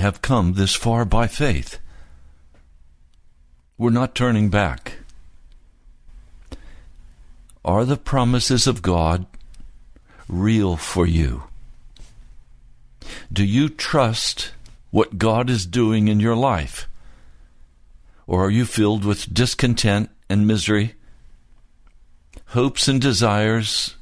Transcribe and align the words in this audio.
Have 0.00 0.22
come 0.22 0.54
this 0.54 0.74
far 0.74 1.04
by 1.04 1.26
faith. 1.26 1.78
We're 3.78 3.90
not 3.90 4.14
turning 4.14 4.50
back. 4.50 4.98
Are 7.64 7.84
the 7.84 7.96
promises 7.96 8.66
of 8.66 8.82
God 8.82 9.26
real 10.28 10.76
for 10.76 11.06
you? 11.06 11.44
Do 13.32 13.44
you 13.44 13.68
trust 13.68 14.52
what 14.90 15.18
God 15.18 15.48
is 15.48 15.66
doing 15.66 16.08
in 16.08 16.20
your 16.20 16.36
life? 16.36 16.88
Or 18.26 18.44
are 18.46 18.50
you 18.50 18.64
filled 18.64 19.04
with 19.04 19.32
discontent 19.32 20.10
and 20.28 20.46
misery, 20.46 20.94
hopes 22.46 22.88
and 22.88 23.00
desires 23.00 23.96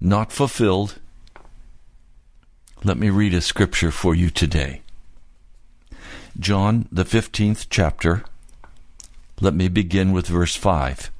not 0.00 0.32
fulfilled? 0.32 0.98
Let 2.82 2.96
me 2.96 3.10
read 3.10 3.34
a 3.34 3.42
scripture 3.42 3.90
for 3.90 4.14
you 4.14 4.30
today. 4.30 4.80
John, 6.38 6.88
the 6.90 7.04
15th 7.04 7.66
chapter. 7.68 8.24
Let 9.38 9.52
me 9.52 9.68
begin 9.68 10.12
with 10.12 10.28
verse 10.28 10.56
5. 10.56 11.10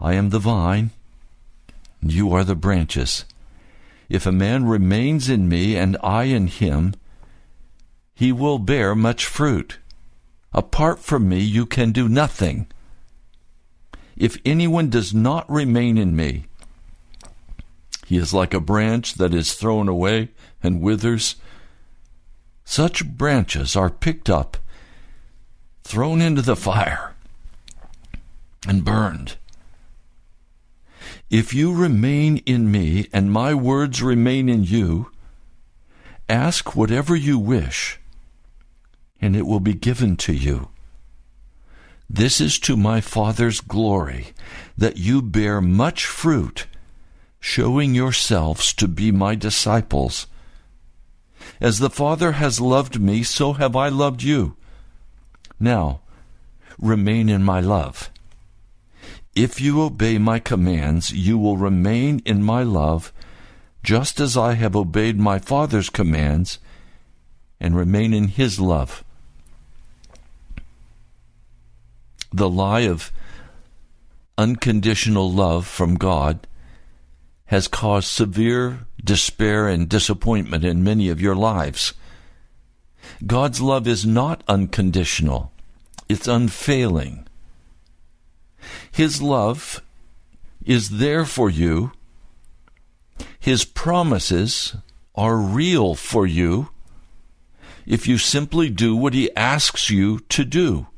I 0.00 0.14
am 0.14 0.30
the 0.30 0.38
vine, 0.38 0.92
you 2.00 2.32
are 2.32 2.42
the 2.42 2.54
branches. 2.54 3.26
If 4.08 4.24
a 4.24 4.32
man 4.32 4.64
remains 4.64 5.28
in 5.28 5.46
me 5.46 5.76
and 5.76 5.98
I 6.02 6.24
in 6.24 6.46
him, 6.46 6.94
he 8.14 8.32
will 8.32 8.58
bear 8.58 8.94
much 8.94 9.26
fruit. 9.26 9.78
Apart 10.54 11.00
from 11.00 11.28
me, 11.28 11.40
you 11.40 11.66
can 11.66 11.92
do 11.92 12.08
nothing. 12.08 12.66
If 14.16 14.38
anyone 14.42 14.88
does 14.88 15.12
not 15.12 15.50
remain 15.50 15.98
in 15.98 16.16
me, 16.16 16.46
he 18.06 18.16
is 18.16 18.32
like 18.32 18.54
a 18.54 18.60
branch 18.60 19.14
that 19.14 19.34
is 19.34 19.54
thrown 19.54 19.88
away 19.88 20.28
and 20.62 20.80
withers. 20.80 21.34
Such 22.64 23.04
branches 23.04 23.74
are 23.74 23.90
picked 23.90 24.30
up, 24.30 24.58
thrown 25.82 26.22
into 26.22 26.40
the 26.40 26.54
fire, 26.54 27.14
and 28.68 28.84
burned. 28.84 29.38
If 31.30 31.52
you 31.52 31.74
remain 31.74 32.36
in 32.46 32.70
me 32.70 33.08
and 33.12 33.32
my 33.32 33.54
words 33.54 34.00
remain 34.00 34.48
in 34.48 34.62
you, 34.62 35.10
ask 36.28 36.76
whatever 36.76 37.16
you 37.16 37.40
wish, 37.40 37.98
and 39.20 39.34
it 39.34 39.46
will 39.46 39.58
be 39.58 39.74
given 39.74 40.16
to 40.18 40.32
you. 40.32 40.68
This 42.08 42.40
is 42.40 42.60
to 42.60 42.76
my 42.76 43.00
Father's 43.00 43.60
glory, 43.60 44.28
that 44.78 44.96
you 44.96 45.22
bear 45.22 45.60
much 45.60 46.06
fruit 46.06 46.68
showing 47.40 47.94
yourselves 47.94 48.72
to 48.74 48.88
be 48.88 49.10
my 49.12 49.34
disciples. 49.34 50.26
As 51.60 51.78
the 51.78 51.90
Father 51.90 52.32
has 52.32 52.60
loved 52.60 53.00
me, 53.00 53.22
so 53.22 53.54
have 53.54 53.76
I 53.76 53.88
loved 53.88 54.22
you. 54.22 54.56
Now, 55.58 56.00
remain 56.78 57.28
in 57.28 57.42
my 57.42 57.60
love. 57.60 58.10
If 59.34 59.60
you 59.60 59.82
obey 59.82 60.18
my 60.18 60.38
commands, 60.38 61.12
you 61.12 61.38
will 61.38 61.56
remain 61.56 62.22
in 62.24 62.42
my 62.42 62.62
love, 62.62 63.12
just 63.82 64.18
as 64.18 64.36
I 64.36 64.54
have 64.54 64.74
obeyed 64.74 65.18
my 65.18 65.38
Father's 65.38 65.90
commands 65.90 66.58
and 67.60 67.76
remain 67.76 68.12
in 68.12 68.28
his 68.28 68.58
love. 68.58 69.04
The 72.32 72.50
lie 72.50 72.80
of 72.80 73.12
unconditional 74.36 75.30
love 75.30 75.66
from 75.66 75.94
God 75.94 76.46
has 77.46 77.68
caused 77.68 78.08
severe 78.08 78.86
despair 79.02 79.68
and 79.68 79.88
disappointment 79.88 80.64
in 80.64 80.82
many 80.84 81.08
of 81.08 81.20
your 81.20 81.36
lives. 81.36 81.94
God's 83.24 83.60
love 83.60 83.86
is 83.86 84.04
not 84.04 84.42
unconditional, 84.48 85.52
it's 86.08 86.26
unfailing. 86.26 87.26
His 88.90 89.22
love 89.22 89.80
is 90.64 90.98
there 90.98 91.24
for 91.24 91.48
you. 91.48 91.92
His 93.38 93.64
promises 93.64 94.76
are 95.14 95.36
real 95.36 95.94
for 95.94 96.26
you. 96.26 96.70
if 97.86 98.08
you 98.08 98.18
simply 98.18 98.68
do 98.68 98.96
what 98.96 99.14
He 99.14 99.34
asks 99.36 99.88
you 99.88 100.18
to 100.28 100.44
do. 100.44 100.88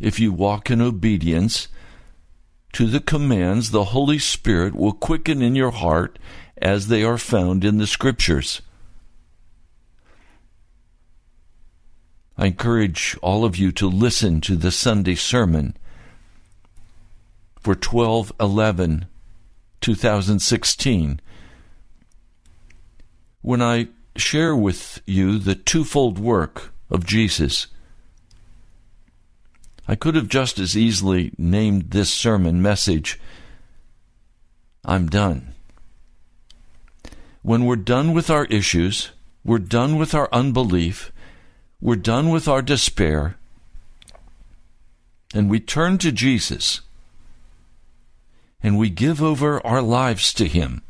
If 0.00 0.18
you 0.18 0.32
walk 0.32 0.70
in 0.70 0.82
obedience 0.82 1.68
to 2.74 2.86
the 2.86 3.00
commands, 3.00 3.70
the 3.70 3.84
Holy 3.84 4.18
Spirit 4.18 4.74
will 4.74 4.92
quicken 4.92 5.40
in 5.40 5.54
your 5.54 5.70
heart 5.70 6.18
as 6.60 6.88
they 6.88 7.04
are 7.04 7.18
found 7.18 7.64
in 7.64 7.78
the 7.78 7.86
Scriptures. 7.86 8.60
I 12.36 12.46
encourage 12.46 13.16
all 13.22 13.44
of 13.44 13.56
you 13.56 13.70
to 13.72 13.88
listen 13.88 14.40
to 14.42 14.56
the 14.56 14.72
Sunday 14.72 15.14
sermon 15.14 15.76
for 17.60 17.76
12 17.76 18.32
11 18.40 19.06
2016 19.80 21.20
when 23.40 23.62
I 23.62 23.88
share 24.16 24.56
with 24.56 25.00
you 25.06 25.38
the 25.38 25.54
twofold 25.54 26.18
work 26.18 26.72
of 26.90 27.06
Jesus. 27.06 27.68
I 29.86 29.94
could 29.94 30.14
have 30.14 30.28
just 30.28 30.58
as 30.58 30.76
easily 30.76 31.32
named 31.36 31.90
this 31.90 32.12
sermon 32.12 32.62
message, 32.62 33.20
I'm 34.84 35.08
done. 35.08 35.54
When 37.42 37.64
we're 37.66 37.76
done 37.76 38.14
with 38.14 38.30
our 38.30 38.46
issues, 38.46 39.10
we're 39.44 39.58
done 39.58 39.96
with 39.96 40.14
our 40.14 40.28
unbelief, 40.32 41.12
we're 41.80 41.96
done 41.96 42.30
with 42.30 42.48
our 42.48 42.62
despair, 42.62 43.36
and 45.34 45.50
we 45.50 45.60
turn 45.60 45.98
to 45.98 46.12
Jesus 46.12 46.80
and 48.62 48.78
we 48.78 48.88
give 48.88 49.22
over 49.22 49.64
our 49.66 49.82
lives 49.82 50.32
to 50.34 50.46
Him 50.46 50.80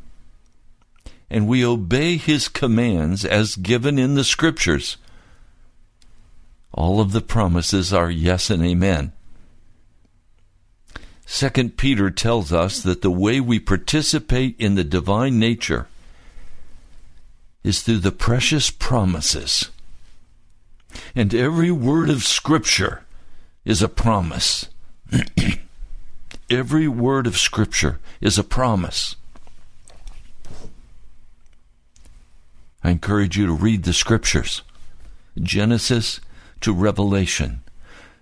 and 1.29 1.49
we 1.49 1.65
obey 1.65 2.17
His 2.17 2.47
commands 2.47 3.25
as 3.25 3.57
given 3.57 3.99
in 3.99 4.15
the 4.15 4.23
Scriptures, 4.23 4.99
all 6.75 7.01
of 7.01 7.13
the 7.13 7.21
promises 7.21 7.93
are 7.93 8.11
yes 8.11 8.51
and 8.51 8.63
amen. 8.65 9.13
Second 11.25 11.77
Peter 11.77 12.11
tells 12.11 12.53
us 12.53 12.83
that 12.83 13.01
the 13.01 13.11
way 13.11 13.41
we 13.41 13.59
participate 13.59 14.57
in 14.59 14.75
the 14.75 14.85
divine 14.85 15.39
nature 15.39 15.87
is 17.63 17.81
through 17.83 17.99
the 17.99 18.13
precious 18.13 18.71
promises. 18.71 19.71
And 21.15 21.33
every 21.35 21.71
word 21.71 22.11
of 22.11 22.25
Scripture 22.25 23.05
is 23.65 23.81
a 23.81 23.89
promise. 23.89 24.69
every 26.51 26.89
word 26.89 27.27
of 27.27 27.39
Scripture 27.39 28.01
is 28.21 28.37
a 28.37 28.45
promise. 28.45 29.17
I 32.83 32.91
encourage 32.91 33.39
you 33.39 33.47
to 33.47 33.53
read 33.53 33.85
the 33.85 33.95
Scriptures, 33.95 34.63
Genesis 35.41 36.21
to 36.61 36.73
Revelation. 36.73 37.63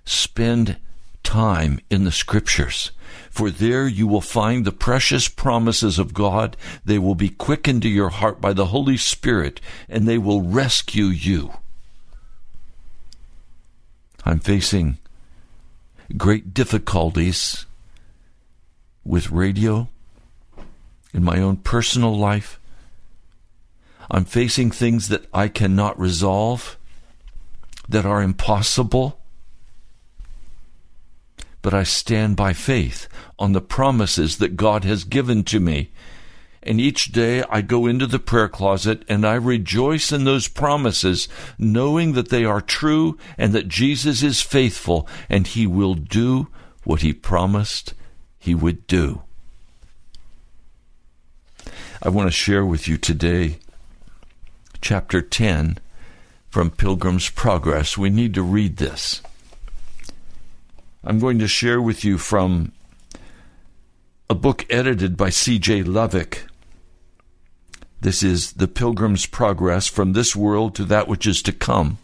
Spend 0.04 0.78
time 1.22 1.80
in 1.90 2.04
the 2.04 2.12
Scriptures, 2.12 2.90
for 3.30 3.50
there 3.50 3.86
you 3.86 4.06
will 4.06 4.20
find 4.20 4.64
the 4.64 4.72
precious 4.72 5.28
promises 5.28 5.98
of 5.98 6.14
God. 6.14 6.56
They 6.84 6.98
will 6.98 7.14
be 7.14 7.28
quickened 7.28 7.82
to 7.82 7.88
your 7.88 8.10
heart 8.10 8.40
by 8.40 8.52
the 8.52 8.66
Holy 8.66 8.96
Spirit, 8.96 9.60
and 9.88 10.06
they 10.06 10.18
will 10.18 10.42
rescue 10.42 11.06
you. 11.06 11.52
I'm 14.24 14.38
facing 14.38 14.98
great 16.16 16.54
difficulties 16.54 17.66
with 19.04 19.30
radio 19.30 19.88
in 21.12 21.24
my 21.24 21.40
own 21.40 21.56
personal 21.56 22.16
life. 22.16 22.60
I'm 24.10 24.24
facing 24.24 24.70
things 24.70 25.08
that 25.08 25.26
I 25.32 25.48
cannot 25.48 25.98
resolve, 25.98 26.76
that 27.92 28.04
are 28.04 28.22
impossible. 28.22 29.20
But 31.62 31.72
I 31.72 31.84
stand 31.84 32.36
by 32.36 32.52
faith 32.52 33.06
on 33.38 33.52
the 33.52 33.60
promises 33.60 34.38
that 34.38 34.56
God 34.56 34.84
has 34.84 35.04
given 35.04 35.44
to 35.44 35.60
me. 35.60 35.92
And 36.64 36.80
each 36.80 37.12
day 37.12 37.42
I 37.50 37.60
go 37.60 37.86
into 37.86 38.06
the 38.06 38.18
prayer 38.18 38.48
closet 38.48 39.04
and 39.08 39.26
I 39.26 39.34
rejoice 39.34 40.12
in 40.12 40.24
those 40.24 40.48
promises, 40.48 41.28
knowing 41.58 42.12
that 42.12 42.28
they 42.28 42.44
are 42.44 42.60
true 42.60 43.18
and 43.38 43.52
that 43.52 43.68
Jesus 43.68 44.22
is 44.22 44.40
faithful 44.40 45.08
and 45.28 45.46
he 45.46 45.66
will 45.66 45.94
do 45.94 46.48
what 46.84 47.02
he 47.02 47.12
promised 47.12 47.94
he 48.38 48.54
would 48.54 48.86
do. 48.86 49.22
I 52.02 52.08
want 52.08 52.26
to 52.26 52.32
share 52.32 52.66
with 52.66 52.88
you 52.88 52.96
today 52.96 53.58
chapter 54.80 55.22
10 55.22 55.78
from 56.52 56.70
Pilgrim's 56.70 57.30
Progress. 57.30 57.96
We 57.96 58.10
need 58.10 58.34
to 58.34 58.42
read 58.42 58.76
this. 58.76 59.22
I'm 61.02 61.18
going 61.18 61.38
to 61.38 61.48
share 61.48 61.80
with 61.80 62.04
you 62.04 62.18
from 62.18 62.72
a 64.28 64.34
book 64.34 64.66
edited 64.68 65.16
by 65.16 65.30
C.J. 65.30 65.84
Lovik. 65.84 66.40
This 68.02 68.22
is 68.22 68.52
The 68.52 68.68
Pilgrim's 68.68 69.24
Progress 69.24 69.88
from 69.88 70.12
This 70.12 70.36
World 70.36 70.74
to 70.74 70.84
That 70.84 71.08
Which 71.08 71.26
Is 71.26 71.40
to 71.42 71.52
Come. 71.52 71.96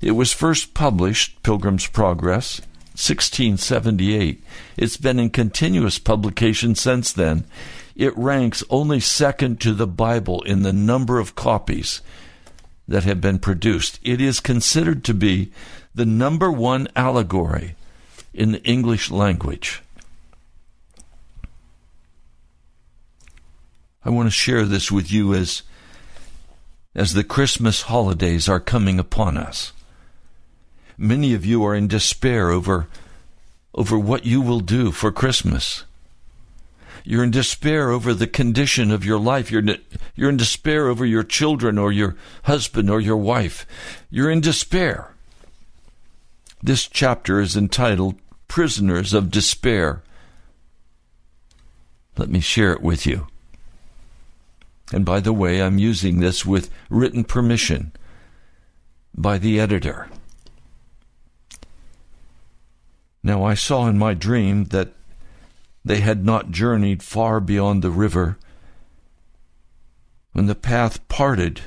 It 0.00 0.12
was 0.12 0.32
first 0.32 0.72
published, 0.72 1.42
Pilgrim's 1.42 1.88
Progress, 1.88 2.60
1678. 2.92 4.44
It's 4.76 4.96
been 4.96 5.18
in 5.18 5.30
continuous 5.30 5.98
publication 5.98 6.76
since 6.76 7.12
then 7.12 7.46
it 7.96 8.16
ranks 8.16 8.62
only 8.68 9.00
second 9.00 9.58
to 9.62 9.72
the 9.72 9.86
Bible 9.86 10.42
in 10.42 10.62
the 10.62 10.72
number 10.72 11.18
of 11.18 11.34
copies 11.34 12.02
that 12.88 13.04
have 13.04 13.20
been 13.20 13.38
produced. 13.38 13.98
It 14.02 14.20
is 14.20 14.40
considered 14.40 15.04
to 15.04 15.14
be 15.14 15.50
the 15.94 16.06
number 16.06 16.50
one 16.50 16.88
allegory 16.94 17.74
in 18.32 18.52
the 18.52 18.62
English 18.64 19.10
language. 19.10 19.82
I 24.04 24.10
want 24.10 24.28
to 24.28 24.30
share 24.30 24.64
this 24.64 24.92
with 24.92 25.10
you 25.10 25.34
as 25.34 25.62
as 26.94 27.12
the 27.12 27.24
Christmas 27.24 27.82
holidays 27.82 28.48
are 28.48 28.60
coming 28.60 28.98
upon 28.98 29.36
us. 29.36 29.72
Many 30.96 31.34
of 31.34 31.44
you 31.44 31.64
are 31.64 31.74
in 31.74 31.88
despair 31.88 32.50
over 32.50 32.86
over 33.74 33.98
what 33.98 34.24
you 34.24 34.40
will 34.40 34.60
do 34.60 34.92
for 34.92 35.10
Christmas. 35.10 35.84
You're 37.08 37.22
in 37.22 37.30
despair 37.30 37.90
over 37.90 38.12
the 38.12 38.26
condition 38.26 38.90
of 38.90 39.04
your 39.04 39.20
life. 39.20 39.48
You're, 39.48 39.62
you're 40.16 40.28
in 40.28 40.36
despair 40.36 40.88
over 40.88 41.06
your 41.06 41.22
children 41.22 41.78
or 41.78 41.92
your 41.92 42.16
husband 42.42 42.90
or 42.90 43.00
your 43.00 43.16
wife. 43.16 43.64
You're 44.10 44.28
in 44.28 44.40
despair. 44.40 45.14
This 46.60 46.88
chapter 46.88 47.40
is 47.40 47.56
entitled 47.56 48.16
Prisoners 48.48 49.14
of 49.14 49.30
Despair. 49.30 50.02
Let 52.16 52.28
me 52.28 52.40
share 52.40 52.72
it 52.72 52.82
with 52.82 53.06
you. 53.06 53.28
And 54.92 55.04
by 55.04 55.20
the 55.20 55.32
way, 55.32 55.62
I'm 55.62 55.78
using 55.78 56.18
this 56.18 56.44
with 56.44 56.70
written 56.90 57.22
permission 57.22 57.92
by 59.14 59.38
the 59.38 59.60
editor. 59.60 60.08
Now, 63.22 63.44
I 63.44 63.54
saw 63.54 63.86
in 63.86 63.96
my 63.96 64.14
dream 64.14 64.64
that 64.66 64.92
they 65.86 66.00
had 66.00 66.24
not 66.24 66.50
journeyed 66.50 67.00
far 67.00 67.38
beyond 67.38 67.80
the 67.80 67.92
river 67.92 68.36
when 70.32 70.46
the 70.46 70.54
path 70.56 71.06
parted. 71.06 71.60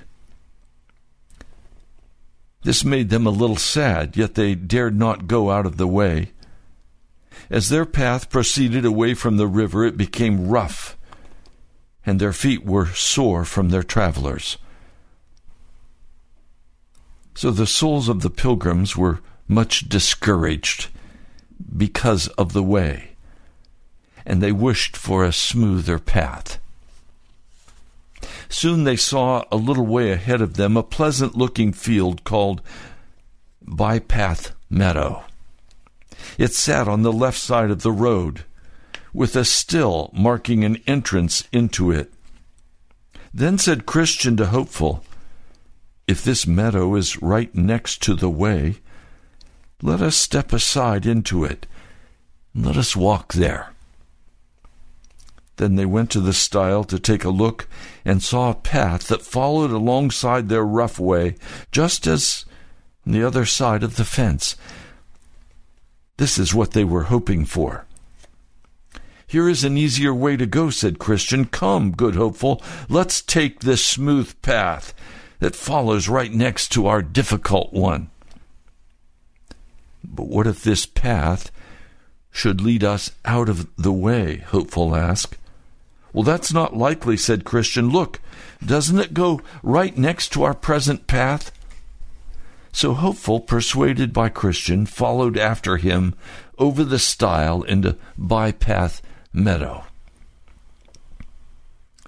This 2.64 2.84
made 2.84 3.10
them 3.10 3.26
a 3.26 3.32
little 3.32 3.56
sad, 3.56 4.18
yet 4.18 4.36
they 4.36 4.56
dared 4.56 5.00
not 5.00 5.28
go 5.28 5.50
out 5.50 5.66
of 5.66 5.78
the 5.78 5.88
way. 5.88 6.32
As 7.50 7.70
their 7.70 7.86
path 7.86 8.30
proceeded 8.30 8.84
away 8.84 9.14
from 9.14 9.38
the 9.38 9.48
river, 9.48 9.86
it 9.86 9.96
became 9.96 10.50
rough, 10.50 10.98
and 12.06 12.20
their 12.20 12.34
feet 12.34 12.66
were 12.66 12.88
sore 12.88 13.46
from 13.46 13.70
their 13.70 13.84
travelers. 13.84 14.58
So 17.36 17.52
the 17.52 17.66
souls 17.66 18.10
of 18.10 18.20
the 18.20 18.30
pilgrims 18.30 18.98
were 18.98 19.22
much 19.48 19.88
discouraged 19.88 20.90
because 21.78 22.28
of 22.38 22.52
the 22.52 22.64
way 22.64 23.10
and 24.30 24.44
they 24.44 24.52
wished 24.52 24.96
for 24.96 25.26
a 25.26 25.34
smoother 25.34 25.98
path. 25.98 26.60
Soon 28.48 28.84
they 28.84 28.96
saw 28.96 29.44
a 29.52 29.58
little 29.58 29.88
way 29.88 30.12
ahead 30.12 30.40
of 30.40 30.54
them 30.54 30.78
a 30.78 30.84
pleasant 30.84 31.36
looking 31.36 31.74
field 31.74 32.24
called 32.24 32.62
Bypath 33.66 34.52
Meadow. 34.70 35.24
It 36.38 36.54
sat 36.54 36.88
on 36.88 37.02
the 37.02 37.12
left 37.12 37.40
side 37.40 37.72
of 37.72 37.82
the 37.82 37.92
road, 37.92 38.44
with 39.14 39.36
a 39.36 39.44
still 39.44 40.12
marking 40.14 40.64
an 40.64 40.78
entrance 40.86 41.48
into 41.52 41.90
it. 41.92 42.14
Then 43.34 43.58
said 43.58 43.88
Christian 43.88 44.38
to 44.38 44.48
Hopeful, 44.48 45.04
If 46.08 46.24
this 46.24 46.46
meadow 46.46 46.96
is 46.96 47.22
right 47.22 47.54
next 47.56 48.04
to 48.04 48.14
the 48.14 48.30
way, 48.30 48.76
let 49.82 50.02
us 50.02 50.16
step 50.16 50.54
aside 50.54 51.08
into 51.08 51.44
it, 51.44 51.66
and 52.54 52.66
let 52.66 52.78
us 52.78 52.96
walk 52.96 53.34
there. 53.34 53.74
Then 55.60 55.76
they 55.76 55.86
went 55.86 56.10
to 56.12 56.22
the 56.22 56.32
stile 56.32 56.86
to 56.86 56.98
take 56.98 57.26
a 57.26 57.30
look 57.30 57.68
and 58.06 58.24
saw 58.24 58.50
a 58.50 58.56
path 58.56 59.10
that 59.10 59.22
followed 59.22 59.72
alongside 59.72 60.48
their 60.48 60.64
rough 60.64 60.98
way, 60.98 61.36
just 61.70 62.08
as 62.08 62.46
on 63.06 63.12
the 63.12 63.28
other 63.28 63.44
side 63.44 63.84
of 63.84 63.98
the 63.98 64.06
fence. 64.06 64.56
This 66.16 66.38
is 66.38 66.56
what 66.56 66.72
they 66.72 66.86
were 66.86 67.04
hoping 67.04 67.44
for. 67.44 67.86
Here 69.28 69.50
is 69.50 69.66
an 69.66 69.76
easier 69.76 70.14
way 70.14 70.38
to 70.38 70.46
go, 70.46 70.70
said 70.70 70.98
Christian. 70.98 71.44
Come, 71.44 71.92
good 71.92 72.16
hopeful, 72.16 72.64
let's 72.88 73.22
take 73.22 73.60
this 73.60 73.84
smooth 73.84 74.42
path 74.42 74.94
that 75.40 75.58
follows 75.58 76.08
right 76.08 76.32
next 76.32 76.70
to 76.70 76.88
our 76.88 77.02
difficult 77.02 77.74
one. 77.74 78.10
But 80.06 80.28
what 80.28 80.48
if 80.48 80.64
this 80.64 80.86
path 80.86 81.52
should 82.32 82.62
lead 82.62 82.82
us 82.82 83.12
out 83.26 83.50
of 83.50 83.68
the 83.76 83.92
way? 83.92 84.38
Hopeful 84.38 84.96
asked. 84.96 85.36
Well, 86.14 86.24
that's 86.24 86.52
not 86.52 86.76
likely, 86.76 87.18
said 87.18 87.44
Christian. 87.44 87.90
Look, 87.90 88.20
doesn't 88.66 89.00
it 89.00 89.14
go 89.14 89.42
right 89.62 89.98
next 89.98 90.30
to 90.34 90.44
our 90.44 90.54
present 90.54 91.08
path? 91.08 91.52
So 92.72 92.94
Hopeful, 92.94 93.40
persuaded 93.40 94.14
by 94.14 94.30
Christian, 94.30 94.86
followed 94.86 95.38
after 95.38 95.78
him 95.78 96.16
over 96.58 96.84
the 96.84 97.00
stile 97.00 97.64
into 97.64 97.98
Bypath 98.18 99.02
Meadow. 99.34 99.84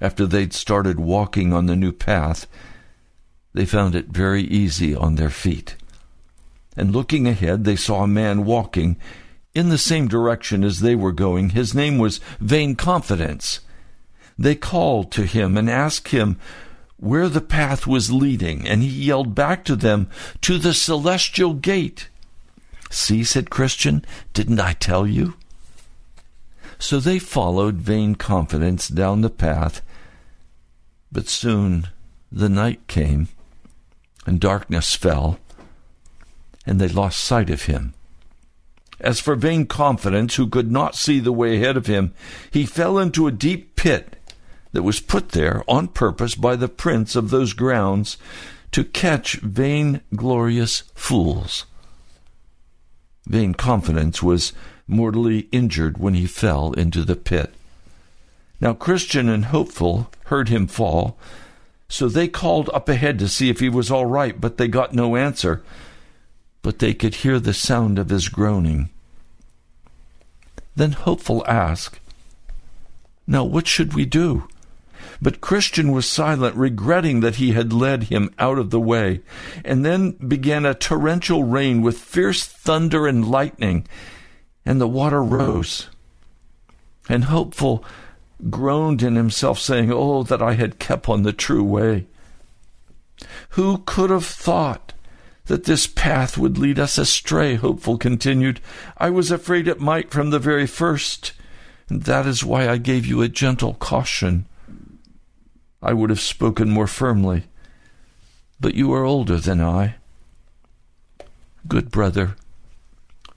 After 0.00 0.26
they'd 0.26 0.52
started 0.52 0.98
walking 0.98 1.52
on 1.52 1.66
the 1.66 1.76
new 1.76 1.92
path, 1.92 2.46
they 3.54 3.66
found 3.66 3.94
it 3.94 4.08
very 4.08 4.42
easy 4.42 4.94
on 4.94 5.14
their 5.14 5.30
feet. 5.30 5.76
And 6.76 6.92
looking 6.92 7.28
ahead, 7.28 7.64
they 7.64 7.76
saw 7.76 8.02
a 8.02 8.08
man 8.08 8.44
walking 8.44 8.96
in 9.54 9.68
the 9.68 9.78
same 9.78 10.08
direction 10.08 10.64
as 10.64 10.80
they 10.80 10.94
were 10.94 11.12
going. 11.12 11.50
His 11.50 11.74
name 11.74 11.98
was 11.98 12.20
Vain 12.40 12.74
Confidence. 12.74 13.60
They 14.38 14.54
called 14.54 15.12
to 15.12 15.24
him 15.24 15.56
and 15.56 15.68
asked 15.68 16.08
him 16.08 16.38
where 16.96 17.28
the 17.28 17.40
path 17.40 17.86
was 17.86 18.12
leading, 18.12 18.66
and 18.66 18.82
he 18.82 18.88
yelled 18.88 19.34
back 19.34 19.64
to 19.64 19.74
them, 19.74 20.08
To 20.42 20.56
the 20.56 20.72
celestial 20.72 21.54
gate. 21.54 22.08
See, 22.90 23.24
said 23.24 23.50
Christian, 23.50 24.04
didn't 24.32 24.60
I 24.60 24.74
tell 24.74 25.06
you? 25.06 25.34
So 26.78 27.00
they 27.00 27.18
followed 27.18 27.76
Vain 27.76 28.14
Confidence 28.14 28.88
down 28.88 29.20
the 29.20 29.30
path, 29.30 29.82
but 31.10 31.28
soon 31.28 31.88
the 32.30 32.48
night 32.48 32.86
came, 32.86 33.28
and 34.26 34.38
darkness 34.38 34.94
fell, 34.94 35.38
and 36.64 36.80
they 36.80 36.88
lost 36.88 37.20
sight 37.20 37.50
of 37.50 37.62
him. 37.62 37.94
As 39.00 39.18
for 39.18 39.34
Vain 39.34 39.66
Confidence, 39.66 40.36
who 40.36 40.46
could 40.46 40.70
not 40.70 40.94
see 40.94 41.18
the 41.18 41.32
way 41.32 41.56
ahead 41.56 41.76
of 41.76 41.86
him, 41.86 42.14
he 42.50 42.64
fell 42.64 42.98
into 42.98 43.26
a 43.26 43.32
deep 43.32 43.74
pit 43.74 44.16
that 44.72 44.82
was 44.82 45.00
put 45.00 45.30
there 45.30 45.62
on 45.68 45.88
purpose 45.88 46.34
by 46.34 46.56
the 46.56 46.68
prince 46.68 47.14
of 47.14 47.30
those 47.30 47.52
grounds 47.52 48.16
to 48.72 48.84
catch 48.84 49.34
vain 49.34 50.00
glorious 50.16 50.84
fools. 50.94 51.66
Vain 53.26 53.54
confidence 53.54 54.22
was 54.22 54.52
mortally 54.88 55.48
injured 55.52 55.98
when 55.98 56.14
he 56.14 56.26
fell 56.26 56.72
into 56.72 57.04
the 57.04 57.16
pit. 57.16 57.54
Now 58.60 58.74
Christian 58.74 59.28
and 59.28 59.46
Hopeful 59.46 60.10
heard 60.26 60.48
him 60.48 60.66
fall, 60.66 61.16
so 61.88 62.08
they 62.08 62.28
called 62.28 62.70
up 62.72 62.88
ahead 62.88 63.18
to 63.18 63.28
see 63.28 63.50
if 63.50 63.60
he 63.60 63.68
was 63.68 63.90
all 63.90 64.06
right, 64.06 64.40
but 64.40 64.56
they 64.56 64.68
got 64.68 64.94
no 64.94 65.16
answer. 65.16 65.62
But 66.62 66.78
they 66.78 66.94
could 66.94 67.16
hear 67.16 67.38
the 67.38 67.52
sound 67.52 67.98
of 67.98 68.08
his 68.08 68.28
groaning. 68.28 68.88
Then 70.74 70.92
Hopeful 70.92 71.44
asked, 71.46 72.00
Now 73.26 73.44
what 73.44 73.66
should 73.66 73.94
we 73.94 74.06
do? 74.06 74.48
But 75.20 75.40
Christian 75.40 75.92
was 75.92 76.06
silent, 76.06 76.56
regretting 76.56 77.20
that 77.20 77.36
he 77.36 77.52
had 77.52 77.72
led 77.72 78.04
him 78.04 78.34
out 78.38 78.58
of 78.58 78.70
the 78.70 78.80
way. 78.80 79.20
And 79.64 79.84
then 79.84 80.12
began 80.12 80.66
a 80.66 80.74
torrential 80.74 81.44
rain 81.44 81.82
with 81.82 81.98
fierce 81.98 82.44
thunder 82.44 83.06
and 83.06 83.30
lightning, 83.30 83.86
and 84.64 84.80
the 84.80 84.88
water 84.88 85.22
rose. 85.22 85.88
And 87.08 87.24
Hopeful 87.24 87.84
groaned 88.50 89.02
in 89.02 89.16
himself, 89.16 89.58
saying, 89.58 89.92
Oh, 89.92 90.22
that 90.24 90.42
I 90.42 90.54
had 90.54 90.78
kept 90.78 91.08
on 91.08 91.22
the 91.22 91.32
true 91.32 91.64
way. 91.64 92.06
Who 93.50 93.78
could 93.78 94.10
have 94.10 94.26
thought 94.26 94.92
that 95.46 95.64
this 95.64 95.86
path 95.86 96.38
would 96.38 96.58
lead 96.58 96.78
us 96.78 96.98
astray? 96.98 97.54
Hopeful 97.54 97.98
continued. 97.98 98.60
I 98.96 99.10
was 99.10 99.30
afraid 99.30 99.68
it 99.68 99.80
might 99.80 100.10
from 100.10 100.30
the 100.30 100.38
very 100.38 100.66
first, 100.66 101.32
and 101.88 102.02
that 102.04 102.26
is 102.26 102.44
why 102.44 102.68
I 102.68 102.78
gave 102.78 103.06
you 103.06 103.22
a 103.22 103.28
gentle 103.28 103.74
caution. 103.74 104.46
I 105.82 105.92
would 105.92 106.10
have 106.10 106.20
spoken 106.20 106.70
more 106.70 106.86
firmly. 106.86 107.44
But 108.60 108.74
you 108.74 108.92
are 108.92 109.04
older 109.04 109.38
than 109.38 109.60
I. 109.60 109.96
Good 111.66 111.90
brother, 111.90 112.36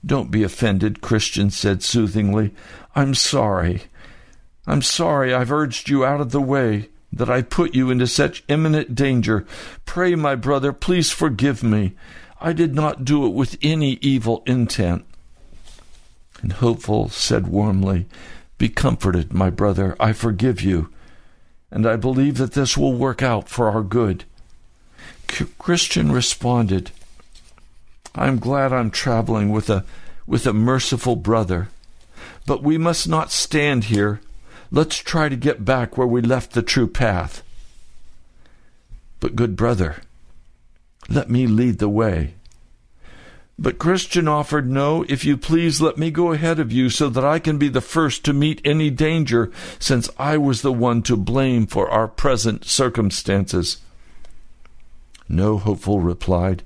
don't 0.05 0.29
be 0.29 0.43
offended, 0.43 1.01
Christian 1.01 1.49
said 1.49 1.81
soothingly. 1.81 2.53
I'm 2.95 3.15
sorry. 3.15 3.83
I'm 4.67 4.81
sorry 4.81 5.33
I've 5.33 5.51
urged 5.51 5.89
you 5.89 6.05
out 6.05 6.21
of 6.21 6.31
the 6.31 6.41
way, 6.41 6.89
that 7.11 7.29
I 7.29 7.41
put 7.41 7.73
you 7.73 7.89
into 7.89 8.07
such 8.07 8.43
imminent 8.47 8.93
danger. 8.93 9.45
Pray, 9.85 10.15
my 10.15 10.35
brother, 10.35 10.73
please 10.73 11.11
forgive 11.11 11.63
me. 11.63 11.93
I 12.41 12.53
did 12.53 12.75
not 12.75 13.05
do 13.05 13.25
it 13.25 13.33
with 13.33 13.57
any 13.61 13.93
evil 14.01 14.43
intent. 14.45 15.05
And 16.41 16.53
Hopeful 16.53 17.09
said 17.09 17.47
warmly, 17.47 18.05
Be 18.57 18.69
comforted, 18.69 19.33
my 19.33 19.49
brother. 19.49 19.95
I 19.99 20.13
forgive 20.13 20.61
you 20.61 20.89
and 21.71 21.85
I 21.85 21.95
believe 21.95 22.37
that 22.37 22.53
this 22.53 22.77
will 22.77 22.93
work 22.93 23.21
out 23.21 23.49
for 23.49 23.69
our 23.69 23.83
good. 23.83 24.23
Christian 25.57 26.11
responded, 26.11 26.91
I'm 28.13 28.39
glad 28.39 28.71
I'm 28.71 28.91
traveling 28.91 29.49
with 29.49 29.69
a 29.69 29.83
with 30.27 30.47
a 30.47 30.53
merciful 30.53 31.15
brother. 31.15 31.69
But 32.45 32.63
we 32.63 32.77
must 32.77 33.07
not 33.07 33.31
stand 33.31 33.85
here. 33.85 34.21
Let's 34.71 34.97
try 34.97 35.29
to 35.29 35.35
get 35.35 35.65
back 35.65 35.97
where 35.97 36.07
we 36.07 36.21
left 36.21 36.53
the 36.53 36.61
true 36.61 36.87
path. 36.87 37.43
But 39.19 39.35
good 39.35 39.55
brother, 39.55 39.97
let 41.09 41.29
me 41.29 41.47
lead 41.47 41.79
the 41.79 41.89
way. 41.89 42.35
But 43.57 43.77
Christian 43.77 44.27
offered, 44.27 44.69
No, 44.69 45.05
if 45.07 45.23
you 45.23 45.37
please, 45.37 45.79
let 45.79 45.97
me 45.97 46.11
go 46.11 46.33
ahead 46.33 46.59
of 46.59 46.73
you 46.73 46.89
so 46.89 47.09
that 47.09 47.23
I 47.23 47.39
can 47.39 47.57
be 47.57 47.69
the 47.69 47.81
first 47.81 48.25
to 48.25 48.33
meet 48.33 48.61
any 48.65 48.89
danger, 48.89 49.51
since 49.79 50.09
I 50.19 50.37
was 50.37 50.61
the 50.61 50.73
one 50.73 51.01
to 51.03 51.15
blame 51.15 51.65
for 51.65 51.89
our 51.89 52.07
present 52.07 52.65
circumstances. 52.65 53.77
No, 55.29 55.57
Hopeful 55.57 56.01
replied, 56.01 56.63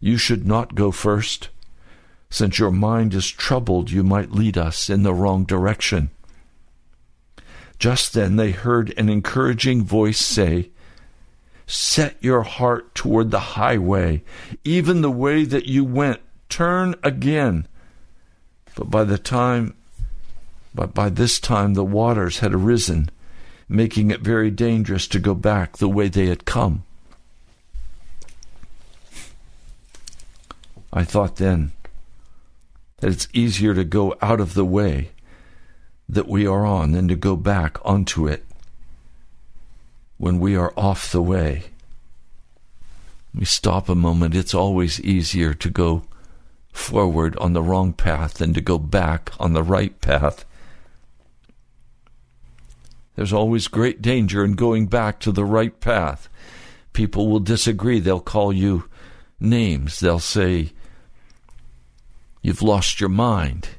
You 0.00 0.16
should 0.16 0.46
not 0.46 0.74
go 0.74 0.90
first. 0.90 1.50
Since 2.30 2.58
your 2.58 2.70
mind 2.70 3.12
is 3.12 3.30
troubled, 3.30 3.90
you 3.90 4.02
might 4.02 4.32
lead 4.32 4.56
us 4.56 4.88
in 4.88 5.02
the 5.02 5.12
wrong 5.12 5.44
direction. 5.44 6.08
Just 7.78 8.14
then 8.14 8.36
they 8.36 8.52
heard 8.52 8.94
an 8.96 9.10
encouraging 9.10 9.84
voice 9.84 10.18
say, 10.18 10.70
Set 11.66 12.16
your 12.20 12.42
heart 12.42 12.94
toward 12.94 13.30
the 13.30 13.40
highway, 13.40 14.22
even 14.64 15.00
the 15.00 15.10
way 15.10 15.44
that 15.44 15.66
you 15.66 15.84
went. 15.84 16.20
Turn 16.48 16.94
again. 17.02 17.66
But 18.74 18.90
by 18.90 19.04
the 19.04 19.18
time, 19.18 19.74
but 20.74 20.94
by 20.94 21.08
this 21.08 21.38
time, 21.38 21.74
the 21.74 21.84
waters 21.84 22.38
had 22.38 22.54
arisen, 22.54 23.10
making 23.68 24.10
it 24.10 24.20
very 24.20 24.50
dangerous 24.50 25.06
to 25.08 25.18
go 25.18 25.34
back 25.34 25.76
the 25.76 25.88
way 25.88 26.08
they 26.08 26.26
had 26.26 26.44
come. 26.44 26.84
I 30.92 31.04
thought 31.04 31.36
then 31.36 31.72
that 32.98 33.10
it's 33.10 33.28
easier 33.32 33.74
to 33.74 33.84
go 33.84 34.14
out 34.20 34.40
of 34.40 34.54
the 34.54 34.64
way 34.64 35.10
that 36.08 36.28
we 36.28 36.46
are 36.46 36.66
on 36.66 36.92
than 36.92 37.08
to 37.08 37.16
go 37.16 37.34
back 37.34 37.78
onto 37.84 38.28
it 38.28 38.44
when 40.22 40.38
we 40.38 40.54
are 40.54 40.72
off 40.76 41.10
the 41.10 41.20
way. 41.20 41.64
We 43.34 43.44
stop 43.44 43.88
a 43.88 43.96
moment. 43.96 44.36
It's 44.36 44.54
always 44.54 45.00
easier 45.00 45.52
to 45.54 45.68
go 45.68 46.04
forward 46.72 47.36
on 47.38 47.54
the 47.54 47.62
wrong 47.62 47.92
path 47.92 48.34
than 48.34 48.54
to 48.54 48.60
go 48.60 48.78
back 48.78 49.32
on 49.40 49.52
the 49.52 49.64
right 49.64 50.00
path. 50.00 50.44
There's 53.16 53.32
always 53.32 53.66
great 53.66 54.00
danger 54.00 54.44
in 54.44 54.52
going 54.52 54.86
back 54.86 55.18
to 55.20 55.32
the 55.32 55.44
right 55.44 55.78
path. 55.80 56.28
People 56.92 57.28
will 57.28 57.40
disagree. 57.40 57.98
They'll 57.98 58.20
call 58.20 58.52
you 58.52 58.88
names. 59.40 59.98
They'll 59.98 60.20
say, 60.20 60.70
You've 62.42 62.62
lost 62.62 63.00
your 63.00 63.10
mind. 63.10 63.70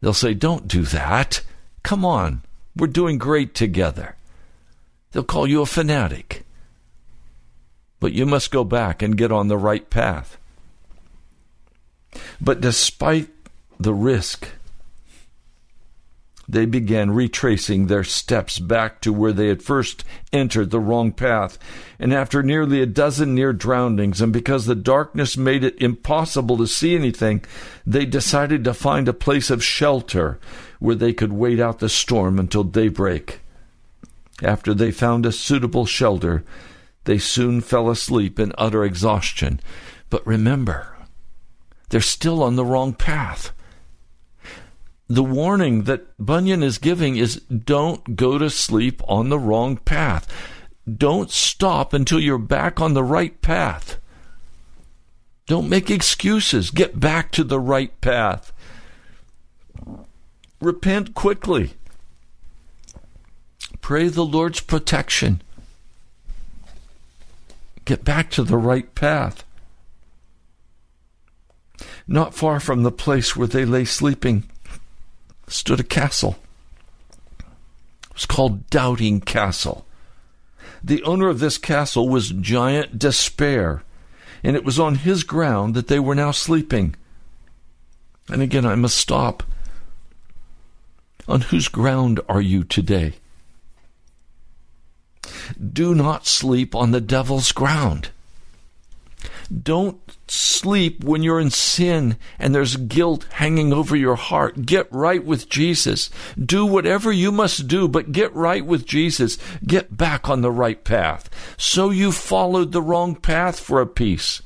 They'll 0.00 0.14
say, 0.14 0.34
Don't 0.34 0.68
do 0.68 0.82
that. 0.82 1.42
Come 1.82 2.04
on. 2.04 2.42
We're 2.76 2.86
doing 2.86 3.18
great 3.18 3.56
together. 3.56 4.14
They'll 5.12 5.24
call 5.24 5.46
you 5.46 5.62
a 5.62 5.66
fanatic. 5.66 6.44
But 7.98 8.12
you 8.12 8.26
must 8.26 8.50
go 8.50 8.64
back 8.64 9.02
and 9.02 9.16
get 9.16 9.32
on 9.32 9.48
the 9.48 9.58
right 9.58 9.88
path. 9.90 10.38
But 12.40 12.60
despite 12.60 13.28
the 13.78 13.94
risk, 13.94 14.48
they 16.48 16.66
began 16.66 17.12
retracing 17.12 17.86
their 17.86 18.02
steps 18.02 18.58
back 18.58 19.00
to 19.02 19.12
where 19.12 19.32
they 19.32 19.48
had 19.48 19.62
first 19.62 20.04
entered 20.32 20.70
the 20.70 20.80
wrong 20.80 21.12
path. 21.12 21.58
And 21.98 22.12
after 22.12 22.42
nearly 22.42 22.80
a 22.80 22.86
dozen 22.86 23.34
near 23.34 23.52
drownings, 23.52 24.20
and 24.20 24.32
because 24.32 24.66
the 24.66 24.74
darkness 24.74 25.36
made 25.36 25.62
it 25.62 25.80
impossible 25.80 26.56
to 26.58 26.66
see 26.66 26.96
anything, 26.96 27.44
they 27.86 28.04
decided 28.04 28.64
to 28.64 28.74
find 28.74 29.06
a 29.06 29.12
place 29.12 29.50
of 29.50 29.62
shelter 29.62 30.40
where 30.80 30.96
they 30.96 31.12
could 31.12 31.32
wait 31.32 31.60
out 31.60 31.78
the 31.78 31.88
storm 31.88 32.38
until 32.38 32.64
daybreak. 32.64 33.40
After 34.42 34.74
they 34.74 34.90
found 34.90 35.26
a 35.26 35.32
suitable 35.32 35.86
shelter, 35.86 36.44
they 37.04 37.18
soon 37.18 37.60
fell 37.60 37.90
asleep 37.90 38.38
in 38.38 38.52
utter 38.56 38.84
exhaustion. 38.84 39.60
But 40.08 40.26
remember, 40.26 40.96
they're 41.90 42.00
still 42.00 42.42
on 42.42 42.56
the 42.56 42.64
wrong 42.64 42.94
path 42.94 43.52
the 45.10 45.24
warning 45.24 45.82
that 45.84 46.06
Bunyan 46.24 46.62
is 46.62 46.78
giving 46.78 47.16
is 47.16 47.40
don't 47.40 48.14
go 48.14 48.38
to 48.38 48.48
sleep 48.48 49.02
on 49.08 49.28
the 49.28 49.40
wrong 49.40 49.76
path. 49.76 50.28
Don't 50.88 51.32
stop 51.32 51.92
until 51.92 52.20
you're 52.20 52.38
back 52.38 52.80
on 52.80 52.94
the 52.94 53.02
right 53.02 53.42
path. 53.42 53.98
Don't 55.48 55.68
make 55.68 55.90
excuses. 55.90 56.70
Get 56.70 57.00
back 57.00 57.32
to 57.32 57.42
the 57.42 57.58
right 57.58 58.00
path. 58.00 58.52
Repent 60.60 61.16
quickly. 61.16 61.72
Pray 63.80 64.08
the 64.08 64.24
Lord's 64.24 64.60
protection. 64.60 65.42
Get 67.84 68.04
back 68.04 68.30
to 68.32 68.44
the 68.44 68.58
right 68.58 68.94
path. 68.94 69.44
Not 72.06 72.34
far 72.34 72.60
from 72.60 72.82
the 72.82 72.92
place 72.92 73.34
where 73.34 73.48
they 73.48 73.64
lay 73.64 73.84
sleeping 73.84 74.44
stood 75.48 75.80
a 75.80 75.84
castle. 75.84 76.36
It 77.40 78.14
was 78.14 78.26
called 78.26 78.68
Doubting 78.70 79.20
Castle. 79.20 79.86
The 80.82 81.02
owner 81.02 81.28
of 81.28 81.40
this 81.40 81.58
castle 81.58 82.08
was 82.08 82.30
Giant 82.30 82.98
Despair, 82.98 83.82
and 84.42 84.56
it 84.56 84.64
was 84.64 84.78
on 84.78 84.96
his 84.96 85.24
ground 85.24 85.74
that 85.74 85.88
they 85.88 85.98
were 85.98 86.14
now 86.14 86.30
sleeping. 86.30 86.94
And 88.28 88.40
again, 88.40 88.64
I 88.64 88.74
must 88.76 88.96
stop. 88.96 89.42
On 91.28 91.42
whose 91.42 91.68
ground 91.68 92.20
are 92.28 92.40
you 92.40 92.64
today? 92.64 93.14
Do 95.72 95.94
not 95.94 96.26
sleep 96.26 96.74
on 96.74 96.90
the 96.90 97.00
devil's 97.00 97.52
ground. 97.52 98.10
Don't 99.62 100.00
sleep 100.28 101.02
when 101.02 101.22
you're 101.22 101.40
in 101.40 101.50
sin 101.50 102.16
and 102.38 102.54
there's 102.54 102.76
guilt 102.76 103.26
hanging 103.32 103.72
over 103.72 103.96
your 103.96 104.14
heart. 104.14 104.64
Get 104.64 104.90
right 104.92 105.24
with 105.24 105.48
Jesus. 105.48 106.08
Do 106.38 106.64
whatever 106.64 107.10
you 107.10 107.32
must 107.32 107.66
do, 107.66 107.88
but 107.88 108.12
get 108.12 108.34
right 108.34 108.64
with 108.64 108.86
Jesus. 108.86 109.38
Get 109.66 109.96
back 109.96 110.28
on 110.28 110.40
the 110.40 110.52
right 110.52 110.82
path. 110.84 111.28
So 111.58 111.90
you 111.90 112.12
followed 112.12 112.70
the 112.72 112.82
wrong 112.82 113.16
path 113.16 113.58
for 113.58 113.80
a 113.80 113.86
piece. 113.86 114.40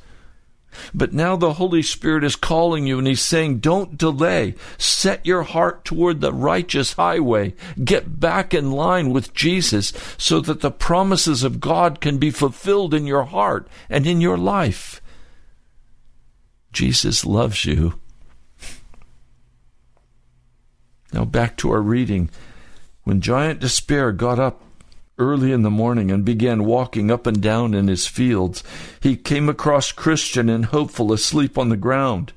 But 0.93 1.13
now 1.13 1.37
the 1.37 1.55
Holy 1.55 1.83
Spirit 1.83 2.25
is 2.25 2.37
calling 2.37 2.87
you 2.87 2.99
and 2.99 3.07
He's 3.07 3.23
saying, 3.23 3.59
Don't 3.59 3.99
delay. 3.99 4.55
Set 4.79 5.25
your 5.25 5.43
heart 5.43 5.85
toward 5.85 6.21
the 6.21 6.33
righteous 6.33 6.95
highway. 6.95 7.55
Get 7.83 8.21
back 8.21 8.55
in 8.55 8.71
line 8.71 9.11
with 9.11 9.35
Jesus 9.35 9.93
so 10.19 10.41
that 10.41 10.61
the 10.61 10.71
promises 10.71 11.43
of 11.43 11.61
God 11.61 12.01
can 12.01 12.19
be 12.19 12.31
fulfilled 12.31 12.95
in 12.95 13.07
your 13.07 13.25
heart 13.25 13.69
and 13.89 14.07
in 14.07 14.21
your 14.21 14.39
life. 14.39 15.01
Jesus 16.73 17.25
loves 17.25 17.65
you. 17.65 18.01
Now 21.13 21.25
back 21.25 21.57
to 21.59 21.71
our 21.71 21.81
reading. 21.81 22.29
When 23.05 23.21
Giant 23.21 23.61
Despair 23.61 24.11
got 24.11 24.41
up 24.41 24.64
early 25.19 25.53
in 25.53 25.63
the 25.63 25.71
morning 25.71 26.11
and 26.11 26.25
began 26.25 26.65
walking 26.65 27.11
up 27.11 27.27
and 27.27 27.41
down 27.41 27.75
in 27.75 27.89
his 27.89 28.07
fields, 28.07 28.63
he 29.01 29.17
came 29.17 29.49
across 29.49 29.93
Christian 29.93 30.49
and 30.49 30.67
Hopeful 30.67 31.13
asleep 31.13 31.57
on 31.57 31.69
the 31.69 31.77
ground. 31.77 32.33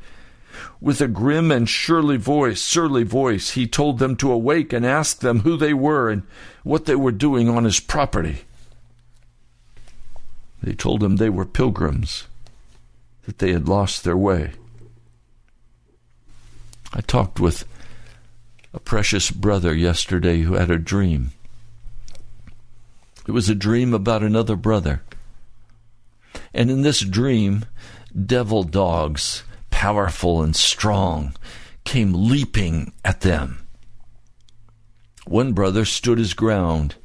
With 0.80 1.02
a 1.02 1.08
grim 1.08 1.52
and 1.52 1.68
surly 1.68 2.18
voice, 2.18 2.62
surly 2.62 3.04
voice, 3.04 3.52
he 3.52 3.68
told 3.68 4.00
them 4.00 4.16
to 4.18 4.32
awake 4.32 4.74
and 4.74 4.86
ask 4.86 5.20
them 5.20 5.40
who 5.40 5.58
they 5.58 5.74
were 5.74 6.10
and 6.10 6.24
what 6.64 6.86
they 6.86 6.96
were 6.96 7.12
doing 7.12 7.50
on 7.50 7.64
his 7.64 7.80
property. 7.80 8.42
They 10.62 10.74
told 10.74 11.04
him 11.04 11.16
they 11.16 11.30
were 11.30 11.46
pilgrims 11.46 12.26
that 13.26 13.40
they 13.40 13.54
had 13.54 13.68
lost 13.68 14.04
their 14.04 14.18
way. 14.18 14.52
I 16.94 17.02
talked 17.02 17.40
with 17.40 17.66
a 18.74 18.80
precious 18.80 19.32
brother 19.32 19.74
yesterday 19.74 20.42
who 20.42 20.54
had 20.54 20.72
a 20.72 20.78
dream. 20.78 21.32
It 23.28 23.32
was 23.32 23.50
a 23.50 23.56
dream 23.56 23.94
about 23.94 24.24
another 24.24 24.56
brother. 24.56 25.04
And 26.54 26.72
in 26.72 26.82
this 26.82 27.02
dream, 27.02 27.66
devil 28.26 28.64
dogs, 28.64 29.44
powerful 29.70 30.42
and 30.42 30.56
strong, 30.56 31.36
came 31.84 32.14
leaping 32.14 32.94
at 33.06 33.22
them. 33.22 33.68
One 35.26 35.54
brother 35.54 35.86
stood 35.86 36.18
his 36.18 36.34
ground, 36.34 36.96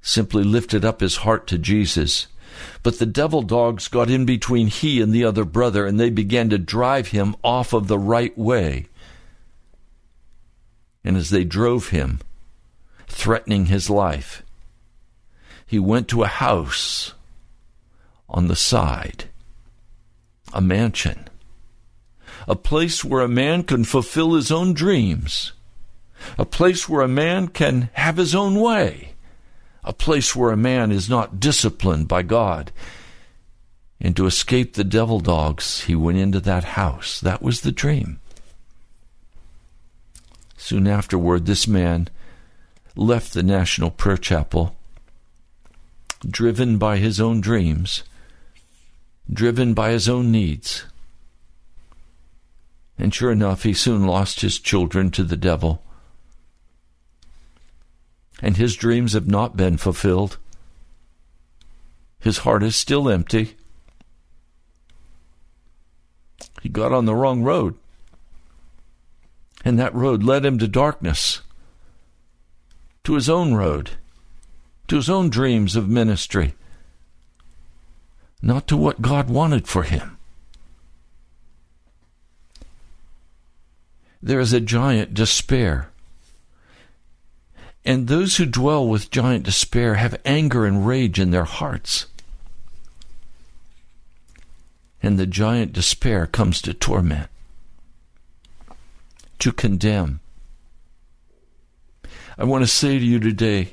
simply 0.00 0.44
lifted 0.44 0.84
up 0.84 1.00
his 1.00 1.16
heart 1.16 1.46
to 1.48 1.58
Jesus 1.58 2.28
but 2.82 2.98
the 2.98 3.06
devil 3.06 3.42
dogs 3.42 3.88
got 3.88 4.10
in 4.10 4.24
between 4.24 4.68
he 4.68 5.00
and 5.00 5.12
the 5.12 5.24
other 5.24 5.44
brother, 5.44 5.86
and 5.86 5.98
they 5.98 6.10
began 6.10 6.48
to 6.50 6.58
drive 6.58 7.08
him 7.08 7.36
off 7.42 7.72
of 7.72 7.88
the 7.88 7.98
right 7.98 8.36
way. 8.36 8.86
And 11.04 11.16
as 11.16 11.30
they 11.30 11.44
drove 11.44 11.88
him, 11.88 12.20
threatening 13.06 13.66
his 13.66 13.88
life, 13.88 14.42
he 15.68 15.78
went 15.78 16.08
to 16.08 16.24
a 16.24 16.26
house 16.26 17.12
on 18.28 18.48
the 18.48 18.56
side, 18.56 19.26
a 20.52 20.60
mansion, 20.60 21.28
a 22.48 22.56
place 22.56 23.04
where 23.04 23.22
a 23.22 23.28
man 23.28 23.62
can 23.62 23.84
fulfill 23.84 24.34
his 24.34 24.50
own 24.50 24.72
dreams, 24.72 25.52
a 26.36 26.44
place 26.44 26.88
where 26.88 27.02
a 27.02 27.08
man 27.08 27.46
can 27.46 27.90
have 27.92 28.16
his 28.16 28.34
own 28.34 28.56
way 28.58 29.14
a 29.88 29.92
place 29.94 30.36
where 30.36 30.52
a 30.52 30.56
man 30.56 30.92
is 30.92 31.08
not 31.08 31.40
disciplined 31.40 32.06
by 32.06 32.22
God. 32.22 32.70
And 33.98 34.14
to 34.16 34.26
escape 34.26 34.74
the 34.74 34.84
devil 34.84 35.18
dogs, 35.18 35.84
he 35.84 35.94
went 35.94 36.18
into 36.18 36.40
that 36.40 36.64
house. 36.64 37.20
That 37.22 37.40
was 37.40 37.62
the 37.62 37.72
dream. 37.72 38.20
Soon 40.58 40.86
afterward, 40.86 41.46
this 41.46 41.66
man 41.66 42.08
left 42.96 43.32
the 43.32 43.42
National 43.42 43.90
Prayer 43.90 44.18
Chapel, 44.18 44.76
driven 46.26 46.78
by 46.78 46.96
his 46.98 47.20
own 47.20 47.40
dreams, 47.40 48.04
driven 49.32 49.74
by 49.74 49.90
his 49.90 50.08
own 50.08 50.30
needs. 50.30 50.84
And 52.98 53.14
sure 53.14 53.30
enough, 53.30 53.62
he 53.62 53.74
soon 53.74 54.06
lost 54.06 54.40
his 54.40 54.58
children 54.58 55.10
to 55.12 55.24
the 55.24 55.36
devil 55.36 55.82
and 58.40 58.56
his 58.56 58.76
dreams 58.76 59.12
have 59.12 59.26
not 59.26 59.56
been 59.56 59.76
fulfilled. 59.76 60.38
His 62.20 62.38
heart 62.38 62.62
is 62.62 62.76
still 62.76 63.08
empty. 63.08 63.56
He 66.62 66.68
got 66.68 66.92
on 66.92 67.04
the 67.04 67.14
wrong 67.14 67.42
road. 67.42 67.74
And 69.64 69.78
that 69.78 69.94
road 69.94 70.22
led 70.22 70.44
him 70.44 70.58
to 70.58 70.68
darkness, 70.68 71.40
to 73.04 73.14
his 73.14 73.28
own 73.28 73.54
road, 73.54 73.92
to 74.88 74.96
his 74.96 75.08
own 75.08 75.30
dreams 75.30 75.76
of 75.76 75.88
ministry, 75.88 76.54
not 78.42 78.66
to 78.66 78.76
what 78.76 79.02
God 79.02 79.30
wanted 79.30 79.68
for 79.68 79.84
him. 79.84 80.16
There 84.20 84.40
is 84.40 84.52
a 84.52 84.60
giant 84.60 85.14
despair 85.14 85.90
and 87.88 88.06
those 88.06 88.36
who 88.36 88.44
dwell 88.44 88.86
with 88.86 89.10
giant 89.10 89.44
despair 89.44 89.94
have 89.94 90.20
anger 90.26 90.66
and 90.66 90.86
rage 90.86 91.18
in 91.18 91.30
their 91.30 91.44
hearts. 91.44 92.04
And 95.02 95.18
the 95.18 95.26
giant 95.26 95.72
despair 95.72 96.26
comes 96.26 96.60
to 96.60 96.74
torment, 96.74 97.30
to 99.38 99.52
condemn. 99.52 100.20
I 102.36 102.44
want 102.44 102.62
to 102.62 102.68
say 102.68 102.98
to 102.98 103.04
you 103.04 103.18
today 103.18 103.72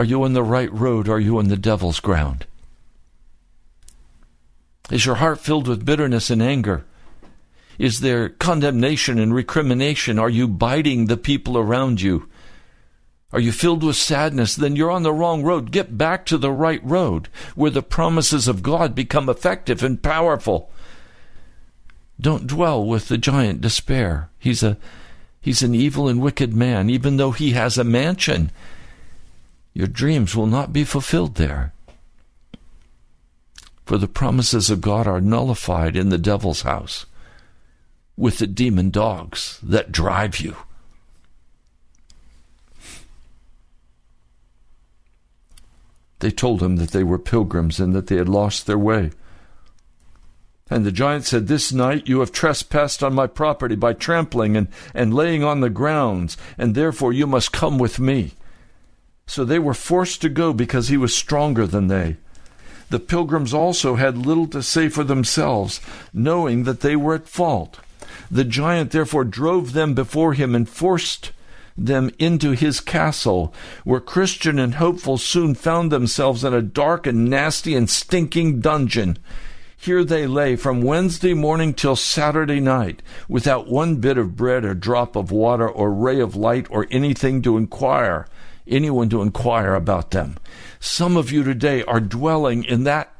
are 0.00 0.04
you 0.04 0.24
on 0.24 0.32
the 0.32 0.42
right 0.42 0.72
road? 0.72 1.10
Are 1.10 1.20
you 1.20 1.36
on 1.36 1.48
the 1.48 1.58
devil's 1.58 2.00
ground? 2.00 2.46
Is 4.90 5.04
your 5.04 5.16
heart 5.16 5.40
filled 5.40 5.68
with 5.68 5.84
bitterness 5.84 6.30
and 6.30 6.42
anger? 6.42 6.86
Is 7.78 8.00
there 8.00 8.30
condemnation 8.30 9.18
and 9.18 9.34
recrimination? 9.34 10.18
Are 10.18 10.30
you 10.30 10.48
biting 10.48 11.04
the 11.04 11.18
people 11.18 11.58
around 11.58 12.00
you? 12.00 12.30
Are 13.30 13.40
you 13.40 13.52
filled 13.52 13.84
with 13.84 13.96
sadness? 13.96 14.56
Then 14.56 14.74
you're 14.74 14.90
on 14.90 15.02
the 15.02 15.12
wrong 15.12 15.42
road. 15.42 15.70
Get 15.70 15.98
back 15.98 16.24
to 16.26 16.38
the 16.38 16.50
right 16.50 16.80
road 16.82 17.28
where 17.54 17.70
the 17.70 17.82
promises 17.82 18.48
of 18.48 18.62
God 18.62 18.94
become 18.94 19.28
effective 19.28 19.82
and 19.82 20.02
powerful. 20.02 20.70
Don't 22.18 22.46
dwell 22.46 22.82
with 22.82 23.08
the 23.08 23.18
giant 23.18 23.60
despair. 23.60 24.30
He's 24.38 24.62
a 24.62 24.78
He's 25.42 25.62
an 25.62 25.74
evil 25.74 26.08
and 26.08 26.22
wicked 26.22 26.54
man, 26.54 26.88
even 26.88 27.18
though 27.18 27.32
he 27.32 27.50
has 27.50 27.76
a 27.76 27.84
mansion. 27.84 28.50
Your 29.72 29.86
dreams 29.86 30.34
will 30.34 30.46
not 30.46 30.72
be 30.72 30.84
fulfilled 30.84 31.36
there. 31.36 31.72
For 33.84 33.98
the 33.98 34.08
promises 34.08 34.70
of 34.70 34.80
God 34.80 35.06
are 35.06 35.20
nullified 35.20 35.96
in 35.96 36.10
the 36.10 36.18
devil's 36.18 36.62
house 36.62 37.06
with 38.16 38.38
the 38.38 38.46
demon 38.46 38.90
dogs 38.90 39.58
that 39.62 39.90
drive 39.90 40.40
you. 40.40 40.54
They 46.20 46.30
told 46.30 46.62
him 46.62 46.76
that 46.76 46.90
they 46.90 47.02
were 47.02 47.18
pilgrims 47.18 47.80
and 47.80 47.94
that 47.94 48.08
they 48.08 48.16
had 48.16 48.28
lost 48.28 48.66
their 48.66 48.78
way. 48.78 49.10
And 50.68 50.84
the 50.84 50.92
giant 50.92 51.24
said, 51.24 51.48
This 51.48 51.72
night 51.72 52.06
you 52.08 52.20
have 52.20 52.30
trespassed 52.30 53.02
on 53.02 53.14
my 53.14 53.26
property 53.26 53.74
by 53.74 53.94
trampling 53.94 54.56
and, 54.56 54.68
and 54.94 55.12
laying 55.12 55.42
on 55.42 55.60
the 55.60 55.70
grounds, 55.70 56.36
and 56.56 56.74
therefore 56.74 57.12
you 57.12 57.26
must 57.26 57.52
come 57.52 57.78
with 57.78 57.98
me. 57.98 58.34
So 59.30 59.44
they 59.44 59.60
were 59.60 59.74
forced 59.74 60.20
to 60.22 60.28
go 60.28 60.52
because 60.52 60.88
he 60.88 60.96
was 60.96 61.14
stronger 61.14 61.64
than 61.64 61.86
they. 61.86 62.16
The 62.88 62.98
pilgrims 62.98 63.54
also 63.54 63.94
had 63.94 64.18
little 64.18 64.48
to 64.48 64.60
say 64.60 64.88
for 64.88 65.04
themselves, 65.04 65.80
knowing 66.12 66.64
that 66.64 66.80
they 66.80 66.96
were 66.96 67.14
at 67.14 67.28
fault. 67.28 67.78
The 68.28 68.42
giant 68.42 68.90
therefore 68.90 69.22
drove 69.22 69.72
them 69.72 69.94
before 69.94 70.32
him 70.32 70.56
and 70.56 70.68
forced 70.68 71.30
them 71.78 72.10
into 72.18 72.50
his 72.50 72.80
castle, 72.80 73.54
where 73.84 74.00
Christian 74.00 74.58
and 74.58 74.74
Hopeful 74.74 75.16
soon 75.16 75.54
found 75.54 75.92
themselves 75.92 76.42
in 76.42 76.52
a 76.52 76.60
dark 76.60 77.06
and 77.06 77.30
nasty 77.30 77.76
and 77.76 77.88
stinking 77.88 78.58
dungeon. 78.58 79.16
Here 79.76 80.02
they 80.02 80.26
lay 80.26 80.56
from 80.56 80.82
Wednesday 80.82 81.34
morning 81.34 81.72
till 81.72 81.94
Saturday 81.94 82.58
night, 82.58 83.00
without 83.28 83.68
one 83.68 83.96
bit 83.98 84.18
of 84.18 84.34
bread 84.34 84.64
or 84.64 84.74
drop 84.74 85.14
of 85.14 85.30
water 85.30 85.68
or 85.68 85.94
ray 85.94 86.18
of 86.18 86.34
light 86.34 86.66
or 86.68 86.88
anything 86.90 87.42
to 87.42 87.56
inquire 87.56 88.26
anyone 88.70 89.08
to 89.10 89.22
inquire 89.22 89.74
about 89.74 90.12
them. 90.12 90.36
Some 90.78 91.16
of 91.16 91.30
you 91.30 91.44
today 91.44 91.82
are 91.84 92.00
dwelling 92.00 92.64
in 92.64 92.84
that 92.84 93.12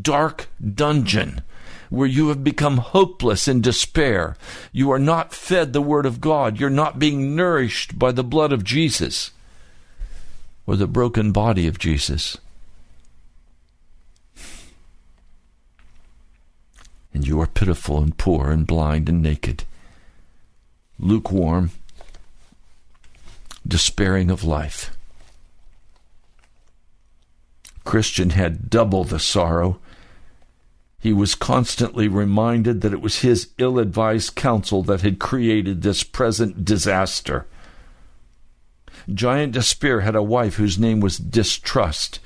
dark 0.00 0.48
dungeon 0.74 1.42
where 1.90 2.06
you 2.06 2.28
have 2.28 2.42
become 2.42 2.78
hopeless 2.78 3.48
in 3.48 3.60
despair. 3.60 4.36
You 4.72 4.90
are 4.90 4.98
not 4.98 5.32
fed 5.32 5.72
the 5.72 5.80
Word 5.80 6.06
of 6.06 6.20
God. 6.20 6.58
You're 6.58 6.70
not 6.70 6.98
being 6.98 7.36
nourished 7.36 7.98
by 7.98 8.12
the 8.12 8.24
blood 8.24 8.52
of 8.52 8.64
Jesus 8.64 9.30
or 10.66 10.76
the 10.76 10.86
broken 10.86 11.32
body 11.32 11.66
of 11.66 11.78
Jesus. 11.78 12.38
And 17.14 17.26
you 17.26 17.40
are 17.40 17.46
pitiful 17.46 18.02
and 18.02 18.16
poor 18.18 18.50
and 18.50 18.66
blind 18.66 19.08
and 19.08 19.22
naked, 19.22 19.64
lukewarm 20.98 21.70
despairing 23.66 24.30
of 24.30 24.44
life. 24.44 24.96
Christian 27.84 28.30
had 28.30 28.68
double 28.68 29.04
the 29.04 29.20
sorrow. 29.20 29.78
He 30.98 31.12
was 31.12 31.34
constantly 31.34 32.08
reminded 32.08 32.80
that 32.80 32.92
it 32.92 33.00
was 33.00 33.20
his 33.20 33.50
ill 33.58 33.78
advised 33.78 34.34
counsel 34.34 34.82
that 34.84 35.02
had 35.02 35.18
created 35.18 35.82
this 35.82 36.02
present 36.02 36.64
disaster. 36.64 37.46
Giant 39.12 39.52
Despair 39.52 40.00
had 40.00 40.16
a 40.16 40.22
wife 40.22 40.56
whose 40.56 40.78
name 40.78 41.00
was 41.00 41.16
Distrust, 41.16 42.18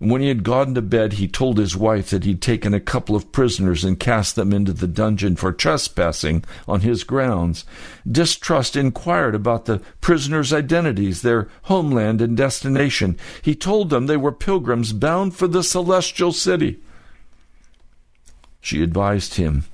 when 0.00 0.22
he 0.22 0.28
had 0.28 0.42
gone 0.42 0.74
to 0.74 0.82
bed, 0.82 1.14
he 1.14 1.28
told 1.28 1.58
his 1.58 1.76
wife 1.76 2.10
that 2.10 2.24
he'd 2.24 2.40
taken 2.40 2.72
a 2.72 2.80
couple 2.80 3.14
of 3.14 3.30
prisoners 3.32 3.84
and 3.84 4.00
cast 4.00 4.34
them 4.34 4.52
into 4.52 4.72
the 4.72 4.86
dungeon 4.86 5.36
for 5.36 5.52
trespassing 5.52 6.42
on 6.66 6.80
his 6.80 7.04
grounds. 7.04 7.66
Distrust 8.10 8.76
inquired 8.76 9.34
about 9.34 9.66
the 9.66 9.82
prisoners' 10.00 10.52
identities, 10.52 11.20
their 11.20 11.48
homeland 11.64 12.22
and 12.22 12.36
destination. 12.36 13.18
He 13.42 13.54
told 13.54 13.90
them 13.90 14.06
they 14.06 14.16
were 14.16 14.32
pilgrims 14.32 14.94
bound 14.94 15.36
for 15.36 15.46
the 15.46 15.62
celestial 15.62 16.32
city. 16.32 16.80
She 18.62 18.82
advised 18.82 19.34
him 19.34 19.64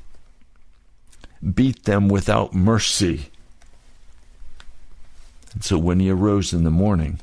beat 1.55 1.85
them 1.85 2.09
without 2.09 2.55
mercy. 2.55 3.31
And 5.53 5.62
so 5.62 5.79
when 5.79 6.01
he 6.01 6.11
arose 6.11 6.53
in 6.53 6.65
the 6.65 6.71
morning, 6.71 7.21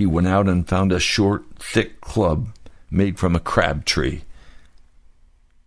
he 0.00 0.06
went 0.06 0.26
out 0.26 0.48
and 0.48 0.66
found 0.66 0.92
a 0.92 0.98
short, 0.98 1.44
thick 1.58 2.00
club 2.00 2.48
made 2.90 3.18
from 3.18 3.36
a 3.36 3.40
crab 3.40 3.84
tree. 3.84 4.22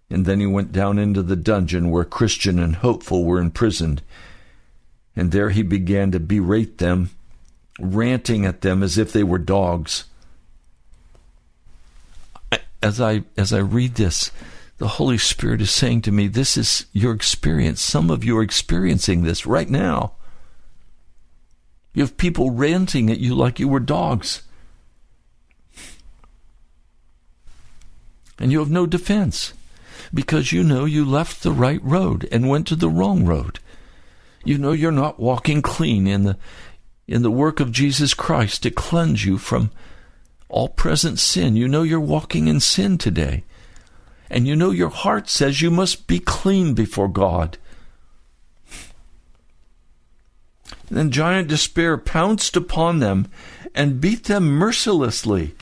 And 0.10 0.26
then 0.26 0.40
he 0.40 0.48
went 0.48 0.72
down 0.72 0.98
into 0.98 1.22
the 1.22 1.36
dungeon 1.36 1.92
where 1.92 2.04
Christian 2.04 2.58
and 2.58 2.78
Hopeful 2.78 3.26
were 3.26 3.40
imprisoned. 3.40 4.02
And 5.16 5.32
there 5.32 5.52
he 5.52 5.62
began 5.62 6.12
to 6.12 6.20
berate 6.20 6.80
them, 6.80 7.12
ranting 7.80 8.44
at 8.44 8.62
them 8.62 8.82
as 8.82 8.98
if 8.98 9.14
they 9.14 9.24
were 9.24 9.38
dogs. 9.38 10.06
As 12.82 13.00
I 13.00 13.24
as 13.38 13.54
I 13.54 13.60
read 13.60 13.96
this, 13.96 14.32
the 14.80 14.88
Holy 14.88 15.20
Spirit 15.20 15.62
is 15.62 15.70
saying 15.70 16.02
to 16.02 16.12
me, 16.12 16.28
This 16.28 16.58
is 16.58 16.88
your 16.92 17.14
experience. 17.14 17.82
Some 17.82 18.10
of 18.10 18.24
you 18.24 18.38
are 18.38 18.44
experiencing 18.44 19.24
this 19.24 19.46
right 19.46 19.70
now. 19.70 20.14
You 21.94 22.04
have 22.04 22.18
people 22.18 22.52
ranting 22.52 23.12
at 23.12 23.20
you 23.20 23.36
like 23.36 23.60
you 23.60 23.68
were 23.68 23.80
dogs. 23.80 24.42
And 28.40 28.52
you 28.52 28.60
have 28.60 28.72
no 28.72 28.86
defense 28.86 29.54
because 30.14 30.52
you 30.52 30.64
know 30.64 30.86
you 30.86 31.06
left 31.06 31.44
the 31.44 31.52
right 31.52 31.82
road 31.84 32.28
and 32.32 32.50
went 32.50 32.68
to 32.68 32.76
the 32.76 32.90
wrong 32.90 33.26
road. 33.26 33.60
You 34.44 34.58
know 34.58 34.72
you're 34.72 34.92
not 34.92 35.20
walking 35.20 35.62
clean 35.62 36.08
in 36.08 36.24
the 36.24 36.38
in 37.08 37.22
the 37.22 37.32
work 37.32 37.60
of 37.60 37.72
Jesus 37.72 38.14
Christ 38.14 38.64
to 38.64 38.72
cleanse 38.72 39.26
you 39.26 39.38
from 39.38 39.72
all 40.50 40.70
present 40.70 41.20
sin. 41.20 41.56
You 41.56 41.68
know 41.68 41.84
you're 41.84 42.00
walking 42.00 42.48
in 42.48 42.60
sin 42.60 42.98
today. 42.98 43.44
And 44.30 44.48
you 44.48 44.56
know 44.56 44.72
your 44.72 44.90
heart 44.90 45.30
says 45.30 45.62
you 45.62 45.70
must 45.70 46.08
be 46.08 46.20
clean 46.20 46.74
before 46.74 47.08
God. 47.08 47.58
Then 50.94 51.10
giant 51.10 51.48
despair 51.48 51.98
pounced 51.98 52.56
upon 52.56 53.00
them 53.00 53.28
and 53.74 54.00
beat 54.00 54.26
them 54.26 54.46
mercilessly. 54.46 55.56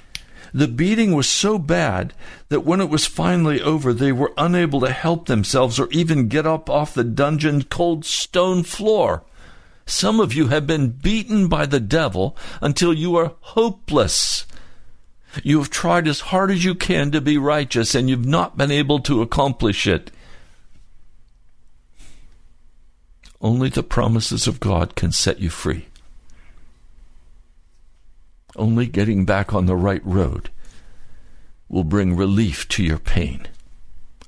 The 0.53 0.67
beating 0.67 1.15
was 1.15 1.29
so 1.29 1.57
bad 1.57 2.13
that 2.49 2.65
when 2.65 2.81
it 2.81 2.89
was 2.89 3.05
finally 3.05 3.61
over, 3.61 3.93
they 3.93 4.11
were 4.11 4.33
unable 4.37 4.81
to 4.81 4.91
help 4.91 5.27
themselves 5.27 5.79
or 5.79 5.87
even 5.91 6.27
get 6.27 6.45
up 6.45 6.69
off 6.69 6.93
the 6.93 7.05
dungeon 7.05 7.63
cold 7.63 8.03
stone 8.03 8.63
floor. 8.63 9.23
Some 9.85 10.19
of 10.19 10.33
you 10.33 10.49
have 10.49 10.67
been 10.67 10.89
beaten 10.89 11.47
by 11.47 11.65
the 11.65 11.79
devil 11.79 12.35
until 12.59 12.93
you 12.93 13.15
are 13.15 13.35
hopeless. 13.39 14.45
You 15.43 15.59
have 15.59 15.69
tried 15.69 16.09
as 16.09 16.19
hard 16.19 16.51
as 16.51 16.65
you 16.65 16.75
can 16.75 17.09
to 17.11 17.21
be 17.21 17.37
righteous 17.37 17.95
and 17.95 18.09
you've 18.09 18.25
not 18.25 18.57
been 18.57 18.71
able 18.71 18.99
to 18.99 19.21
accomplish 19.21 19.87
it. 19.87 20.11
Only 23.41 23.69
the 23.69 23.83
promises 23.83 24.45
of 24.47 24.59
God 24.59 24.95
can 24.95 25.11
set 25.11 25.39
you 25.39 25.49
free. 25.49 25.87
Only 28.55 28.85
getting 28.85 29.25
back 29.25 29.53
on 29.53 29.65
the 29.65 29.75
right 29.75 30.05
road 30.05 30.51
will 31.67 31.83
bring 31.83 32.15
relief 32.15 32.67
to 32.69 32.83
your 32.83 32.99
pain 32.99 33.47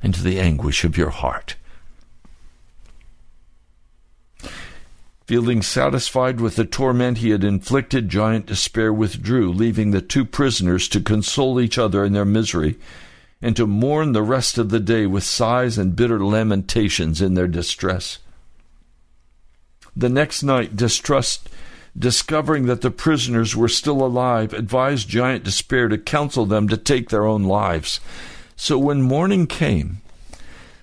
and 0.01 0.15
to 0.15 0.23
the 0.23 0.39
anguish 0.39 0.83
of 0.83 0.97
your 0.97 1.11
heart. 1.11 1.55
Feeling 5.27 5.61
satisfied 5.61 6.41
with 6.41 6.55
the 6.55 6.65
torment 6.65 7.19
he 7.19 7.29
had 7.29 7.43
inflicted, 7.43 8.09
Giant 8.09 8.47
Despair 8.47 8.91
withdrew, 8.91 9.53
leaving 9.53 9.91
the 9.91 10.01
two 10.01 10.25
prisoners 10.25 10.87
to 10.89 10.99
console 10.99 11.61
each 11.61 11.77
other 11.77 12.03
in 12.03 12.13
their 12.13 12.25
misery 12.25 12.77
and 13.41 13.55
to 13.55 13.67
mourn 13.67 14.11
the 14.11 14.23
rest 14.23 14.57
of 14.57 14.69
the 14.69 14.79
day 14.79 15.05
with 15.05 15.23
sighs 15.23 15.77
and 15.77 15.95
bitter 15.95 16.23
lamentations 16.23 17.21
in 17.21 17.35
their 17.35 17.47
distress. 17.47 18.19
The 19.95 20.09
next 20.09 20.43
night, 20.43 20.75
Distrust, 20.75 21.49
discovering 21.97 22.65
that 22.65 22.81
the 22.81 22.91
prisoners 22.91 23.55
were 23.55 23.67
still 23.67 24.03
alive, 24.03 24.53
advised 24.53 25.07
Giant 25.07 25.43
Despair 25.43 25.87
to 25.87 25.97
counsel 25.97 26.45
them 26.45 26.67
to 26.67 26.77
take 26.77 27.09
their 27.09 27.25
own 27.25 27.43
lives. 27.43 27.99
So 28.55 28.77
when 28.77 29.01
morning 29.01 29.45
came, 29.45 30.01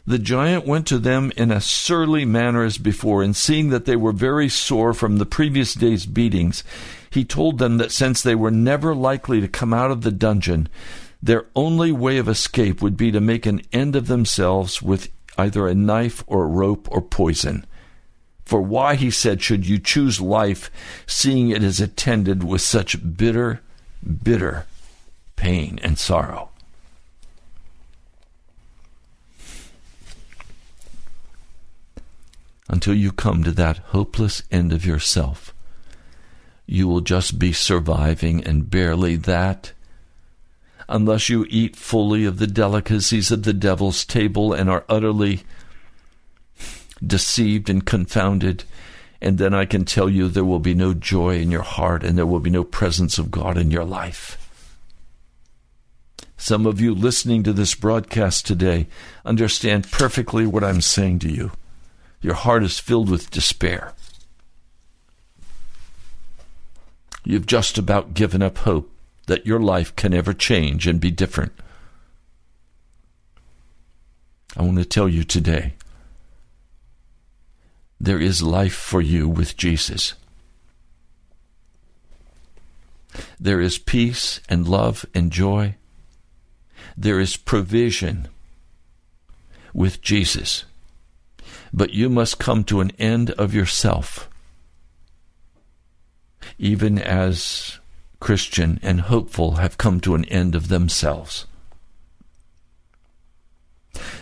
the 0.06 0.18
giant 0.18 0.66
went 0.66 0.86
to 0.88 0.98
them 0.98 1.32
in 1.36 1.50
a 1.50 1.60
surly 1.60 2.24
manner 2.24 2.64
as 2.64 2.78
before, 2.78 3.22
and 3.22 3.36
seeing 3.36 3.70
that 3.70 3.84
they 3.84 3.96
were 3.96 4.12
very 4.12 4.48
sore 4.48 4.94
from 4.94 5.18
the 5.18 5.26
previous 5.26 5.74
day's 5.74 6.06
beatings, 6.06 6.64
he 7.10 7.24
told 7.24 7.58
them 7.58 7.78
that 7.78 7.92
since 7.92 8.22
they 8.22 8.34
were 8.34 8.50
never 8.50 8.94
likely 8.94 9.40
to 9.40 9.48
come 9.48 9.74
out 9.74 9.90
of 9.90 10.02
the 10.02 10.10
dungeon, 10.10 10.68
their 11.22 11.46
only 11.54 11.92
way 11.92 12.18
of 12.18 12.28
escape 12.28 12.80
would 12.80 12.96
be 12.96 13.12
to 13.12 13.20
make 13.20 13.46
an 13.46 13.62
end 13.72 13.94
of 13.94 14.06
themselves 14.06 14.80
with 14.80 15.10
either 15.36 15.68
a 15.68 15.74
knife 15.74 16.24
or 16.26 16.44
a 16.44 16.48
rope 16.48 16.88
or 16.90 17.02
poison. 17.02 17.66
For 18.50 18.60
why, 18.60 18.96
he 18.96 19.12
said, 19.12 19.40
should 19.40 19.64
you 19.64 19.78
choose 19.78 20.20
life, 20.20 20.72
seeing 21.06 21.50
it 21.50 21.62
is 21.62 21.80
attended 21.80 22.42
with 22.42 22.62
such 22.62 23.16
bitter, 23.16 23.60
bitter 24.24 24.66
pain 25.36 25.78
and 25.84 25.96
sorrow? 25.96 26.48
until 32.68 32.94
you 32.94 33.10
come 33.10 33.42
to 33.42 33.50
that 33.50 33.78
hopeless 33.88 34.44
end 34.50 34.72
of 34.72 34.86
yourself, 34.86 35.52
you 36.66 36.86
will 36.86 37.00
just 37.00 37.36
be 37.36 37.52
surviving 37.52 38.44
and 38.44 38.70
barely 38.70 39.16
that. 39.16 39.72
Unless 40.88 41.28
you 41.28 41.46
eat 41.50 41.74
fully 41.74 42.24
of 42.24 42.38
the 42.38 42.46
delicacies 42.46 43.32
of 43.32 43.42
the 43.42 43.52
devil's 43.52 44.04
table 44.04 44.52
and 44.52 44.70
are 44.70 44.84
utterly 44.88 45.42
deceived 47.04 47.70
and 47.70 47.84
confounded, 47.84 48.64
and 49.20 49.38
then 49.38 49.54
I 49.54 49.64
can 49.64 49.84
tell 49.84 50.08
you 50.08 50.28
there 50.28 50.44
will 50.44 50.58
be 50.58 50.74
no 50.74 50.94
joy 50.94 51.36
in 51.36 51.50
your 51.50 51.62
heart 51.62 52.02
and 52.02 52.16
there 52.16 52.26
will 52.26 52.40
be 52.40 52.50
no 52.50 52.64
presence 52.64 53.18
of 53.18 53.30
God 53.30 53.56
in 53.56 53.70
your 53.70 53.84
life. 53.84 54.36
Some 56.36 56.64
of 56.64 56.80
you 56.80 56.94
listening 56.94 57.42
to 57.42 57.52
this 57.52 57.74
broadcast 57.74 58.46
today 58.46 58.86
understand 59.26 59.90
perfectly 59.90 60.46
what 60.46 60.64
I'm 60.64 60.80
saying 60.80 61.18
to 61.20 61.30
you. 61.30 61.52
Your 62.22 62.34
heart 62.34 62.62
is 62.62 62.78
filled 62.78 63.10
with 63.10 63.30
despair. 63.30 63.92
You've 67.24 67.46
just 67.46 67.76
about 67.76 68.14
given 68.14 68.40
up 68.40 68.58
hope 68.58 68.90
that 69.26 69.46
your 69.46 69.60
life 69.60 69.94
can 69.96 70.14
ever 70.14 70.32
change 70.32 70.86
and 70.86 70.98
be 70.98 71.10
different. 71.10 71.52
I 74.56 74.62
want 74.62 74.78
to 74.78 74.84
tell 74.84 75.08
you 75.08 75.24
today 75.24 75.74
there 78.00 78.20
is 78.20 78.42
life 78.42 78.74
for 78.74 79.02
you 79.02 79.28
with 79.28 79.56
Jesus. 79.56 80.14
There 83.38 83.60
is 83.60 83.76
peace 83.76 84.40
and 84.48 84.66
love 84.66 85.04
and 85.14 85.30
joy. 85.30 85.76
There 86.96 87.20
is 87.20 87.36
provision 87.36 88.28
with 89.74 90.00
Jesus. 90.00 90.64
But 91.72 91.92
you 91.92 92.08
must 92.08 92.38
come 92.38 92.64
to 92.64 92.80
an 92.80 92.90
end 92.98 93.30
of 93.32 93.54
yourself, 93.54 94.28
even 96.58 96.98
as 96.98 97.78
Christian 98.18 98.80
and 98.82 99.02
hopeful 99.02 99.52
have 99.52 99.78
come 99.78 100.00
to 100.00 100.14
an 100.14 100.24
end 100.26 100.54
of 100.54 100.68
themselves. 100.68 101.46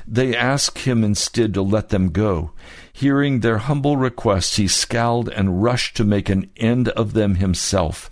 They 0.06 0.34
ask 0.34 0.78
him 0.78 1.04
instead 1.04 1.54
to 1.54 1.62
let 1.62 1.90
them 1.90 2.10
go. 2.10 2.52
Hearing 2.98 3.40
their 3.40 3.58
humble 3.58 3.96
request, 3.96 4.56
he 4.56 4.66
scowled 4.66 5.28
and 5.28 5.62
rushed 5.62 5.96
to 5.98 6.04
make 6.04 6.28
an 6.28 6.50
end 6.56 6.88
of 6.88 7.12
them 7.12 7.36
himself. 7.36 8.10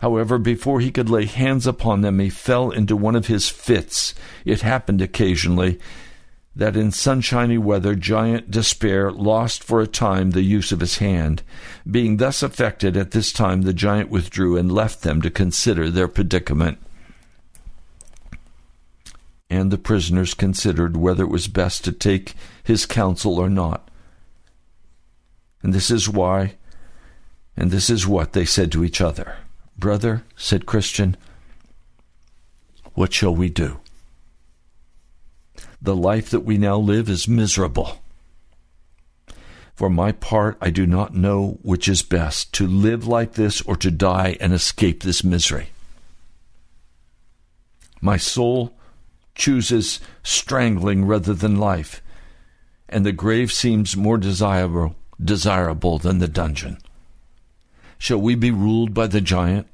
However, 0.00 0.36
before 0.36 0.80
he 0.80 0.90
could 0.90 1.08
lay 1.08 1.24
hands 1.24 1.66
upon 1.66 2.02
them, 2.02 2.18
he 2.18 2.28
fell 2.28 2.70
into 2.70 2.98
one 2.98 3.16
of 3.16 3.28
his 3.28 3.48
fits. 3.48 4.14
It 4.44 4.60
happened 4.60 5.00
occasionally 5.00 5.78
that 6.54 6.76
in 6.76 6.90
sunshiny 6.92 7.56
weather 7.56 7.94
giant 7.94 8.50
despair 8.50 9.10
lost 9.10 9.64
for 9.64 9.80
a 9.80 9.86
time 9.86 10.32
the 10.32 10.42
use 10.42 10.70
of 10.70 10.80
his 10.80 10.98
hand. 10.98 11.42
Being 11.90 12.18
thus 12.18 12.42
affected 12.42 12.94
at 12.94 13.12
this 13.12 13.32
time, 13.32 13.62
the 13.62 13.72
giant 13.72 14.10
withdrew 14.10 14.58
and 14.58 14.70
left 14.70 15.00
them 15.00 15.22
to 15.22 15.30
consider 15.30 15.88
their 15.88 16.08
predicament 16.08 16.76
and 19.48 19.70
the 19.70 19.78
prisoners 19.78 20.34
considered 20.34 20.94
whether 20.94 21.22
it 21.22 21.30
was 21.30 21.48
best 21.48 21.84
to 21.84 21.92
take 21.92 22.34
his 22.64 22.84
counsel 22.84 23.38
or 23.38 23.48
not. 23.48 23.88
And 25.66 25.74
this 25.74 25.90
is 25.90 26.08
why, 26.08 26.54
and 27.56 27.72
this 27.72 27.90
is 27.90 28.06
what 28.06 28.34
they 28.34 28.44
said 28.44 28.70
to 28.70 28.84
each 28.84 29.00
other. 29.00 29.38
Brother, 29.76 30.22
said 30.36 30.64
Christian, 30.64 31.16
what 32.94 33.12
shall 33.12 33.34
we 33.34 33.48
do? 33.48 33.80
The 35.82 35.96
life 35.96 36.30
that 36.30 36.44
we 36.44 36.56
now 36.56 36.76
live 36.76 37.08
is 37.08 37.26
miserable. 37.26 37.98
For 39.74 39.90
my 39.90 40.12
part, 40.12 40.56
I 40.60 40.70
do 40.70 40.86
not 40.86 41.16
know 41.16 41.58
which 41.62 41.88
is 41.88 42.02
best 42.02 42.54
to 42.54 42.68
live 42.68 43.08
like 43.08 43.32
this 43.32 43.60
or 43.62 43.74
to 43.74 43.90
die 43.90 44.36
and 44.40 44.52
escape 44.52 45.02
this 45.02 45.24
misery. 45.24 45.70
My 48.00 48.18
soul 48.18 48.72
chooses 49.34 49.98
strangling 50.22 51.06
rather 51.06 51.34
than 51.34 51.56
life, 51.58 52.02
and 52.88 53.04
the 53.04 53.10
grave 53.10 53.50
seems 53.50 53.96
more 53.96 54.16
desirable, 54.16 54.94
desirable 55.22 55.98
than 55.98 56.18
the 56.18 56.28
dungeon. 56.28 56.78
Shall 57.98 58.20
we 58.20 58.34
be 58.34 58.50
ruled 58.50 58.92
by 58.92 59.06
the 59.06 59.20
giant? 59.20 59.66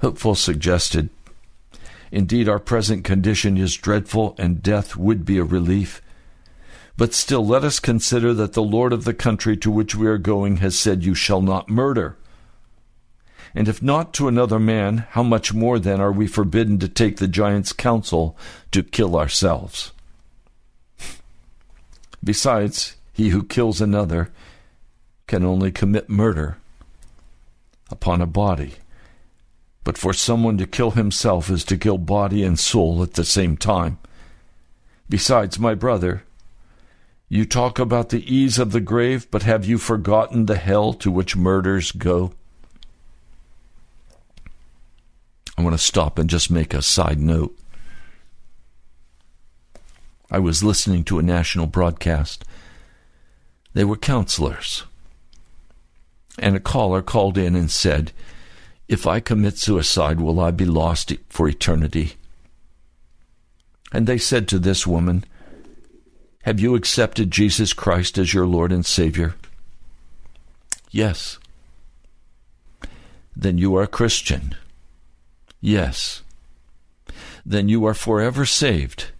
Hopeful 0.00 0.34
suggested, 0.34 1.10
Indeed, 2.12 2.46
our 2.46 2.58
present 2.58 3.04
condition 3.04 3.56
is 3.56 3.74
dreadful, 3.74 4.34
and 4.38 4.62
death 4.62 4.96
would 4.96 5.24
be 5.24 5.38
a 5.38 5.44
relief. 5.44 6.02
But 6.96 7.14
still, 7.14 7.44
let 7.44 7.64
us 7.64 7.80
consider 7.80 8.34
that 8.34 8.52
the 8.52 8.62
Lord 8.62 8.92
of 8.92 9.04
the 9.04 9.14
country 9.14 9.56
to 9.56 9.70
which 9.70 9.94
we 9.94 10.06
are 10.06 10.18
going 10.18 10.58
has 10.58 10.78
said, 10.78 11.04
You 11.04 11.14
shall 11.14 11.40
not 11.40 11.70
murder. 11.70 12.18
And 13.54 13.66
if 13.66 13.82
not 13.82 14.12
to 14.14 14.28
another 14.28 14.58
man, 14.58 15.06
how 15.10 15.22
much 15.22 15.54
more 15.54 15.78
then 15.78 16.02
are 16.02 16.12
we 16.12 16.26
forbidden 16.26 16.78
to 16.80 16.88
take 16.88 17.16
the 17.16 17.28
giant's 17.28 17.72
counsel 17.72 18.36
to 18.72 18.82
kill 18.82 19.16
ourselves? 19.16 19.92
Besides, 22.24 22.96
he 23.12 23.30
who 23.30 23.42
kills 23.42 23.80
another 23.80 24.30
can 25.26 25.44
only 25.44 25.72
commit 25.72 26.08
murder 26.08 26.58
upon 27.90 28.20
a 28.20 28.26
body. 28.26 28.74
But 29.84 29.98
for 29.98 30.12
someone 30.12 30.58
to 30.58 30.66
kill 30.66 30.92
himself 30.92 31.50
is 31.50 31.64
to 31.64 31.76
kill 31.76 31.98
body 31.98 32.44
and 32.44 32.58
soul 32.58 33.02
at 33.02 33.14
the 33.14 33.24
same 33.24 33.56
time. 33.56 33.98
Besides, 35.08 35.58
my 35.58 35.74
brother, 35.74 36.24
you 37.28 37.44
talk 37.44 37.78
about 37.78 38.10
the 38.10 38.24
ease 38.32 38.58
of 38.58 38.72
the 38.72 38.80
grave, 38.80 39.26
but 39.30 39.42
have 39.42 39.64
you 39.64 39.78
forgotten 39.78 40.46
the 40.46 40.56
hell 40.56 40.92
to 40.94 41.10
which 41.10 41.36
murders 41.36 41.90
go? 41.90 42.34
I 45.56 45.62
want 45.62 45.74
to 45.74 45.82
stop 45.82 46.18
and 46.18 46.30
just 46.30 46.50
make 46.50 46.72
a 46.72 46.82
side 46.82 47.18
note. 47.18 47.56
I 50.32 50.38
was 50.38 50.64
listening 50.64 51.04
to 51.04 51.18
a 51.18 51.22
national 51.22 51.66
broadcast. 51.66 52.46
They 53.74 53.84
were 53.84 53.98
counselors. 53.98 54.84
And 56.38 56.56
a 56.56 56.60
caller 56.60 57.02
called 57.02 57.36
in 57.36 57.54
and 57.54 57.70
said, 57.70 58.12
If 58.88 59.06
I 59.06 59.20
commit 59.20 59.58
suicide, 59.58 60.22
will 60.22 60.40
I 60.40 60.50
be 60.50 60.64
lost 60.64 61.12
for 61.28 61.46
eternity? 61.46 62.14
And 63.92 64.06
they 64.06 64.16
said 64.16 64.48
to 64.48 64.58
this 64.58 64.86
woman, 64.86 65.26
Have 66.44 66.58
you 66.58 66.74
accepted 66.76 67.30
Jesus 67.30 67.74
Christ 67.74 68.16
as 68.16 68.32
your 68.32 68.46
Lord 68.46 68.72
and 68.72 68.86
Savior? 68.86 69.34
Yes. 70.90 71.38
Then 73.36 73.58
you 73.58 73.76
are 73.76 73.82
a 73.82 73.86
Christian. 73.86 74.54
Yes. 75.60 76.22
Then 77.44 77.68
you 77.68 77.84
are 77.84 77.94
forever 77.94 78.46
saved. 78.46 79.11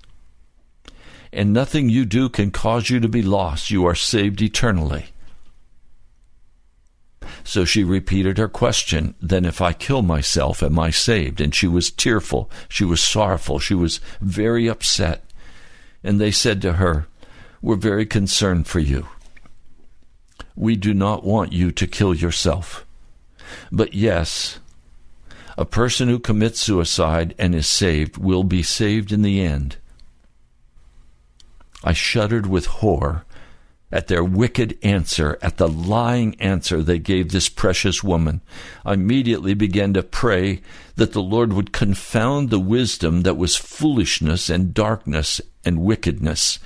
And 1.33 1.53
nothing 1.53 1.89
you 1.89 2.05
do 2.05 2.29
can 2.29 2.51
cause 2.51 2.91
you 2.91 3.01
to 3.01 3.09
be 3.09 3.23
lost. 3.23 3.71
You 3.71 3.87
are 3.87 3.95
saved 3.95 4.43
eternally. 4.43 5.07
So 7.45 7.65
she 7.65 7.85
repeated 7.85 8.39
her 8.39 8.49
question 8.49 9.15
Then, 9.21 9.45
if 9.45 9.61
I 9.61 9.73
kill 9.73 10.03
myself, 10.03 10.63
am 10.63 10.79
I 10.79 10.91
saved? 10.91 11.41
And 11.41 11.55
she 11.55 11.67
was 11.67 11.91
tearful. 11.91 12.51
She 12.69 12.85
was 12.85 13.01
sorrowful. 13.01 13.59
She 13.59 13.75
was 13.75 14.01
very 14.21 14.69
upset. 14.69 15.25
And 16.05 16.21
they 16.21 16.31
said 16.31 16.61
to 16.63 16.75
her, 16.75 17.07
We're 17.61 17.77
very 17.77 18.07
concerned 18.07 18.67
for 18.67 18.81
you. 18.81 19.09
We 20.55 20.77
do 20.77 20.93
not 20.93 21.25
want 21.25 21.53
you 21.53 21.73
to 21.73 21.87
kill 21.87 22.15
yourself. 22.15 22.85
But 23.71 23.95
yes, 23.95 24.59
a 25.57 25.65
person 25.65 26.09
who 26.09 26.19
commits 26.19 26.61
suicide 26.61 27.35
and 27.39 27.55
is 27.55 27.67
saved 27.67 28.17
will 28.17 28.45
be 28.45 28.63
saved 28.63 29.13
in 29.13 29.23
the 29.23 29.41
end. 29.41 29.77
I 31.85 31.93
shuddered 31.93 32.47
with 32.47 32.67
horror 32.67 33.25
at 33.93 34.09
their 34.09 34.25
wicked 34.25 34.79
answer, 34.83 35.39
at 35.43 35.59
the 35.59 35.69
lying 35.69 36.35
answer 36.41 36.83
they 36.83 36.99
gave 36.99 37.31
this 37.31 37.51
precious 37.51 38.03
woman. 38.03 38.41
I 38.87 38.95
immediately 38.95 39.53
began 39.53 39.93
to 39.95 40.03
pray 40.03 40.63
that 40.97 41.13
the 41.13 41.23
Lord 41.23 41.53
would 41.53 41.73
confound 41.73 42.49
the 42.49 42.59
wisdom 42.59 43.23
that 43.23 43.37
was 43.37 43.55
foolishness 43.55 44.49
and 44.49 44.73
darkness 44.73 45.43
and 45.65 45.83
wickedness 45.83 46.59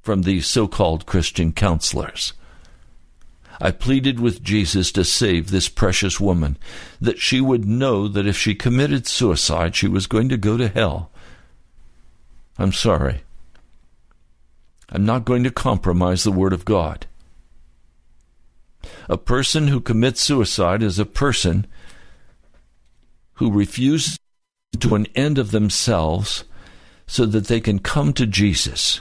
from 0.00 0.22
these 0.22 0.46
so 0.46 0.68
called 0.68 1.04
Christian 1.04 1.52
counselors. 1.52 2.32
I 3.60 3.72
pleaded 3.72 4.20
with 4.20 4.44
Jesus 4.44 4.92
to 4.92 5.04
save 5.04 5.50
this 5.50 5.68
precious 5.68 6.20
woman, 6.20 6.56
that 7.00 7.18
she 7.18 7.40
would 7.40 7.64
know 7.66 8.06
that 8.06 8.26
if 8.26 8.36
she 8.36 8.54
committed 8.54 9.08
suicide, 9.08 9.74
she 9.74 9.88
was 9.88 10.06
going 10.06 10.28
to 10.28 10.36
go 10.36 10.56
to 10.56 10.68
hell. 10.68 11.10
I'm 12.56 12.72
sorry. 12.72 13.22
I'm 14.90 15.04
not 15.04 15.24
going 15.24 15.44
to 15.44 15.50
compromise 15.50 16.24
the 16.24 16.32
Word 16.32 16.52
of 16.52 16.64
God. 16.64 17.06
A 19.08 19.18
person 19.18 19.68
who 19.68 19.80
commits 19.80 20.20
suicide 20.20 20.82
is 20.82 20.98
a 20.98 21.04
person 21.06 21.66
who 23.34 23.50
refuses 23.50 24.18
to 24.80 24.94
an 24.94 25.06
end 25.14 25.38
of 25.38 25.50
themselves 25.50 26.44
so 27.06 27.26
that 27.26 27.46
they 27.46 27.60
can 27.60 27.78
come 27.78 28.12
to 28.14 28.26
Jesus. 28.26 29.00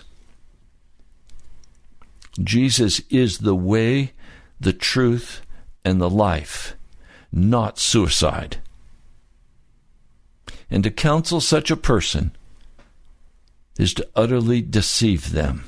Jesus 2.42 3.02
is 3.10 3.40
the 3.40 3.56
way, 3.56 4.14
the 4.60 4.74
truth, 4.74 5.42
and 5.84 6.00
the 6.00 6.10
life, 6.10 6.76
not 7.32 7.80
suicide. 7.80 8.58
And 10.70 10.84
to 10.84 10.92
counsel 10.92 11.42
such 11.42 11.72
a 11.72 11.78
person 11.78 12.36
is 13.80 13.94
to 13.96 14.08
utterly 14.16 14.62
deceive 14.62 15.32
them. 15.32 15.64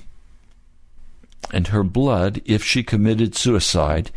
And 1.51 1.67
her 1.67 1.83
blood, 1.83 2.41
if 2.45 2.63
she 2.63 2.83
committed 2.83 3.35
suicide, 3.35 4.11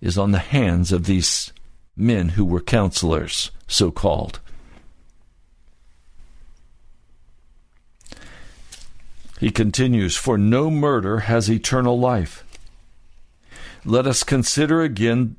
is 0.00 0.18
on 0.18 0.32
the 0.32 0.38
hands 0.38 0.92
of 0.92 1.06
these 1.06 1.52
men 1.96 2.30
who 2.30 2.44
were 2.44 2.60
counselors, 2.60 3.50
so 3.66 3.90
called. 3.90 4.40
He 9.40 9.50
continues, 9.50 10.16
For 10.16 10.38
no 10.38 10.70
murder 10.70 11.20
has 11.20 11.50
eternal 11.50 11.98
life. 11.98 12.44
Let 13.84 14.06
us 14.06 14.22
consider 14.22 14.82
again 14.82 15.36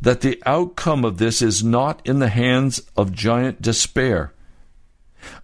that 0.00 0.20
the 0.20 0.40
outcome 0.46 1.04
of 1.04 1.18
this 1.18 1.42
is 1.42 1.64
not 1.64 2.00
in 2.04 2.18
the 2.18 2.28
hands 2.28 2.80
of 2.96 3.12
giant 3.12 3.60
despair. 3.60 4.32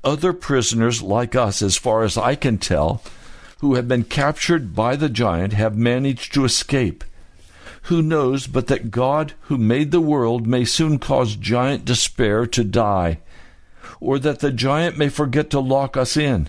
Other 0.04 0.32
prisoners 0.32 1.02
like 1.02 1.34
us, 1.34 1.60
as 1.60 1.76
far 1.76 2.04
as 2.04 2.16
I 2.16 2.36
can 2.36 2.58
tell, 2.58 3.02
who 3.58 3.74
have 3.74 3.88
been 3.88 4.04
captured 4.04 4.74
by 4.74 4.96
the 4.96 5.08
giant, 5.08 5.52
have 5.52 5.76
managed 5.76 6.34
to 6.34 6.44
escape. 6.44 7.04
Who 7.84 8.02
knows 8.02 8.46
but 8.46 8.66
that 8.68 8.90
God, 8.90 9.34
who 9.42 9.58
made 9.58 9.90
the 9.90 10.00
world, 10.00 10.46
may 10.46 10.64
soon 10.64 10.98
cause 10.98 11.36
giant 11.36 11.84
despair 11.84 12.46
to 12.46 12.64
die, 12.64 13.20
or 14.00 14.18
that 14.18 14.40
the 14.40 14.50
giant 14.50 14.96
may 14.96 15.08
forget 15.08 15.50
to 15.50 15.60
lock 15.60 15.96
us 15.96 16.16
in, 16.16 16.48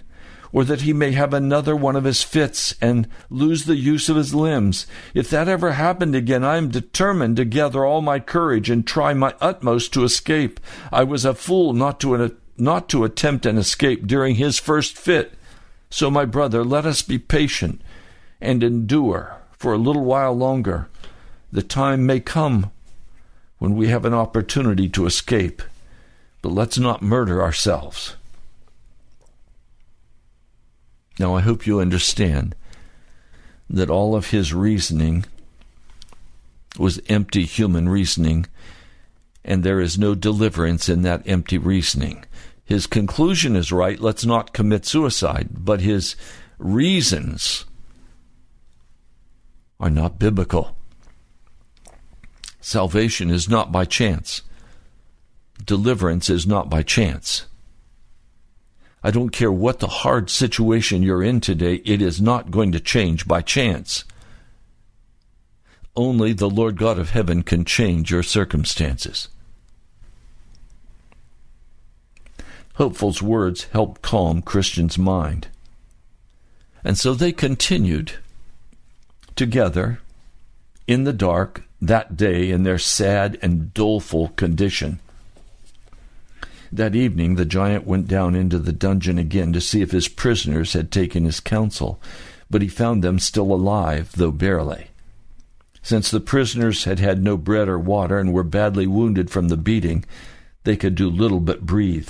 or 0.54 0.64
that 0.64 0.82
he 0.82 0.94
may 0.94 1.12
have 1.12 1.34
another 1.34 1.76
one 1.76 1.98
of 1.98 2.06
his 2.06 2.24
fits 2.24 2.74
and 2.80 3.10
lose 3.30 3.66
the 3.66 3.76
use 3.76 4.08
of 4.08 4.16
his 4.16 4.34
limbs. 4.34 4.88
If 5.14 5.30
that 5.30 5.50
ever 5.50 5.74
happened 5.74 6.16
again, 6.16 6.46
I 6.46 6.56
am 6.56 6.70
determined 6.70 7.36
to 7.36 7.44
gather 7.44 7.86
all 7.86 8.02
my 8.02 8.20
courage 8.22 8.70
and 8.70 8.88
try 8.88 9.14
my 9.14 9.34
utmost 9.42 9.92
to 9.94 10.06
escape. 10.06 10.62
I 10.94 11.04
was 11.04 11.26
a 11.26 11.34
fool 11.34 11.74
not 11.74 12.00
to, 12.00 12.38
not 12.58 12.88
to 12.90 13.04
attempt 13.04 13.46
an 13.46 13.58
escape 13.58 14.08
during 14.08 14.36
his 14.36 14.58
first 14.58 14.98
fit. 14.98 15.34
So, 15.90 16.12
my 16.12 16.26
brother, 16.26 16.64
let 16.64 16.86
us 16.86 17.02
be 17.02 17.18
patient 17.18 17.82
and 18.42 18.64
endure 18.64 19.38
for 19.52 19.74
a 19.74 19.78
little 19.78 20.04
while 20.04 20.34
longer. 20.34 20.90
The 21.52 21.64
time 21.64 22.06
may 22.06 22.20
come 22.20 22.72
when 23.60 23.76
we 23.76 23.88
have 23.88 24.06
an 24.06 24.14
opportunity 24.14 24.90
to 24.90 25.06
escape, 25.06 25.62
but 26.42 26.52
let's 26.52 26.78
not 26.78 27.02
murder 27.02 27.42
ourselves. 27.42 28.16
Now, 31.18 31.36
I 31.36 31.42
hope 31.42 31.66
you 31.66 31.80
understand 31.80 32.56
that 33.70 33.90
all 33.90 34.16
of 34.16 34.32
his 34.32 34.54
reasoning 34.54 35.26
was 36.78 37.02
empty 37.08 37.46
human 37.46 37.88
reasoning, 37.88 38.48
and 39.46 39.64
there 39.64 39.80
is 39.80 39.98
no 39.98 40.14
deliverance 40.14 40.90
in 40.90 41.04
that 41.04 41.24
empty 41.26 41.58
reasoning. 41.58 42.25
His 42.66 42.88
conclusion 42.88 43.56
is 43.56 43.72
right, 43.72 44.00
let's 44.00 44.26
not 44.26 44.54
commit 44.54 44.86
suicide, 44.86 45.50
but 45.52 45.82
his 45.82 46.16
reasons 46.58 47.66
are 49.80 49.92
not 49.92 50.18
biblical. 50.18 50.76
Salvation 52.60 53.30
is 53.30 53.48
not 53.48 53.72
by 53.72 53.86
chance. 53.86 54.42
Deliverance 55.64 56.30
is 56.30 56.48
not 56.48 56.68
by 56.68 56.82
chance. 56.82 57.46
I 59.04 59.12
don't 59.12 59.30
care 59.30 59.52
what 59.52 59.80
the 59.80 59.88
hard 59.88 60.32
situation 60.32 61.04
you're 61.04 61.22
in 61.22 61.40
today, 61.40 61.76
it 61.86 62.02
is 62.02 62.20
not 62.20 62.50
going 62.50 62.72
to 62.72 62.80
change 62.80 63.28
by 63.28 63.44
chance. 63.44 64.04
Only 65.96 66.34
the 66.34 66.50
Lord 66.50 66.78
God 66.78 66.98
of 66.98 67.12
heaven 67.12 67.44
can 67.44 67.64
change 67.64 68.10
your 68.10 68.24
circumstances. 68.24 69.30
Hopeful's 72.76 73.22
words 73.22 73.68
helped 73.72 74.02
calm 74.02 74.42
Christian's 74.42 74.98
mind. 74.98 75.48
And 76.84 76.98
so 76.98 77.14
they 77.14 77.32
continued 77.32 78.14
together 79.36 80.00
in 80.88 81.04
the 81.04 81.14
dark 81.14 81.64
that 81.82 82.16
day 82.16 82.52
in 82.52 82.64
their 82.64 82.78
sad 82.78 83.38
and 83.42 83.74
doleful 83.74 84.30
condition. 84.30 85.00
That 86.72 86.96
evening, 86.96 87.36
the 87.36 87.46
giant 87.46 87.86
went 87.86 88.08
down 88.08 88.36
into 88.36 88.60
the 88.60 88.74
dungeon 88.74 89.18
again 89.18 89.54
to 89.54 89.62
see 89.62 89.82
if 89.82 89.92
his 89.92 90.08
prisoners 90.08 90.74
had 90.74 90.92
taken 90.92 91.24
his 91.24 91.40
counsel, 91.40 92.00
but 92.50 92.62
he 92.62 92.68
found 92.68 93.04
them 93.04 93.20
still 93.20 93.54
alive, 93.54 94.12
though 94.16 94.32
barely. 94.32 94.88
Since 95.82 96.12
the 96.12 96.20
prisoners 96.20 96.84
had 96.84 97.00
had 97.00 97.24
no 97.24 97.38
bread 97.38 97.70
or 97.70 97.80
water 97.80 98.20
and 98.20 98.34
were 98.34 98.44
badly 98.44 98.88
wounded 98.88 99.30
from 99.30 99.48
the 99.48 99.58
beating, 99.58 100.04
they 100.64 100.76
could 100.76 100.96
do 100.96 101.10
little 101.10 101.40
but 101.40 101.66
breathe. 101.66 102.10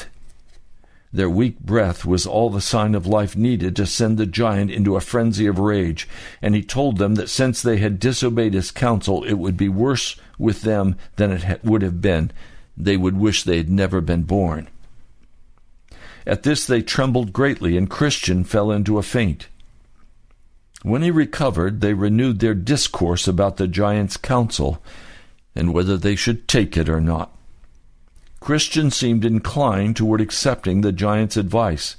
Their 1.15 1.29
weak 1.29 1.61
breath 1.61 2.03
was 2.03 2.25
all 2.25 2.49
the 2.49 2.59
sign 2.59 2.93
of 2.93 3.07
life 3.07 3.37
needed 3.37 3.73
to 3.77 3.85
send 3.85 4.17
the 4.17 4.25
giant 4.25 4.69
into 4.69 4.97
a 4.97 4.99
frenzy 4.99 5.45
of 5.45 5.59
rage, 5.59 6.09
and 6.41 6.53
he 6.53 6.61
told 6.61 6.97
them 6.97 7.15
that 7.15 7.29
since 7.29 7.61
they 7.61 7.77
had 7.77 8.01
disobeyed 8.01 8.53
his 8.53 8.69
counsel, 8.69 9.23
it 9.23 9.35
would 9.35 9.55
be 9.55 9.69
worse 9.69 10.17
with 10.37 10.63
them 10.63 10.97
than 11.15 11.31
it 11.31 11.63
would 11.63 11.83
have 11.83 12.01
been 12.01 12.33
they 12.75 12.97
would 12.97 13.15
wish 13.15 13.43
they 13.43 13.55
had 13.55 13.69
never 13.69 14.01
been 14.01 14.23
born. 14.23 14.67
At 16.27 16.43
this 16.43 16.65
they 16.65 16.81
trembled 16.81 17.31
greatly, 17.31 17.77
and 17.77 17.89
Christian 17.89 18.43
fell 18.43 18.69
into 18.69 18.97
a 18.97 19.01
faint. 19.01 19.47
When 20.83 21.01
he 21.01 21.11
recovered, 21.11 21.79
they 21.79 21.93
renewed 21.93 22.39
their 22.39 22.53
discourse 22.53 23.25
about 23.25 23.55
the 23.55 23.69
giant's 23.69 24.17
counsel, 24.17 24.83
and 25.55 25.73
whether 25.73 25.95
they 25.95 26.17
should 26.17 26.49
take 26.49 26.75
it 26.75 26.89
or 26.89 26.99
not. 26.99 27.34
Christian 28.45 28.91
seemed 28.91 29.25
inclined 29.25 29.95
toward 29.95 30.21
accepting 30.21 30.81
the 30.81 30.91
giant's 30.91 31.35
advice, 31.35 31.95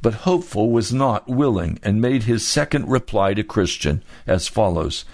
but 0.00 0.22
Hopeful 0.22 0.70
was 0.70 0.92
not 0.92 1.26
willing, 1.28 1.80
and 1.82 2.00
made 2.00 2.22
his 2.22 2.46
second 2.46 2.88
reply 2.88 3.34
to 3.34 3.42
Christian 3.42 4.04
as 4.24 4.46
follows 4.46 5.04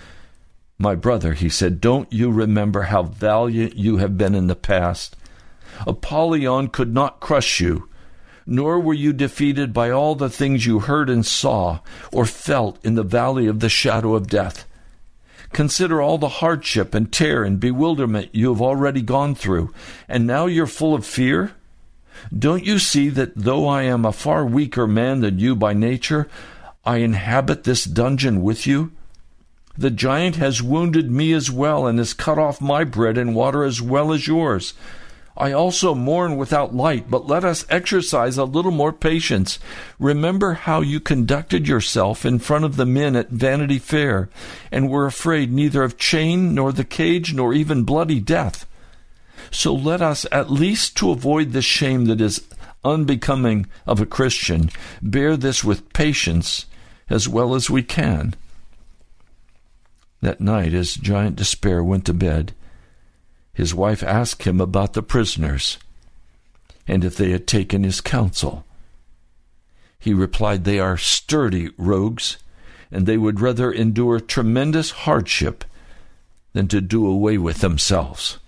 my 0.79 0.95
brother, 0.95 1.33
he 1.33 1.49
said, 1.49 1.81
don't 1.81 2.13
you 2.13 2.31
remember 2.31 2.83
how 2.83 3.05
valiant 3.05 3.77
you 3.77 3.97
have 3.97 4.19
been 4.19 4.35
in 4.35 4.49
the 4.49 4.55
past? 4.55 5.17
Apollyon 5.87 6.69
could 6.69 6.93
not 6.93 7.21
crush 7.21 7.59
you, 7.59 7.89
nor 8.45 8.79
were 8.79 8.93
you 8.93 9.15
defeated 9.15 9.73
by 9.73 9.91
all 9.91 10.15
the 10.15 10.29
things 10.29 10.67
you 10.67 10.81
heard 10.81 11.09
and 11.09 11.25
saw 11.25 11.79
or 12.13 12.27
felt 12.27 12.85
in 12.85 12.97
the 12.97 13.03
valley 13.03 13.47
of 13.47 13.61
the 13.61 13.71
shadow 13.71 14.15
of 14.15 14.27
death. 14.27 14.67
Consider 15.53 16.01
all 16.01 16.17
the 16.17 16.29
hardship 16.29 16.95
and 16.95 17.13
tear 17.13 17.45
and 17.45 17.61
bewilderment 17.61 18.31
you 18.33 18.51
have 18.53 18.63
already 18.63 19.03
gone 19.03 19.35
through, 19.35 19.73
and 20.09 20.27
now 20.27 20.47
you're 20.47 20.67
full 20.67 20.95
of 20.95 21.05
fear? 21.05 21.53
Don't 22.37 22.65
you 22.65 22.79
see 22.79 23.09
that 23.11 23.35
though 23.37 23.67
I 23.67 23.83
am 23.83 24.05
a 24.05 24.13
far 24.13 24.47
weaker 24.47 24.87
man 24.87 25.21
than 25.21 25.39
you 25.39 25.55
by 25.55 25.75
nature, 25.75 26.29
I 26.85 26.99
inhabit 26.99 27.65
this 27.65 27.85
dungeon 27.85 28.43
with 28.43 28.67
you? 28.67 28.93
The 29.77 29.91
giant 29.91 30.37
has 30.37 30.63
wounded 30.63 31.11
me 31.11 31.33
as 31.33 31.51
well, 31.51 31.87
and 31.87 31.99
has 31.99 32.15
cut 32.15 32.39
off 32.39 32.61
my 32.61 32.85
bread 32.85 33.19
and 33.19 33.35
water 33.35 33.65
as 33.65 33.81
well 33.83 34.13
as 34.13 34.27
yours. 34.27 34.75
I 35.37 35.53
also 35.53 35.95
mourn 35.95 36.37
without 36.37 36.75
light, 36.75 37.11
but 37.11 37.27
let 37.27 37.45
us 37.45 37.65
exercise 37.71 38.37
a 38.37 38.45
little 38.45 38.71
more 38.71 38.93
patience. 38.93 39.59
Remember 39.99 40.53
how 40.53 40.83
you 40.83 41.01
conducted 41.01 41.67
yourself 41.67 42.27
in 42.27 42.39
front 42.39 42.65
of 42.65 42.77
the 42.77 42.87
men 42.87 43.17
at 43.17 43.31
Vanity 43.31 43.79
Fair, 43.79 44.29
and 44.71 44.91
were 44.91 45.07
afraid 45.07 45.53
neither 45.53 45.83
of 45.83 45.97
chain, 45.97 46.55
nor 46.55 46.73
the 46.73 46.85
cage, 46.85 47.33
nor 47.33 47.55
even 47.55 47.85
bloody 47.85 48.21
death. 48.21 48.67
So 49.51 49.75
let 49.75 50.03
us, 50.03 50.27
at 50.31 50.51
least 50.51 50.97
to 50.99 51.11
avoid 51.11 51.53
the 51.53 51.63
shame 51.63 52.05
that 52.07 52.21
is 52.21 52.47
unbecoming 52.85 53.67
of 53.87 54.01
a 54.01 54.07
Christian, 54.07 54.71
bear 55.01 55.37
this 55.37 55.65
with 55.65 55.93
patience 55.93 56.67
as 57.09 57.29
well 57.29 57.55
as 57.55 57.71
we 57.71 57.83
can. 57.83 58.35
That 60.21 60.41
night, 60.41 60.73
as 60.73 60.95
Giant 60.95 61.37
Despair 61.37 61.83
went 61.83 62.05
to 62.07 62.15
bed, 62.15 62.55
his 63.53 63.75
wife 63.75 64.03
asked 64.03 64.45
him 64.45 64.61
about 64.61 64.95
the 64.95 65.03
prisoners 65.03 65.79
and 66.87 67.05
if 67.05 67.17
they 67.17 67.31
had 67.31 67.47
taken 67.47 67.85
his 67.85 68.01
counsel. 68.01 68.65
He 69.99 70.13
replied, 70.13 70.65
They 70.65 70.81
are 70.81 70.97
sturdy 70.97 71.71
rogues, 71.77 72.39
and 72.91 73.07
they 73.07 73.17
would 73.17 73.41
rather 73.41 73.71
endure 73.71 74.19
tremendous 74.19 74.91
hardship 74.91 75.65
than 76.53 76.69
to 76.69 76.81
do 76.81 77.07
away 77.07 77.39
with 77.39 77.59
themselves. 77.59 78.39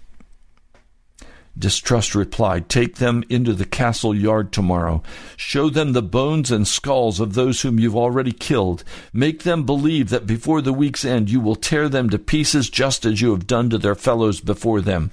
Distrust 1.57 2.17
replied, 2.17 2.69
Take 2.69 2.97
them 2.97 3.23
into 3.29 3.53
the 3.53 3.65
castle 3.65 4.15
yard 4.15 4.53
tomorrow. 4.53 5.03
Show 5.37 5.71
them 5.71 5.93
the 5.93 6.03
bones 6.03 6.51
and 6.51 6.67
skulls 6.67 7.21
of 7.21 7.35
those 7.35 7.61
whom 7.61 7.79
you've 7.79 7.97
already 7.97 8.33
killed. 8.33 8.83
Make 9.13 9.45
them 9.45 9.65
believe 9.65 10.09
that 10.11 10.27
before 10.27 10.61
the 10.61 10.73
week's 10.73 11.05
end 11.05 11.31
you 11.31 11.41
will 11.41 11.55
tear 11.55 11.89
them 11.89 12.11
to 12.11 12.19
pieces 12.19 12.69
just 12.69 13.05
as 13.05 13.21
you 13.21 13.31
have 13.31 13.47
done 13.47 13.71
to 13.71 13.79
their 13.79 13.95
fellows 13.95 14.41
before 14.41 14.81
them. 14.81 15.13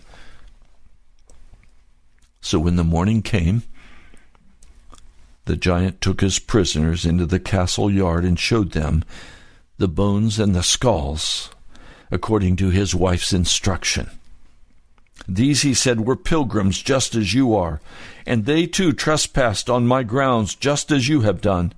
So 2.42 2.58
when 2.58 2.76
the 2.76 2.84
morning 2.84 3.22
came, 3.22 3.62
the 5.46 5.56
giant 5.56 6.02
took 6.02 6.22
his 6.22 6.40
prisoners 6.40 7.06
into 7.06 7.28
the 7.28 7.40
castle 7.40 7.92
yard 7.92 8.26
and 8.26 8.40
showed 8.40 8.72
them 8.72 9.04
the 9.78 9.88
bones 9.88 10.40
and 10.40 10.56
the 10.56 10.64
skulls, 10.64 11.52
according 12.10 12.56
to 12.56 12.70
his 12.70 12.96
wife's 12.96 13.32
instruction. 13.32 14.10
These, 15.28 15.62
he 15.62 15.74
said, 15.74 16.02
were 16.02 16.16
pilgrims 16.16 16.82
just 16.82 17.16
as 17.16 17.34
you 17.34 17.56
are, 17.56 17.80
and 18.26 18.46
they 18.46 18.66
too 18.66 18.92
trespassed 18.92 19.70
on 19.70 19.88
my 19.88 20.04
grounds 20.04 20.56
just 20.56 20.92
as 20.92 21.08
you 21.08 21.22
have 21.22 21.42
done. 21.42 21.74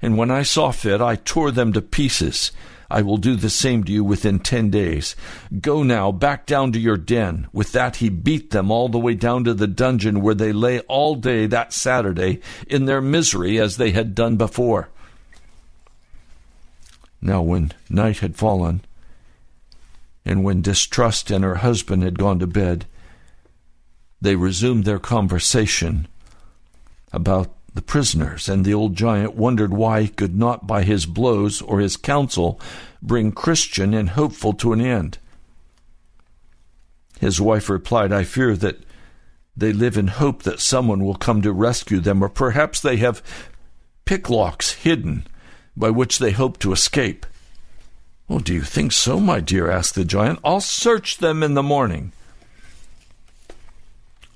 And 0.00 0.16
when 0.16 0.30
I 0.30 0.42
saw 0.42 0.70
fit, 0.70 1.00
I 1.00 1.16
tore 1.16 1.50
them 1.50 1.72
to 1.72 1.82
pieces. 1.82 2.52
I 2.90 3.02
will 3.02 3.16
do 3.16 3.34
the 3.34 3.50
same 3.50 3.82
to 3.84 3.92
you 3.92 4.04
within 4.04 4.38
ten 4.38 4.70
days. 4.70 5.16
Go 5.60 5.82
now 5.82 6.12
back 6.12 6.46
down 6.46 6.72
to 6.72 6.78
your 6.78 6.96
den. 6.96 7.48
With 7.52 7.72
that, 7.72 7.96
he 7.96 8.08
beat 8.08 8.50
them 8.50 8.70
all 8.70 8.88
the 8.88 8.98
way 8.98 9.14
down 9.14 9.44
to 9.44 9.54
the 9.54 9.66
dungeon 9.66 10.20
where 10.20 10.34
they 10.34 10.52
lay 10.52 10.80
all 10.80 11.14
day 11.14 11.46
that 11.46 11.72
Saturday 11.72 12.40
in 12.68 12.84
their 12.84 13.00
misery 13.00 13.58
as 13.58 13.76
they 13.78 13.90
had 13.90 14.14
done 14.14 14.36
before. 14.36 14.90
Now, 17.20 17.40
when 17.42 17.72
night 17.88 18.18
had 18.18 18.36
fallen, 18.36 18.82
and 20.24 20.42
when 20.42 20.62
Distrust 20.62 21.30
and 21.30 21.44
her 21.44 21.56
husband 21.56 22.02
had 22.02 22.18
gone 22.18 22.38
to 22.38 22.46
bed, 22.46 22.86
they 24.20 24.36
resumed 24.36 24.84
their 24.84 24.98
conversation 24.98 26.08
about 27.12 27.54
the 27.74 27.82
prisoners, 27.82 28.48
and 28.48 28.64
the 28.64 28.74
old 28.74 28.94
giant 28.94 29.34
wondered 29.34 29.72
why 29.72 30.02
he 30.02 30.08
could 30.08 30.36
not, 30.36 30.66
by 30.66 30.82
his 30.82 31.06
blows 31.06 31.60
or 31.60 31.80
his 31.80 31.96
counsel, 31.96 32.60
bring 33.02 33.32
Christian 33.32 33.92
and 33.92 34.10
Hopeful 34.10 34.52
to 34.54 34.72
an 34.72 34.80
end. 34.80 35.18
His 37.20 37.40
wife 37.40 37.68
replied, 37.68 38.12
I 38.12 38.24
fear 38.24 38.56
that 38.56 38.78
they 39.56 39.72
live 39.72 39.96
in 39.96 40.08
hope 40.08 40.42
that 40.44 40.60
someone 40.60 41.04
will 41.04 41.14
come 41.14 41.42
to 41.42 41.52
rescue 41.52 42.00
them, 42.00 42.22
or 42.22 42.28
perhaps 42.28 42.80
they 42.80 42.96
have 42.96 43.22
picklocks 44.04 44.72
hidden 44.72 45.26
by 45.76 45.90
which 45.90 46.18
they 46.18 46.30
hope 46.30 46.58
to 46.60 46.72
escape. 46.72 47.26
Oh, 48.28 48.38
do 48.38 48.54
you 48.54 48.62
think 48.62 48.92
so, 48.92 49.20
my 49.20 49.40
dear? 49.40 49.70
asked 49.70 49.94
the 49.94 50.04
giant. 50.04 50.38
I'll 50.44 50.60
search 50.60 51.18
them 51.18 51.42
in 51.42 51.54
the 51.54 51.62
morning. 51.62 52.12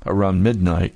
Around 0.04 0.42
midnight, 0.42 0.94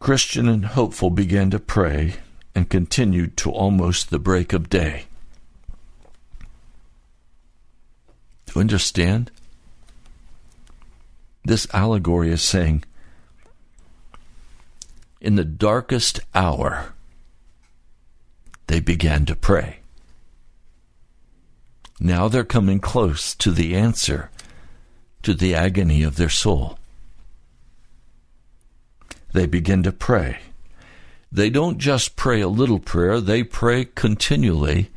Christian 0.00 0.48
and 0.48 0.66
Hopeful 0.66 1.10
began 1.10 1.50
to 1.50 1.60
pray 1.60 2.14
and 2.54 2.68
continued 2.68 3.36
to 3.38 3.50
almost 3.50 4.10
the 4.10 4.18
break 4.18 4.52
of 4.52 4.68
day. 4.68 5.04
Do 8.46 8.54
you 8.56 8.60
understand? 8.60 9.30
This 11.44 11.66
allegory 11.72 12.30
is 12.30 12.42
saying, 12.42 12.84
in 15.20 15.36
the 15.36 15.44
darkest 15.44 16.18
hour, 16.34 16.94
they 18.66 18.80
began 18.80 19.24
to 19.26 19.36
pray. 19.36 19.81
Now 22.04 22.26
they're 22.26 22.42
coming 22.42 22.80
close 22.80 23.32
to 23.36 23.52
the 23.52 23.76
answer 23.76 24.28
to 25.22 25.34
the 25.34 25.54
agony 25.54 26.02
of 26.02 26.16
their 26.16 26.28
soul. 26.28 26.76
They 29.32 29.46
begin 29.46 29.84
to 29.84 29.92
pray. 29.92 30.38
They 31.30 31.48
don't 31.48 31.78
just 31.78 32.16
pray 32.16 32.40
a 32.40 32.48
little 32.48 32.80
prayer, 32.80 33.20
they 33.20 33.44
pray 33.44 33.84
continually 33.84 34.90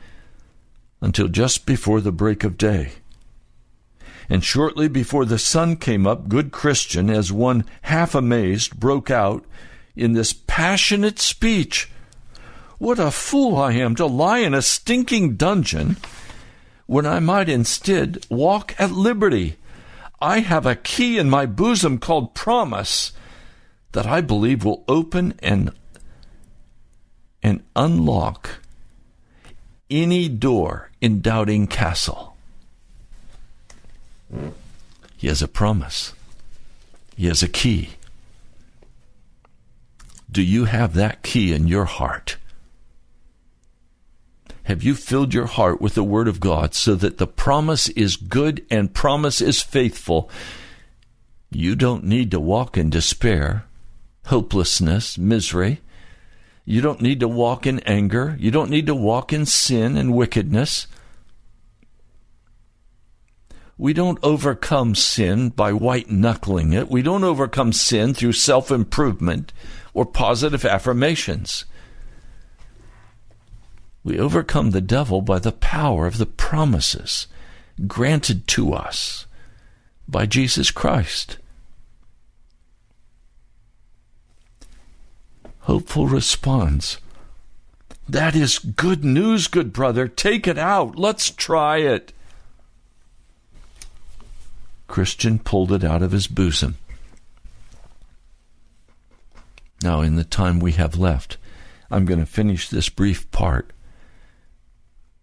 until 0.99 1.27
just 1.27 1.67
before 1.67 2.01
the 2.01 2.11
break 2.11 2.43
of 2.43 2.57
day. 2.57 2.93
And 4.27 4.43
shortly 4.43 4.87
before 4.87 5.25
the 5.25 5.37
sun 5.37 5.75
came 5.75 6.07
up, 6.07 6.27
good 6.27 6.51
Christian, 6.51 7.11
as 7.11 7.31
one 7.31 7.65
half 7.83 8.15
amazed, 8.15 8.79
broke 8.79 9.11
out 9.11 9.45
in 9.95 10.13
this 10.13 10.33
passionate 10.33 11.19
speech. 11.19 11.87
What 12.79 12.97
a 12.97 13.11
fool 13.11 13.55
I 13.55 13.73
am 13.73 13.93
to 13.97 14.07
lie 14.07 14.39
in 14.39 14.55
a 14.55 14.63
stinking 14.63 15.35
dungeon 15.35 15.97
when 16.86 17.05
I 17.05 17.19
might 17.19 17.49
instead 17.49 18.25
walk 18.29 18.75
at 18.79 18.91
liberty. 18.91 19.57
I 20.21 20.39
have 20.39 20.65
a 20.65 20.75
key 20.75 21.17
in 21.17 21.29
my 21.29 21.45
bosom 21.45 21.97
called 21.97 22.33
promise 22.33 23.11
that 23.91 24.05
I 24.05 24.21
believe 24.21 24.63
will 24.63 24.83
open 24.88 25.33
and 25.39 25.71
and 27.43 27.63
unlock 27.75 28.59
any 29.89 30.27
door 30.27 30.89
in 30.99 31.21
Doubting 31.21 31.67
Castle. 31.67 32.36
He 35.15 35.27
has 35.27 35.41
a 35.41 35.47
promise. 35.47 36.13
He 37.15 37.27
has 37.27 37.43
a 37.43 37.47
key. 37.47 37.91
Do 40.31 40.41
you 40.41 40.65
have 40.65 40.95
that 40.95 41.21
key 41.21 41.53
in 41.53 41.67
your 41.67 41.86
heart? 41.86 42.38
Have 44.66 44.82
you 44.82 44.95
filled 44.95 45.32
your 45.32 45.45
heart 45.45 45.80
with 45.80 45.93
the 45.93 46.03
Word 46.03 46.28
of 46.28 46.39
God 46.39 46.74
so 46.74 46.95
that 46.95 47.20
the 47.20 47.28
promise 47.28 47.88
is 47.89 48.16
good 48.18 48.66
and 48.72 48.93
promise 48.93 49.39
is 49.39 49.61
faithful? 49.61 50.28
You 51.51 51.76
don't 51.76 52.03
need 52.03 52.32
to 52.32 52.39
walk 52.39 52.76
in 52.76 52.89
despair, 52.89 53.66
hopelessness, 54.26 55.20
misery. 55.20 55.82
You 56.66 56.82
don't 56.82 56.99
need 56.99 57.20
to 57.20 57.28
walk 57.28 57.68
in 57.68 57.80
anger. 57.82 58.36
You 58.39 58.49
don't 58.49 58.72
need 58.72 58.88
to 58.88 58.95
walk 58.95 59.32
in 59.32 59.45
sin 59.45 59.97
and 59.97 60.16
wickedness. 60.16 60.88
We 63.78 63.93
don't 63.93 64.18
overcome 64.24 64.95
sin 64.95 65.49
by 65.49 65.74
white 65.74 66.09
knuckling 66.09 66.74
it. 66.74 66.89
We 66.89 67.03
don't 67.03 67.24
overcome 67.24 67.72
sin 67.72 68.16
through 68.16 68.34
self 68.34 68.72
improvement 68.72 69.53
or 69.93 70.07
positive 70.07 70.66
affirmations. 70.66 71.66
We 74.05 74.19
overcome 74.19 74.69
the 74.69 74.81
devil 74.81 75.19
by 75.19 75.39
the 75.39 75.51
power 75.51 76.05
of 76.05 76.19
the 76.19 76.27
promises 76.27 77.25
granted 77.87 78.47
to 78.49 78.71
us 78.71 79.25
by 80.07 80.27
Jesus 80.27 80.69
Christ. 80.69 81.39
Hopeful 85.61 86.05
response. 86.05 86.99
That 88.07 88.35
is 88.35 88.59
good 88.59 89.03
news, 89.03 89.47
good 89.47 89.73
brother. 89.73 90.07
Take 90.07 90.47
it 90.47 90.59
out. 90.59 90.99
Let's 90.99 91.31
try 91.31 91.77
it. 91.77 92.13
Christian 94.87 95.39
pulled 95.39 95.71
it 95.71 95.83
out 95.83 96.03
of 96.03 96.11
his 96.11 96.27
bosom. 96.27 96.77
Now, 99.81 100.01
in 100.01 100.15
the 100.15 100.23
time 100.23 100.59
we 100.59 100.73
have 100.73 100.95
left, 100.95 101.37
I'm 101.89 102.05
going 102.05 102.19
to 102.19 102.27
finish 102.27 102.69
this 102.69 102.89
brief 102.89 103.29
part 103.31 103.71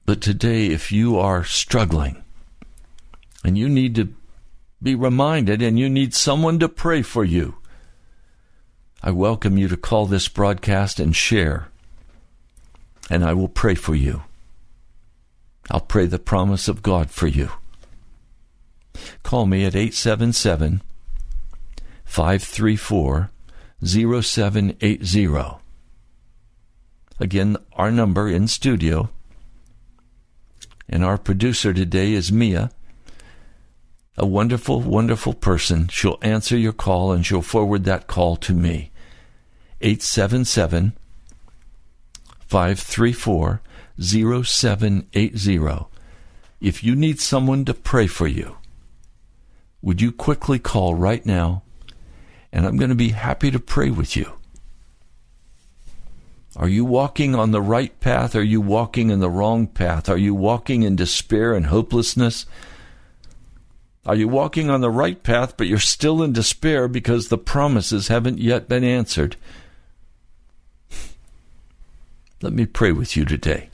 but 0.05 0.21
today, 0.21 0.67
if 0.67 0.91
you 0.91 1.19
are 1.19 1.45
struggling 1.45 2.23
and 3.45 3.57
you 3.57 3.69
need 3.69 3.95
to 3.95 4.15
be 4.83 4.95
reminded 4.95 5.63
and 5.63 5.79
you 5.79 5.89
need 5.89 6.13
someone 6.13 6.59
to 6.59 6.69
pray 6.69 7.03
for 7.03 7.25
you, 7.25 7.57
I 9.03 9.11
welcome 9.13 9.57
you 9.59 9.69
to 9.69 9.77
call 9.77 10.07
this 10.07 10.29
broadcast 10.29 10.99
and 10.99 11.15
share, 11.15 11.69
and 13.09 13.25
I 13.25 13.33
will 13.35 13.49
pray 13.49 13.75
for 13.75 13.95
you. 13.95 14.23
I'll 15.71 15.81
pray 15.81 16.07
the 16.07 16.19
promise 16.19 16.67
of 16.69 16.83
God 16.83 17.11
for 17.11 17.29
you. 17.29 17.51
Call 19.23 19.47
me 19.47 19.65
at 19.65 19.77
877 19.77 20.83
534 22.05 23.31
0780. 23.85 25.39
Again, 27.19 27.57
our 27.75 27.91
number 27.91 28.29
in 28.29 28.49
studio 28.49 29.11
and 30.93 31.03
our 31.03 31.17
producer 31.17 31.73
today 31.73 32.13
is 32.13 32.31
Mia. 32.31 32.71
A 34.19 34.27
wonderful, 34.27 34.81
wonderful 34.81 35.33
person. 35.33 35.89
She'll 35.89 36.19
answer 36.21 36.55
your 36.57 36.75
call 36.75 37.13
and 37.13 37.25
she'll 37.25 37.41
forward 37.41 37.85
that 37.85 38.07
call 38.07 38.37
to 38.37 38.53
me. 38.53 38.91
877 39.81 40.93
534 42.41 43.63
0780. 43.99 45.87
If 46.61 46.85
you 46.85 46.95
need 46.95 47.21
someone 47.21 47.65
to 47.65 47.73
pray 47.73 48.07
for 48.07 48.27
you, 48.27 48.59
would 49.81 50.03
you 50.03 50.13
quickly 50.13 50.59
call 50.59 50.95
right 50.95 51.25
now? 51.25 51.63
And 52.53 52.67
I'm 52.67 52.77
going 52.77 52.91
to 52.91 52.95
be 52.95 53.09
happy 53.09 53.51
to 53.51 53.59
pray 53.59 53.89
with 53.89 54.15
you. 54.15 54.35
Are 56.57 56.69
you 56.69 56.85
walking 56.85 57.35
on 57.35 57.51
the 57.51 57.63
right 57.63 57.99
path? 58.01 58.37
Are 58.37 58.43
you 58.43 58.61
walking 58.61 59.11
in 59.11 59.21
the 59.21 59.31
wrong 59.31 59.67
path? 59.67 60.09
Are 60.09 60.19
you 60.19 60.35
walking 60.35 60.83
in 60.83 60.97
despair 60.97 61.55
and 61.55 61.67
hopelessness? 61.67 62.45
Are 64.05 64.17
you 64.17 64.29
walking 64.29 64.69
on 64.69 64.81
the 64.81 64.91
right 64.91 65.23
path, 65.23 65.57
but 65.57 65.67
you're 65.67 65.79
still 65.79 66.23
in 66.23 66.33
despair 66.33 66.89
because 66.89 67.29
the 67.29 67.39
promises 67.39 68.09
haven't 68.09 68.39
yet 68.39 68.69
been 68.69 68.85
answered? 68.85 69.37
Let 72.43 72.53
me 72.53 72.67
pray 72.67 72.93
with 72.93 73.17
you 73.17 73.25
today. 73.25 73.71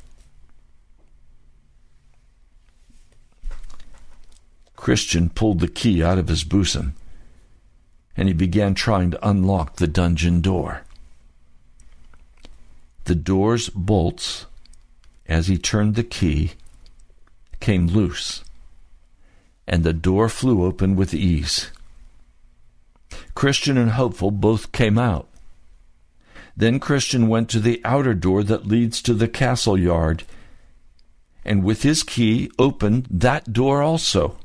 Christian 4.76 5.30
pulled 5.30 5.60
the 5.60 5.68
key 5.68 6.02
out 6.02 6.18
of 6.18 6.28
his 6.28 6.44
bosom 6.44 6.94
and 8.16 8.28
he 8.28 8.34
began 8.34 8.74
trying 8.74 9.10
to 9.10 9.28
unlock 9.28 9.76
the 9.76 9.86
dungeon 9.86 10.40
door. 10.40 10.82
The 13.08 13.14
door's 13.14 13.70
bolts, 13.70 14.46
as 15.26 15.48
he 15.48 15.56
turned 15.56 15.94
the 15.94 16.04
key, 16.04 16.52
came 17.58 17.86
loose, 17.86 18.44
and 19.66 19.82
the 19.82 19.94
door 19.94 20.28
flew 20.28 20.64
open 20.64 20.94
with 20.94 21.14
ease. 21.14 21.70
Christian 23.34 23.78
and 23.78 23.92
Hopeful 23.92 24.30
both 24.30 24.72
came 24.72 24.98
out. 24.98 25.26
Then 26.54 26.78
Christian 26.78 27.28
went 27.28 27.48
to 27.50 27.60
the 27.60 27.80
outer 27.84 28.12
door 28.12 28.42
that 28.42 28.66
leads 28.66 29.00
to 29.02 29.14
the 29.14 29.28
castle 29.28 29.78
yard, 29.78 30.24
and 31.44 31.64
with 31.64 31.82
his 31.82 32.02
key 32.02 32.50
opened 32.58 33.06
that 33.10 33.52
door 33.52 33.82
also. 33.82 34.36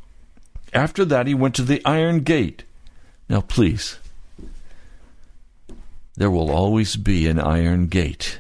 After 0.72 1.04
that, 1.06 1.28
he 1.28 1.34
went 1.34 1.54
to 1.56 1.64
the 1.64 1.82
iron 1.86 2.22
gate. 2.22 2.64
Now, 3.28 3.42
please, 3.42 4.00
there 6.16 6.32
will 6.32 6.50
always 6.50 6.96
be 6.96 7.28
an 7.28 7.40
iron 7.40 7.88
gate. 7.88 8.40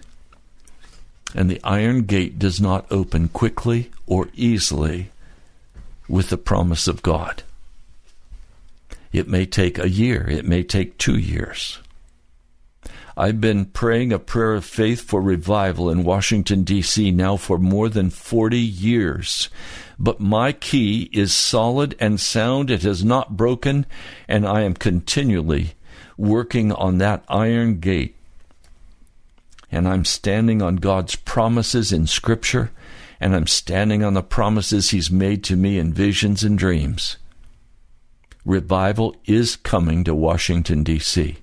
And 1.35 1.49
the 1.49 1.61
iron 1.63 2.03
gate 2.03 2.37
does 2.37 2.61
not 2.61 2.85
open 2.91 3.27
quickly 3.29 3.91
or 4.05 4.29
easily 4.33 5.09
with 6.07 6.29
the 6.29 6.37
promise 6.37 6.87
of 6.87 7.01
God. 7.01 7.43
It 9.11 9.27
may 9.27 9.45
take 9.45 9.77
a 9.77 9.89
year, 9.89 10.27
it 10.29 10.45
may 10.45 10.63
take 10.63 10.97
two 10.97 11.17
years. 11.17 11.79
I've 13.15 13.39
been 13.39 13.65
praying 13.65 14.11
a 14.11 14.17
prayer 14.17 14.55
of 14.55 14.65
faith 14.65 15.01
for 15.01 15.21
revival 15.21 15.89
in 15.91 16.03
Washington, 16.03 16.63
D.C. 16.63 17.11
now 17.11 17.37
for 17.37 17.59
more 17.59 17.87
than 17.87 18.09
40 18.09 18.57
years. 18.57 19.49
But 19.99 20.19
my 20.19 20.51
key 20.51 21.09
is 21.13 21.31
solid 21.31 21.95
and 21.99 22.19
sound. 22.19 22.71
It 22.71 22.81
has 22.81 23.05
not 23.05 23.37
broken, 23.37 23.85
and 24.27 24.47
I 24.47 24.61
am 24.61 24.73
continually 24.73 25.75
working 26.17 26.71
on 26.71 26.97
that 26.97 27.23
iron 27.29 27.79
gate. 27.79 28.15
And 29.73 29.87
I'm 29.87 30.05
standing 30.05 30.61
on 30.61 30.75
God's 30.75 31.15
promises 31.15 31.91
in 31.91 32.05
Scripture, 32.05 32.69
and 33.19 33.35
I'm 33.35 33.47
standing 33.47 34.03
on 34.03 34.13
the 34.13 34.21
promises 34.21 34.91
He's 34.91 35.09
made 35.09 35.43
to 35.45 35.55
me 35.55 35.79
in 35.79 35.91
visions 35.91 36.43
and 36.43 36.59
dreams. 36.59 37.17
Revival 38.45 39.15
is 39.25 39.55
coming 39.55 40.03
to 40.03 40.13
Washington, 40.13 40.83
D.C. 40.83 41.37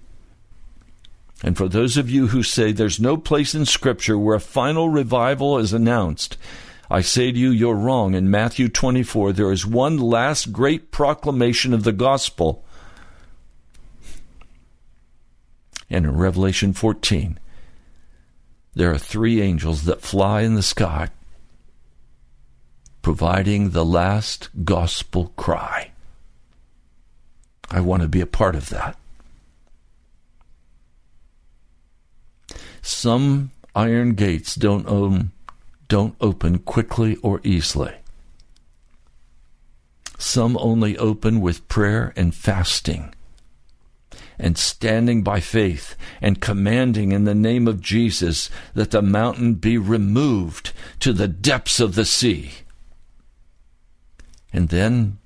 And 1.43 1.57
for 1.57 1.69
those 1.69 1.97
of 1.97 2.09
you 2.09 2.29
who 2.29 2.45
say 2.45 2.71
there's 2.71 3.01
no 3.01 3.17
place 3.17 3.53
in 3.53 3.67
Scripture 3.67 4.17
where 4.17 4.37
a 4.37 4.41
final 4.41 4.89
revival 4.89 5.59
is 5.59 5.73
announced, 5.73 6.37
I 6.89 7.01
say 7.01 7.33
to 7.33 7.39
you, 7.39 7.51
you're 7.51 7.75
wrong. 7.75 8.15
In 8.15 8.31
Matthew 8.31 8.69
24, 8.69 9.33
there 9.33 9.51
is 9.51 9.67
one 9.67 9.99
last 9.99 10.53
great 10.53 10.93
proclamation 10.93 11.75
of 11.75 11.83
the 11.83 11.93
gospel. 11.93 12.65
And 15.91 16.05
in 16.05 16.17
Revelation 16.17 16.73
14, 16.73 17.41
there 18.75 18.91
are 18.93 18.99
three 18.99 19.41
angels 19.41 19.85
that 19.85 20.01
fly 20.01 20.43
in 20.43 20.55
the 20.55 20.63
sky, 20.63 21.09
providing 23.03 23.71
the 23.71 23.85
last 23.85 24.49
gospel 24.65 25.33
cry. 25.37 25.91
I 27.71 27.81
want 27.81 28.03
to 28.03 28.09
be 28.09 28.21
a 28.21 28.27
part 28.27 28.55
of 28.55 28.69
that. 28.71 28.97
Some 32.83 33.51
iron 33.75 34.15
gates 34.15 34.55
don't 34.55 34.87
own, 34.87 35.33
don't 35.89 36.17
open 36.21 36.59
quickly 36.59 37.17
or 37.17 37.41
easily. 37.45 37.95
Some 40.19 40.57
only 40.59 40.99
open 40.99 41.41
with 41.41 41.67
prayer 41.69 42.13
and 42.17 42.35
fasting 42.35 43.15
and 44.41 44.57
standing 44.57 45.23
by 45.23 45.39
faith 45.39 45.95
and 46.21 46.41
commanding 46.41 47.13
in 47.13 47.25
the 47.25 47.35
name 47.35 47.69
of 47.69 47.81
Jesus 47.81 48.51
that 48.75 48.91
the 48.91 49.03
mountain 49.03 49.55
be 49.55 49.77
removed 49.77 50.73
to 50.99 51.13
the 51.13 51.29
depths 51.29 51.79
of 51.79 51.95
the 51.95 52.07
sea. 52.07 52.51
And 54.53 54.71
then 54.71 55.19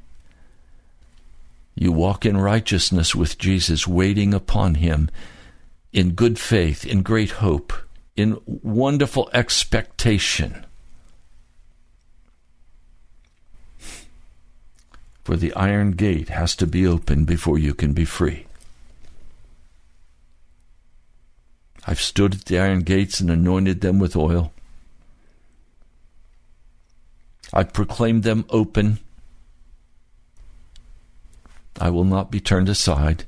you 1.77 1.93
walk 1.93 2.27
in 2.27 2.37
righteousness 2.37 3.15
with 3.15 3.39
Jesus, 3.39 3.87
waiting 3.87 4.35
upon 4.35 4.77
him 4.77 5.11
in 5.93 6.11
good 6.11 6.39
faith, 6.39 6.85
in 6.85 7.03
great 7.03 7.31
hope, 7.31 7.73
in 8.17 8.41
wonderful 8.47 9.31
expectation. 9.33 10.67
For 15.23 15.37
the 15.37 15.55
iron 15.55 15.93
gate 15.93 16.29
has 16.29 16.55
to 16.57 16.67
be 16.67 16.87
opened 16.87 17.27
before 17.27 17.59
you 17.59 17.75
can 17.75 17.93
be 17.93 18.05
free. 18.05 18.44
I've 21.87 22.01
stood 22.01 22.35
at 22.35 22.45
the 22.47 22.59
iron 22.59 22.81
gates 22.81 23.21
and 23.21 23.31
anointed 23.31 23.81
them 23.81 23.99
with 23.99 24.17
oil. 24.17 24.53
I've 27.53 27.73
proclaimed 27.73 28.23
them 28.23 28.47
open. 28.49 28.99
I 31.79 31.91
will 31.91 32.05
not 32.05 32.31
be 32.31 32.41
turned 32.41 32.69
aside. 32.69 33.25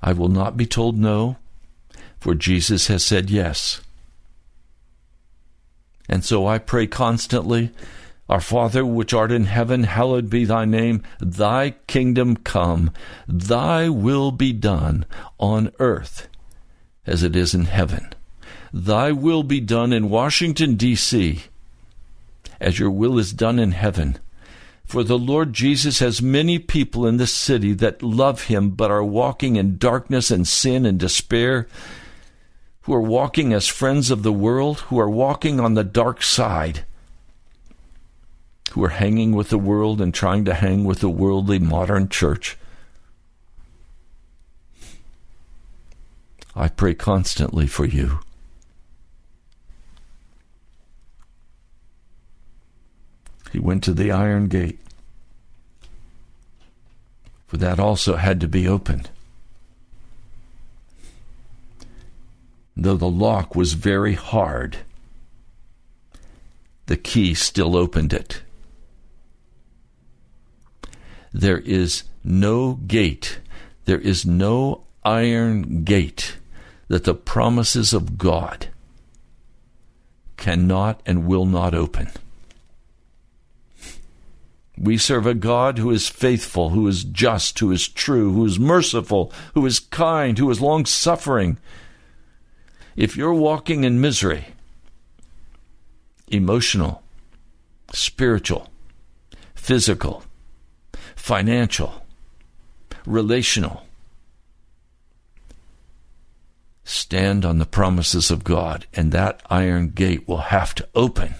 I 0.00 0.12
will 0.12 0.28
not 0.28 0.56
be 0.56 0.66
told 0.66 0.96
no, 0.96 1.36
for 2.20 2.34
Jesus 2.34 2.86
has 2.86 3.04
said 3.04 3.28
yes. 3.28 3.80
And 6.08 6.24
so 6.24 6.46
I 6.46 6.58
pray 6.58 6.86
constantly, 6.86 7.72
Our 8.28 8.40
Father 8.40 8.86
which 8.86 9.12
art 9.12 9.32
in 9.32 9.44
heaven, 9.44 9.82
hallowed 9.82 10.30
be 10.30 10.44
thy 10.44 10.64
name, 10.64 11.02
thy 11.18 11.70
kingdom 11.88 12.36
come, 12.36 12.92
thy 13.26 13.88
will 13.88 14.30
be 14.30 14.52
done 14.52 15.04
on 15.38 15.72
earth 15.80 16.28
as 17.06 17.22
it 17.22 17.36
is 17.36 17.54
in 17.54 17.66
heaven. 17.66 18.12
Thy 18.72 19.12
will 19.12 19.42
be 19.42 19.60
done 19.60 19.92
in 19.92 20.10
Washington, 20.10 20.74
D.C., 20.74 21.44
as 22.60 22.78
your 22.78 22.90
will 22.90 23.18
is 23.18 23.32
done 23.32 23.58
in 23.58 23.72
heaven. 23.72 24.18
For 24.84 25.02
the 25.02 25.18
Lord 25.18 25.52
Jesus 25.52 25.98
has 25.98 26.22
many 26.22 26.58
people 26.58 27.06
in 27.06 27.16
this 27.16 27.32
city 27.32 27.72
that 27.74 28.02
love 28.02 28.44
him 28.44 28.70
but 28.70 28.90
are 28.90 29.04
walking 29.04 29.56
in 29.56 29.78
darkness 29.78 30.30
and 30.30 30.46
sin 30.46 30.86
and 30.86 30.98
despair, 30.98 31.66
who 32.82 32.94
are 32.94 33.00
walking 33.00 33.52
as 33.52 33.66
friends 33.66 34.10
of 34.10 34.22
the 34.22 34.32
world, 34.32 34.80
who 34.80 34.98
are 34.98 35.10
walking 35.10 35.58
on 35.58 35.74
the 35.74 35.84
dark 35.84 36.22
side, 36.22 36.84
who 38.72 38.84
are 38.84 38.90
hanging 38.90 39.32
with 39.32 39.48
the 39.48 39.58
world 39.58 40.00
and 40.00 40.14
trying 40.14 40.44
to 40.44 40.54
hang 40.54 40.84
with 40.84 41.00
the 41.00 41.10
worldly 41.10 41.58
modern 41.58 42.08
church. 42.08 42.56
I 46.58 46.68
pray 46.68 46.94
constantly 46.94 47.66
for 47.66 47.84
you. 47.84 48.20
He 53.52 53.58
went 53.58 53.84
to 53.84 53.92
the 53.92 54.10
iron 54.10 54.48
gate, 54.48 54.78
for 57.46 57.58
that 57.58 57.78
also 57.78 58.16
had 58.16 58.40
to 58.40 58.48
be 58.48 58.66
opened. 58.66 59.10
Though 62.74 62.96
the 62.96 63.08
lock 63.08 63.54
was 63.54 63.74
very 63.74 64.14
hard, 64.14 64.78
the 66.86 66.96
key 66.96 67.34
still 67.34 67.76
opened 67.76 68.14
it. 68.14 68.40
There 71.34 71.58
is 71.58 72.04
no 72.24 72.74
gate, 72.74 73.40
there 73.84 74.00
is 74.00 74.24
no 74.24 74.84
iron 75.04 75.84
gate 75.84 76.38
that 76.88 77.04
the 77.04 77.14
promises 77.14 77.92
of 77.92 78.18
God 78.18 78.68
cannot 80.36 81.00
and 81.06 81.26
will 81.26 81.46
not 81.46 81.74
open. 81.74 82.10
We 84.78 84.98
serve 84.98 85.26
a 85.26 85.34
God 85.34 85.78
who 85.78 85.90
is 85.90 86.08
faithful, 86.08 86.70
who 86.70 86.86
is 86.86 87.02
just, 87.02 87.58
who 87.58 87.72
is 87.72 87.88
true, 87.88 88.32
who 88.32 88.44
is 88.44 88.58
merciful, 88.58 89.32
who 89.54 89.64
is 89.64 89.80
kind, 89.80 90.36
who 90.36 90.50
is 90.50 90.60
long 90.60 90.84
suffering. 90.84 91.58
If 92.94 93.16
you're 93.16 93.32
walking 93.32 93.84
in 93.84 94.00
misery, 94.00 94.48
emotional, 96.28 97.02
spiritual, 97.92 98.68
physical, 99.54 100.24
financial, 101.14 102.04
relational, 103.06 103.85
stand 106.86 107.44
on 107.44 107.58
the 107.58 107.66
promises 107.66 108.30
of 108.30 108.44
God, 108.44 108.86
and 108.94 109.10
that 109.10 109.42
iron 109.50 109.90
gate 109.90 110.26
will 110.28 110.38
have 110.38 110.72
to 110.76 110.88
open. 110.94 111.34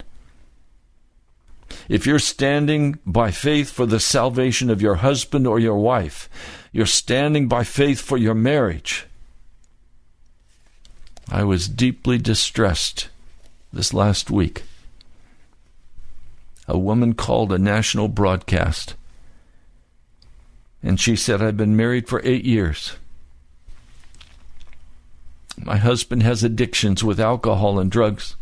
If 1.87 2.05
you're 2.05 2.19
standing 2.19 2.99
by 3.05 3.31
faith 3.31 3.71
for 3.71 3.85
the 3.85 3.99
salvation 3.99 4.69
of 4.69 4.81
your 4.81 4.95
husband 4.95 5.47
or 5.47 5.57
your 5.57 5.77
wife, 5.77 6.29
you're 6.73 6.85
standing 6.85 7.47
by 7.47 7.63
faith 7.63 8.01
for 8.01 8.17
your 8.17 8.33
marriage. 8.33 9.05
I 11.29 11.45
was 11.45 11.69
deeply 11.69 12.17
distressed 12.17 13.07
this 13.71 13.93
last 13.93 14.29
week. 14.29 14.63
A 16.67 16.77
woman 16.77 17.13
called 17.13 17.53
a 17.53 17.57
national 17.57 18.09
broadcast, 18.09 18.95
and 20.83 20.99
she 20.99 21.15
said, 21.15 21.41
I've 21.41 21.55
been 21.55 21.77
married 21.77 22.09
for 22.09 22.21
eight 22.25 22.43
years. 22.43 22.97
My 25.57 25.77
husband 25.77 26.23
has 26.23 26.43
addictions 26.43 27.03
with 27.03 27.19
alcohol 27.19 27.79
and 27.79 27.91
drugs. 27.91 28.35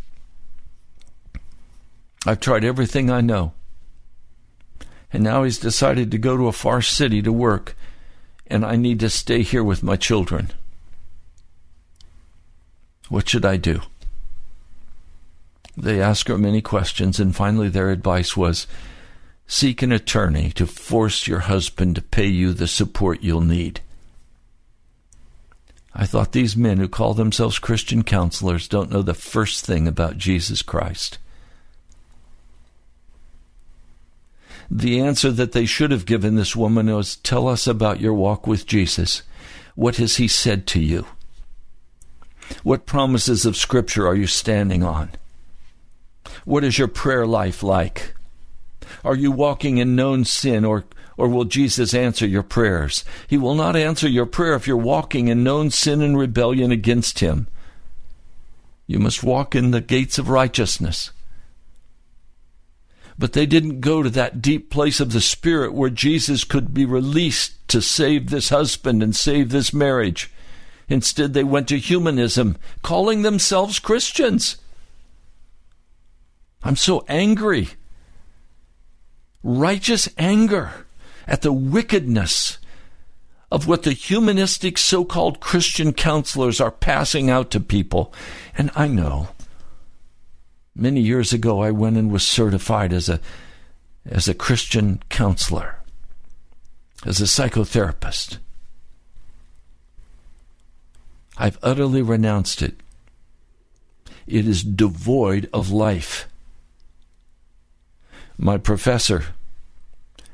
I've 2.25 2.39
tried 2.39 2.63
everything 2.63 3.09
I 3.09 3.21
know. 3.21 3.53
And 5.13 5.23
now 5.23 5.43
he's 5.43 5.59
decided 5.59 6.11
to 6.11 6.17
go 6.17 6.35
to 6.35 6.47
a 6.47 6.51
far 6.51 6.81
city 6.81 7.21
to 7.21 7.31
work, 7.31 7.75
and 8.47 8.65
I 8.65 8.75
need 8.75 8.99
to 8.99 9.09
stay 9.09 9.43
here 9.43 9.63
with 9.63 9.83
my 9.83 9.95
children. 9.95 10.51
What 13.07 13.29
should 13.29 13.45
I 13.45 13.57
do? 13.57 13.81
They 15.77 16.01
asked 16.01 16.27
her 16.27 16.37
many 16.37 16.61
questions, 16.61 17.19
and 17.19 17.35
finally 17.35 17.69
their 17.69 17.91
advice 17.91 18.35
was 18.35 18.67
seek 19.47 19.81
an 19.81 19.91
attorney 19.91 20.51
to 20.51 20.65
force 20.65 21.27
your 21.27 21.41
husband 21.41 21.95
to 21.95 22.01
pay 22.01 22.25
you 22.25 22.51
the 22.53 22.67
support 22.67 23.21
you'll 23.21 23.41
need. 23.41 23.81
I 25.95 26.05
thought 26.05 26.33
these 26.33 26.57
men 26.57 26.77
who 26.77 26.89
call 26.89 27.13
themselves 27.13 27.57
Christian 27.57 28.03
counselors 28.03 28.67
don't 28.67 28.91
know 28.91 29.01
the 29.01 29.13
first 29.13 29.65
thing 29.65 29.87
about 29.87 30.17
Jesus 30.17 30.61
Christ. 30.61 31.19
The 34.69 34.99
answer 34.99 35.31
that 35.31 35.53
they 35.53 35.65
should 35.65 35.91
have 35.91 36.05
given 36.05 36.35
this 36.35 36.55
woman 36.55 36.93
was 36.93 37.15
Tell 37.15 37.47
us 37.47 37.65
about 37.65 38.01
your 38.01 38.13
walk 38.13 38.45
with 38.45 38.65
Jesus. 38.65 39.23
What 39.75 39.95
has 39.95 40.17
he 40.17 40.27
said 40.27 40.67
to 40.67 40.81
you? 40.81 41.05
What 42.63 42.85
promises 42.85 43.45
of 43.45 43.55
Scripture 43.55 44.05
are 44.05 44.15
you 44.15 44.27
standing 44.27 44.83
on? 44.83 45.11
What 46.43 46.65
is 46.65 46.77
your 46.77 46.87
prayer 46.89 47.25
life 47.25 47.63
like? 47.63 48.14
Are 49.05 49.15
you 49.15 49.31
walking 49.31 49.77
in 49.77 49.95
known 49.95 50.25
sin 50.25 50.65
or 50.65 50.85
or 51.17 51.29
will 51.29 51.45
Jesus 51.45 51.93
answer 51.93 52.27
your 52.27 52.43
prayers? 52.43 53.05
He 53.27 53.37
will 53.37 53.55
not 53.55 53.77
answer 53.77 54.09
your 54.09 54.25
prayer 54.25 54.55
if 54.55 54.67
you're 54.67 54.75
walking 54.75 55.29
in 55.29 55.43
known 55.43 55.69
sin 55.69 56.01
and 56.01 56.17
rebellion 56.17 56.71
against 56.71 57.19
him. 57.19 57.47
You 58.85 58.99
must 58.99 59.23
walk 59.23 59.55
in 59.55 59.71
the 59.71 59.79
gates 59.79 60.17
of 60.17 60.27
righteousness. 60.27 61.11
But 63.17 63.31
they 63.31 63.45
didn't 63.45 63.79
go 63.79 64.03
to 64.03 64.09
that 64.09 64.41
deep 64.41 64.69
place 64.69 64.99
of 64.99 65.13
the 65.13 65.21
Spirit 65.21 65.73
where 65.73 65.89
Jesus 65.89 66.43
could 66.43 66.73
be 66.73 66.85
released 66.85 67.65
to 67.69 67.81
save 67.81 68.29
this 68.29 68.49
husband 68.49 69.01
and 69.01 69.15
save 69.15 69.49
this 69.49 69.73
marriage. 69.73 70.29
Instead, 70.89 71.33
they 71.33 71.43
went 71.43 71.69
to 71.69 71.77
humanism, 71.77 72.57
calling 72.81 73.21
themselves 73.21 73.79
Christians. 73.79 74.57
I'm 76.61 76.75
so 76.75 77.05
angry. 77.07 77.69
Righteous 79.47 80.09
anger 80.17 80.71
at 81.27 81.43
the 81.43 81.53
wickedness 81.53 82.57
of 83.51 83.67
what 83.67 83.83
the 83.83 83.93
humanistic 83.93 84.75
so 84.75 85.05
called 85.05 85.39
Christian 85.39 85.93
counselors 85.93 86.59
are 86.59 86.71
passing 86.71 87.29
out 87.29 87.51
to 87.51 87.59
people. 87.59 88.11
And 88.57 88.71
I 88.75 88.87
know. 88.87 89.29
Many 90.75 90.99
years 91.01 91.31
ago, 91.31 91.61
I 91.61 91.69
went 91.69 91.95
and 91.95 92.11
was 92.11 92.27
certified 92.27 92.91
as 92.91 93.07
a, 93.07 93.19
as 94.03 94.27
a 94.27 94.33
Christian 94.33 94.99
counselor, 95.09 95.77
as 97.05 97.21
a 97.21 97.25
psychotherapist. 97.25 98.39
I've 101.37 101.59
utterly 101.61 102.01
renounced 102.01 102.63
it. 102.63 102.79
It 104.25 104.47
is 104.47 104.63
devoid 104.63 105.47
of 105.53 105.69
life. 105.69 106.27
My 108.37 108.57
professor, 108.57 109.25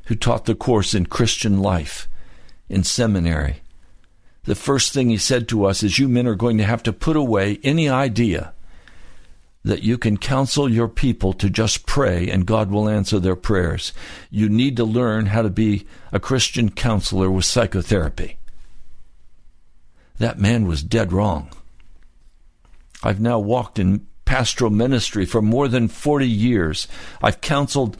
who 0.06 0.16
taught 0.16 0.46
the 0.46 0.56
course 0.56 0.94
in 0.94 1.06
Christian 1.06 1.60
life 1.62 2.08
in 2.70 2.84
seminary, 2.84 3.62
the 4.44 4.56
first 4.56 4.92
thing 4.92 5.10
he 5.10 5.18
said 5.18 5.48
to 5.50 5.66
us 5.66 5.84
is, 5.84 6.00
You 6.00 6.08
men 6.08 6.28
are 6.28 6.36
going 6.36 6.58
to 6.58 6.64
have 6.64 6.82
to 6.84 6.94
put 6.94 7.16
away 7.16 7.60
any 7.64 7.88
idea 7.88 8.54
that 9.64 9.84
you 9.84 9.98
can 9.98 10.18
counsel 10.18 10.68
your 10.68 10.88
people 10.88 11.34
to 11.34 11.50
just 11.50 11.86
pray 11.86 12.30
and 12.30 12.48
God 12.48 12.72
will 12.72 12.90
answer 12.90 13.20
their 13.20 13.36
prayers. 13.36 13.94
You 14.32 14.50
need 14.50 14.76
to 14.78 14.84
learn 14.84 15.28
how 15.28 15.44
to 15.44 15.52
be 15.52 15.86
a 16.12 16.20
Christian 16.20 16.72
counselor 16.72 17.30
with 17.30 17.46
psychotherapy. 17.46 18.38
That 20.18 20.40
man 20.40 20.66
was 20.66 20.82
dead 20.82 21.14
wrong. 21.14 21.52
I've 23.04 23.20
now 23.20 23.40
walked 23.40 23.78
in 23.78 24.08
pastoral 24.32 24.72
ministry 24.72 25.26
for 25.26 25.42
more 25.42 25.68
than 25.68 25.90
40 25.90 26.26
years. 26.26 26.88
I've 27.22 27.42
counseled 27.42 27.98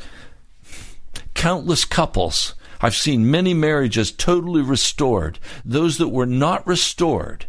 countless 1.34 1.84
couples. 1.84 2.56
I've 2.80 2.96
seen 2.96 3.30
many 3.30 3.54
marriages 3.54 4.14
totally 4.14 4.62
restored. 4.62 5.40
Those 5.66 5.98
that 5.98 6.08
were 6.08 6.26
not 6.26 6.66
restored 6.66 7.48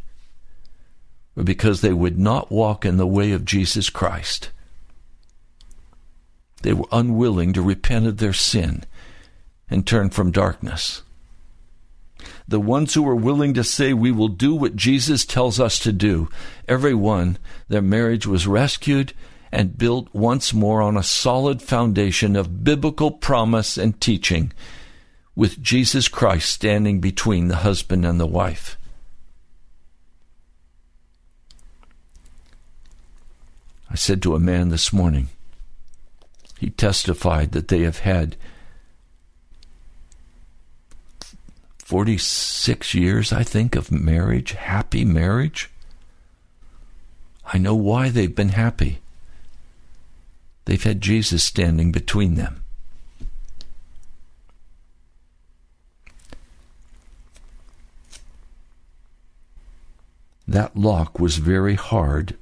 were 1.37 1.45
because 1.45 1.80
they 1.80 1.93
would 1.93 2.18
not 2.18 2.51
walk 2.51 2.85
in 2.85 2.97
the 2.97 3.07
way 3.07 3.30
of 3.30 3.45
Jesus 3.45 3.89
Christ. 3.89 4.51
They 6.62 6.72
were 6.72 6.89
unwilling 6.91 7.53
to 7.53 7.62
repent 7.62 8.09
of 8.09 8.16
their 8.16 8.33
sin 8.33 8.83
and 9.70 9.87
turn 9.87 10.11
from 10.11 10.33
darkness. 10.33 11.03
The 12.49 12.61
ones 12.61 12.95
who 12.95 13.03
were 13.03 13.16
willing 13.16 13.55
to 13.55 13.64
say, 13.64 13.93
We 13.93 14.12
will 14.12 14.29
do 14.29 14.55
what 14.55 14.77
Jesus 14.77 15.25
tells 15.25 15.61
us 15.61 15.79
to 15.81 15.93
do, 15.93 16.29
every 16.68 16.95
one, 16.95 17.39
their 17.68 17.83
marriage 17.83 18.27
was 18.27 18.47
rescued 18.47 19.12
and 19.53 19.77
built 19.77 20.09
once 20.14 20.55
more 20.55 20.81
on 20.81 20.97
a 20.97 21.03
solid 21.03 21.61
foundation 21.61 22.37
of 22.37 22.64
biblical 22.64 23.11
promise 23.11 23.77
and 23.77 24.01
teaching, 24.01 24.53
with 25.35 25.62
Jesus 25.62 26.09
Christ 26.09 26.51
standing 26.51 27.01
between 27.01 27.49
the 27.49 27.57
husband 27.57 28.05
and 28.07 28.18
the 28.18 28.27
wife. 28.27 28.79
I 33.91 33.95
said 33.95 34.23
to 34.23 34.35
a 34.35 34.41
man 34.41 34.70
this 34.70 34.91
morning, 34.91 35.29
he 36.59 36.70
testified 36.70 37.53
that 37.53 37.68
they 37.68 37.81
have 37.81 37.99
had 37.99 38.37
46 41.93 42.95
years, 42.95 43.34
I 43.34 43.43
think, 43.43 43.76
of 43.76 43.93
marriage, 43.93 44.53
happy 44.53 45.05
marriage. 45.05 45.70
I 47.45 47.59
know 47.59 47.74
why 47.74 48.09
they've 48.09 48.34
been 48.34 48.49
happy. 48.49 49.01
They've 50.64 50.82
had 50.82 51.03
Jesus 51.03 51.45
standing 51.45 51.93
between 51.93 52.36
them. 52.36 52.64
That 60.49 60.74
lock 60.74 61.20
was 61.20 61.36
very 61.36 61.74
hard 61.74 62.38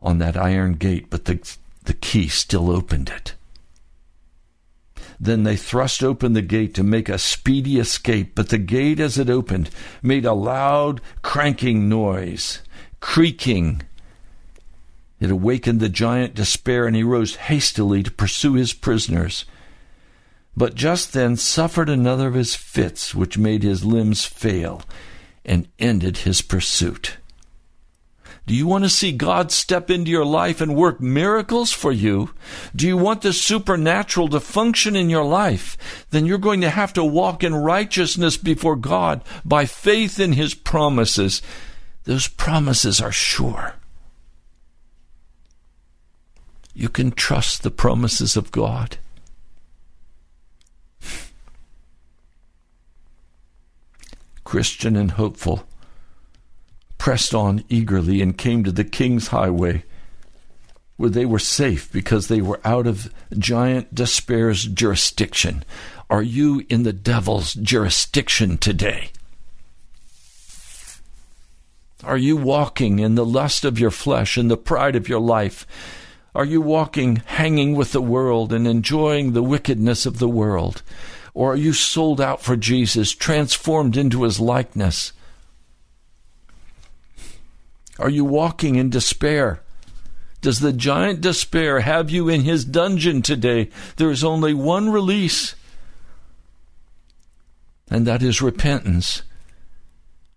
on 0.00 0.16
that 0.16 0.38
iron 0.38 0.76
gate, 0.76 1.10
but 1.10 1.26
the, 1.26 1.56
the 1.84 1.92
key 1.92 2.28
still 2.28 2.70
opened 2.70 3.10
it. 3.10 3.34
Then 5.20 5.44
they 5.44 5.56
thrust 5.56 6.02
open 6.02 6.32
the 6.32 6.42
gate 6.42 6.74
to 6.74 6.82
make 6.82 7.08
a 7.08 7.18
speedy 7.18 7.78
escape, 7.78 8.34
but 8.34 8.48
the 8.48 8.58
gate, 8.58 9.00
as 9.00 9.18
it 9.18 9.30
opened, 9.30 9.70
made 10.02 10.24
a 10.24 10.32
loud 10.32 11.00
cranking 11.22 11.88
noise, 11.88 12.60
creaking. 13.00 13.82
It 15.20 15.30
awakened 15.30 15.80
the 15.80 15.88
giant 15.88 16.34
despair, 16.34 16.86
and 16.86 16.96
he 16.96 17.02
rose 17.02 17.36
hastily 17.36 18.02
to 18.02 18.10
pursue 18.10 18.54
his 18.54 18.72
prisoners. 18.72 19.44
But 20.56 20.74
just 20.74 21.12
then 21.12 21.36
suffered 21.36 21.88
another 21.88 22.28
of 22.28 22.34
his 22.34 22.54
fits, 22.54 23.14
which 23.14 23.38
made 23.38 23.62
his 23.62 23.84
limbs 23.84 24.24
fail 24.24 24.82
and 25.44 25.68
ended 25.78 26.18
his 26.18 26.42
pursuit. 26.42 27.18
Do 28.46 28.54
you 28.54 28.66
want 28.66 28.84
to 28.84 28.90
see 28.90 29.10
God 29.12 29.50
step 29.50 29.90
into 29.90 30.10
your 30.10 30.26
life 30.26 30.60
and 30.60 30.76
work 30.76 31.00
miracles 31.00 31.72
for 31.72 31.90
you? 31.90 32.34
Do 32.76 32.86
you 32.86 32.98
want 32.98 33.22
the 33.22 33.32
supernatural 33.32 34.28
to 34.28 34.40
function 34.40 34.94
in 34.96 35.08
your 35.08 35.24
life? 35.24 35.78
Then 36.10 36.26
you're 36.26 36.36
going 36.36 36.60
to 36.60 36.68
have 36.68 36.92
to 36.94 37.04
walk 37.04 37.42
in 37.42 37.54
righteousness 37.54 38.36
before 38.36 38.76
God 38.76 39.22
by 39.46 39.64
faith 39.64 40.20
in 40.20 40.34
His 40.34 40.52
promises. 40.52 41.40
Those 42.04 42.28
promises 42.28 43.00
are 43.00 43.12
sure. 43.12 43.76
You 46.74 46.90
can 46.90 47.12
trust 47.12 47.62
the 47.62 47.70
promises 47.70 48.36
of 48.36 48.52
God. 48.52 48.98
Christian 54.44 54.96
and 54.96 55.12
hopeful 55.12 55.66
pressed 57.04 57.34
on 57.34 57.62
eagerly 57.68 58.22
and 58.22 58.38
came 58.38 58.64
to 58.64 58.72
the 58.72 58.82
king's 58.82 59.28
highway, 59.28 59.84
where 60.96 61.10
they 61.10 61.26
were 61.26 61.38
safe 61.38 61.92
because 61.92 62.28
they 62.28 62.40
were 62.40 62.58
out 62.64 62.86
of 62.86 63.12
giant 63.36 63.94
despair's 63.94 64.64
jurisdiction. 64.64 65.62
Are 66.08 66.22
you 66.22 66.64
in 66.70 66.82
the 66.82 66.94
devil's 66.94 67.52
jurisdiction 67.52 68.56
today? 68.56 69.10
Are 72.02 72.16
you 72.16 72.38
walking 72.38 73.00
in 73.00 73.16
the 73.16 73.26
lust 73.26 73.66
of 73.66 73.78
your 73.78 73.90
flesh 73.90 74.38
and 74.38 74.50
the 74.50 74.56
pride 74.56 74.96
of 74.96 75.06
your 75.06 75.20
life? 75.20 75.66
Are 76.34 76.46
you 76.46 76.62
walking 76.62 77.16
hanging 77.26 77.74
with 77.74 77.92
the 77.92 78.00
world 78.00 78.50
and 78.50 78.66
enjoying 78.66 79.34
the 79.34 79.42
wickedness 79.42 80.06
of 80.06 80.20
the 80.20 80.28
world? 80.28 80.82
Or 81.34 81.52
are 81.52 81.56
you 81.56 81.74
sold 81.74 82.18
out 82.18 82.40
for 82.40 82.56
Jesus, 82.56 83.12
transformed 83.12 83.98
into 83.98 84.22
his 84.22 84.40
likeness? 84.40 85.12
Are 87.98 88.10
you 88.10 88.24
walking 88.24 88.76
in 88.76 88.90
despair? 88.90 89.60
Does 90.40 90.60
the 90.60 90.72
giant 90.72 91.20
despair 91.20 91.80
have 91.80 92.10
you 92.10 92.28
in 92.28 92.42
his 92.42 92.64
dungeon 92.64 93.22
today? 93.22 93.70
There 93.96 94.10
is 94.10 94.24
only 94.24 94.52
one 94.52 94.90
release, 94.90 95.54
and 97.90 98.06
that 98.06 98.22
is 98.22 98.42
repentance 98.42 99.22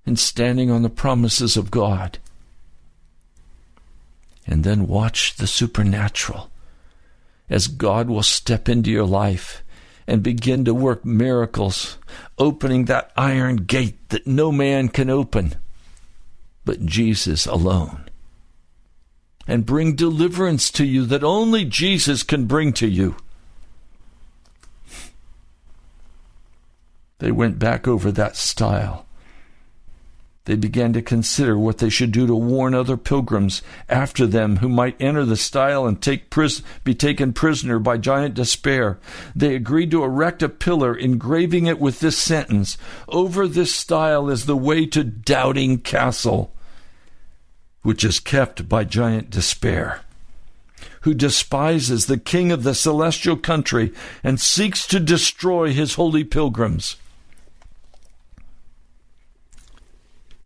and 0.05 0.17
standing 0.17 0.71
on 0.71 0.83
the 0.83 0.89
promises 0.89 1.57
of 1.57 1.71
God. 1.71 2.19
And 4.45 4.63
then 4.63 4.87
watch 4.87 5.35
the 5.35 5.47
supernatural 5.47 6.49
as 7.49 7.67
God 7.67 8.07
will 8.09 8.23
step 8.23 8.69
into 8.69 8.89
your 8.89 9.05
life 9.05 9.63
and 10.07 10.23
begin 10.23 10.63
to 10.63 10.73
work 10.73 11.03
miracles, 11.03 11.97
opening 12.37 12.85
that 12.85 13.11
iron 13.17 13.57
gate 13.57 14.07
that 14.09 14.25
no 14.25 14.53
man 14.53 14.87
can 14.87 15.09
open 15.09 15.55
but 16.67 16.85
Jesus 16.85 17.47
alone. 17.47 18.03
And 19.47 19.65
bring 19.65 19.95
deliverance 19.95 20.69
to 20.71 20.85
you 20.85 21.05
that 21.05 21.23
only 21.23 21.63
Jesus 21.63 22.21
can 22.21 22.45
bring 22.45 22.73
to 22.73 22.87
you. 22.87 23.15
They 27.19 27.31
went 27.31 27.57
back 27.57 27.87
over 27.87 28.11
that 28.11 28.35
stile. 28.35 29.07
They 30.47 30.55
began 30.55 30.93
to 30.93 31.01
consider 31.01 31.57
what 31.57 31.79
they 31.79 31.89
should 31.89 32.13
do 32.13 32.25
to 32.25 32.33
warn 32.33 32.73
other 32.73 32.95
pilgrims 32.95 33.61
after 33.89 34.25
them 34.25 34.57
who 34.57 34.69
might 34.69 34.95
enter 35.01 35.25
the 35.25 35.35
stile 35.35 35.85
and 35.85 36.01
take 36.01 36.29
pris- 36.29 36.61
be 36.85 36.95
taken 36.95 37.33
prisoner 37.33 37.79
by 37.79 37.97
giant 37.97 38.33
despair. 38.33 38.97
They 39.35 39.55
agreed 39.55 39.91
to 39.91 40.05
erect 40.05 40.41
a 40.41 40.47
pillar, 40.47 40.95
engraving 40.95 41.65
it 41.65 41.81
with 41.81 41.99
this 41.99 42.17
sentence 42.17 42.77
Over 43.09 43.45
this 43.45 43.75
stile 43.75 44.29
is 44.29 44.45
the 44.45 44.55
way 44.55 44.85
to 44.85 45.03
Doubting 45.03 45.79
Castle, 45.79 46.53
which 47.87 48.03
is 48.03 48.19
kept 48.19 48.67
by 48.67 48.83
giant 48.83 49.29
despair 49.29 50.01
who 51.03 51.13
despises 51.13 52.07
the 52.07 52.17
king 52.17 52.51
of 52.51 52.63
the 52.63 52.75
celestial 52.75 53.37
country 53.37 53.93
and 54.25 54.41
seeks 54.41 54.85
to 54.85 54.99
destroy 54.99 55.71
his 55.71 55.93
holy 55.93 56.25
pilgrims. 56.25 56.97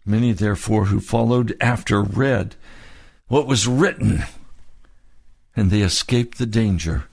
Many, 0.06 0.34
therefore, 0.34 0.86
who 0.86 1.00
followed 1.00 1.58
after 1.60 2.04
read 2.04 2.54
what 3.28 3.48
was 3.48 3.68
written, 3.68 4.22
and 5.56 5.72
they 5.72 5.82
escaped 5.82 6.38
the 6.38 6.46
danger. 6.46 7.06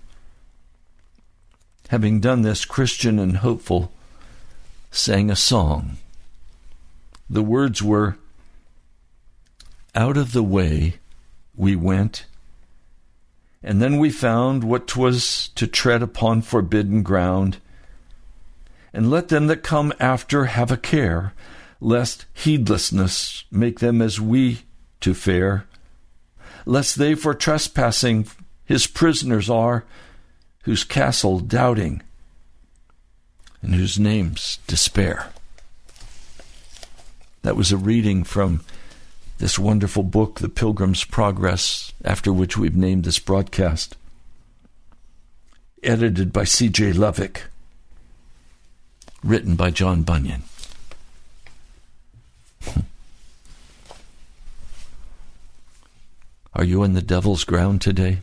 Having 1.88 2.20
done 2.20 2.42
this, 2.42 2.66
Christian 2.66 3.18
and 3.18 3.38
hopeful 3.38 3.90
sang 4.90 5.30
a 5.30 5.36
song. 5.36 5.96
The 7.30 7.42
words 7.42 7.82
were, 7.82 8.18
Out 9.94 10.16
of 10.16 10.32
the 10.32 10.42
way 10.42 10.94
we 11.56 11.74
went, 11.74 12.26
and 13.62 13.82
then 13.82 13.98
we 13.98 14.10
found 14.10 14.62
what 14.64 14.86
'twas 14.86 15.48
to 15.54 15.66
tread 15.66 16.02
upon 16.02 16.42
forbidden 16.42 17.02
ground. 17.02 17.58
And 18.92 19.10
let 19.10 19.28
them 19.28 19.46
that 19.48 19.62
come 19.62 19.92
after 19.98 20.46
have 20.46 20.70
a 20.70 20.76
care 20.76 21.32
lest 21.80 22.26
heedlessness 22.34 23.44
make 23.50 23.80
them 23.80 24.02
as 24.02 24.20
we 24.20 24.62
to 25.00 25.14
fare, 25.14 25.66
lest 26.66 26.96
they 26.96 27.14
for 27.14 27.34
trespassing 27.34 28.26
his 28.64 28.86
prisoners 28.86 29.48
are, 29.48 29.84
whose 30.64 30.84
castle 30.84 31.40
doubting, 31.40 32.02
and 33.62 33.74
whose 33.74 33.98
names 33.98 34.58
despair. 34.66 35.30
That 37.42 37.56
was 37.56 37.72
a 37.72 37.76
reading 37.76 38.24
from 38.24 38.62
this 39.38 39.58
wonderful 39.58 40.02
book, 40.02 40.40
The 40.40 40.48
Pilgrim's 40.48 41.04
Progress, 41.04 41.92
after 42.04 42.32
which 42.32 42.56
we've 42.58 42.76
named 42.76 43.04
this 43.04 43.18
broadcast, 43.20 43.96
edited 45.82 46.32
by 46.32 46.44
C.J. 46.44 46.92
Lovik, 46.92 47.42
written 49.22 49.54
by 49.54 49.70
John 49.70 50.02
Bunyan. 50.02 50.42
Are 56.54 56.64
you 56.64 56.82
in 56.82 56.94
the 56.94 57.02
devil's 57.02 57.44
ground 57.44 57.80
today? 57.80 58.18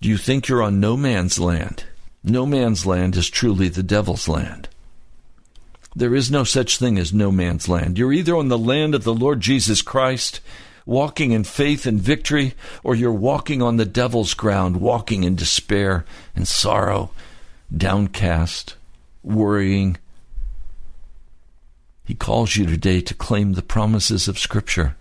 Do 0.00 0.08
you 0.08 0.16
think 0.16 0.46
you're 0.46 0.62
on 0.62 0.78
no 0.78 0.96
man's 0.96 1.40
land? 1.40 1.82
No 2.22 2.46
man's 2.46 2.86
land 2.86 3.16
is 3.16 3.28
truly 3.28 3.68
the 3.68 3.82
devil's 3.82 4.28
land. 4.28 4.68
There 5.98 6.14
is 6.14 6.30
no 6.30 6.44
such 6.44 6.78
thing 6.78 6.96
as 6.96 7.12
no 7.12 7.32
man's 7.32 7.68
land. 7.68 7.98
You're 7.98 8.12
either 8.12 8.36
on 8.36 8.46
the 8.46 8.56
land 8.56 8.94
of 8.94 9.02
the 9.02 9.12
Lord 9.12 9.40
Jesus 9.40 9.82
Christ, 9.82 10.40
walking 10.86 11.32
in 11.32 11.42
faith 11.42 11.86
and 11.86 12.00
victory, 12.00 12.54
or 12.84 12.94
you're 12.94 13.10
walking 13.10 13.62
on 13.62 13.78
the 13.78 13.84
devil's 13.84 14.32
ground, 14.32 14.76
walking 14.76 15.24
in 15.24 15.34
despair 15.34 16.04
and 16.36 16.46
sorrow, 16.46 17.10
downcast, 17.76 18.76
worrying, 19.24 19.96
he 22.04 22.14
calls 22.14 22.54
you 22.54 22.64
today 22.64 23.00
to 23.00 23.12
claim 23.12 23.54
the 23.54 23.60
promises 23.60 24.28
of 24.28 24.38
Scripture, 24.38 24.94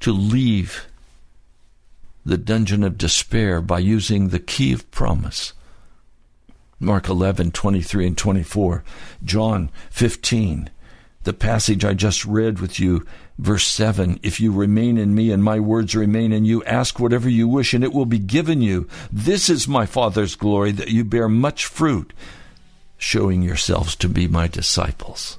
to 0.00 0.12
leave 0.12 0.88
the 2.26 2.36
dungeon 2.36 2.84
of 2.84 2.98
despair 2.98 3.62
by 3.62 3.78
using 3.78 4.28
the 4.28 4.38
key 4.38 4.74
of 4.74 4.90
promise. 4.90 5.54
Mark 6.78 7.08
11, 7.08 7.52
23 7.52 8.06
and 8.08 8.18
24. 8.18 8.84
John 9.24 9.70
15, 9.90 10.70
the 11.24 11.32
passage 11.32 11.84
I 11.84 11.94
just 11.94 12.24
read 12.26 12.60
with 12.60 12.78
you, 12.78 13.06
verse 13.38 13.66
7. 13.66 14.20
If 14.22 14.40
you 14.40 14.52
remain 14.52 14.98
in 14.98 15.14
me 15.14 15.30
and 15.32 15.42
my 15.42 15.58
words 15.58 15.96
remain 15.96 16.32
in 16.32 16.44
you, 16.44 16.62
ask 16.64 17.00
whatever 17.00 17.28
you 17.28 17.48
wish 17.48 17.72
and 17.72 17.82
it 17.82 17.94
will 17.94 18.06
be 18.06 18.18
given 18.18 18.60
you. 18.60 18.88
This 19.10 19.48
is 19.48 19.66
my 19.66 19.86
Father's 19.86 20.34
glory, 20.34 20.70
that 20.72 20.88
you 20.88 21.02
bear 21.02 21.28
much 21.28 21.64
fruit, 21.64 22.12
showing 22.98 23.42
yourselves 23.42 23.96
to 23.96 24.08
be 24.08 24.28
my 24.28 24.46
disciples. 24.46 25.38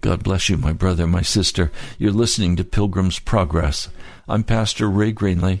God 0.00 0.24
bless 0.24 0.48
you, 0.48 0.56
my 0.56 0.72
brother, 0.72 1.06
my 1.06 1.22
sister. 1.22 1.70
You're 1.98 2.10
listening 2.10 2.56
to 2.56 2.64
Pilgrim's 2.64 3.18
Progress. 3.18 3.88
I'm 4.26 4.42
Pastor 4.42 4.88
Ray 4.88 5.12
Greenley. 5.12 5.60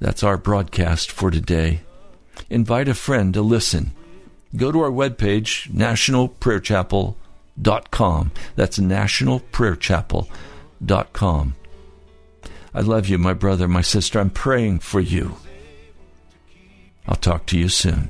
That's 0.00 0.22
our 0.22 0.36
broadcast 0.36 1.10
for 1.10 1.30
today. 1.30 1.80
Invite 2.48 2.88
a 2.88 2.94
friend 2.94 3.34
to 3.34 3.42
listen. 3.42 3.90
Go 4.56 4.72
to 4.72 4.80
our 4.80 4.90
webpage, 4.90 5.70
nationalprayerchapel.com. 5.70 8.32
That's 8.56 8.78
nationalprayerchapel.com. 8.78 11.54
I 12.74 12.80
love 12.80 13.08
you, 13.08 13.18
my 13.18 13.34
brother, 13.34 13.66
my 13.66 13.80
sister. 13.82 14.20
I'm 14.20 14.30
praying 14.30 14.78
for 14.78 15.00
you. 15.00 15.34
I'll 17.06 17.16
talk 17.16 17.46
to 17.46 17.58
you 17.58 17.68
soon. 17.68 18.08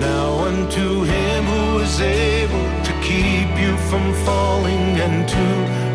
Now 0.00 0.46
unto 0.46 1.04
him 1.04 1.44
who 1.44 1.78
is 1.78 2.00
able 2.00 2.82
to 2.84 2.92
keep 3.02 3.56
you 3.60 3.76
from 3.88 4.12
falling 4.24 4.98
and 5.00 5.28
to 5.28 5.77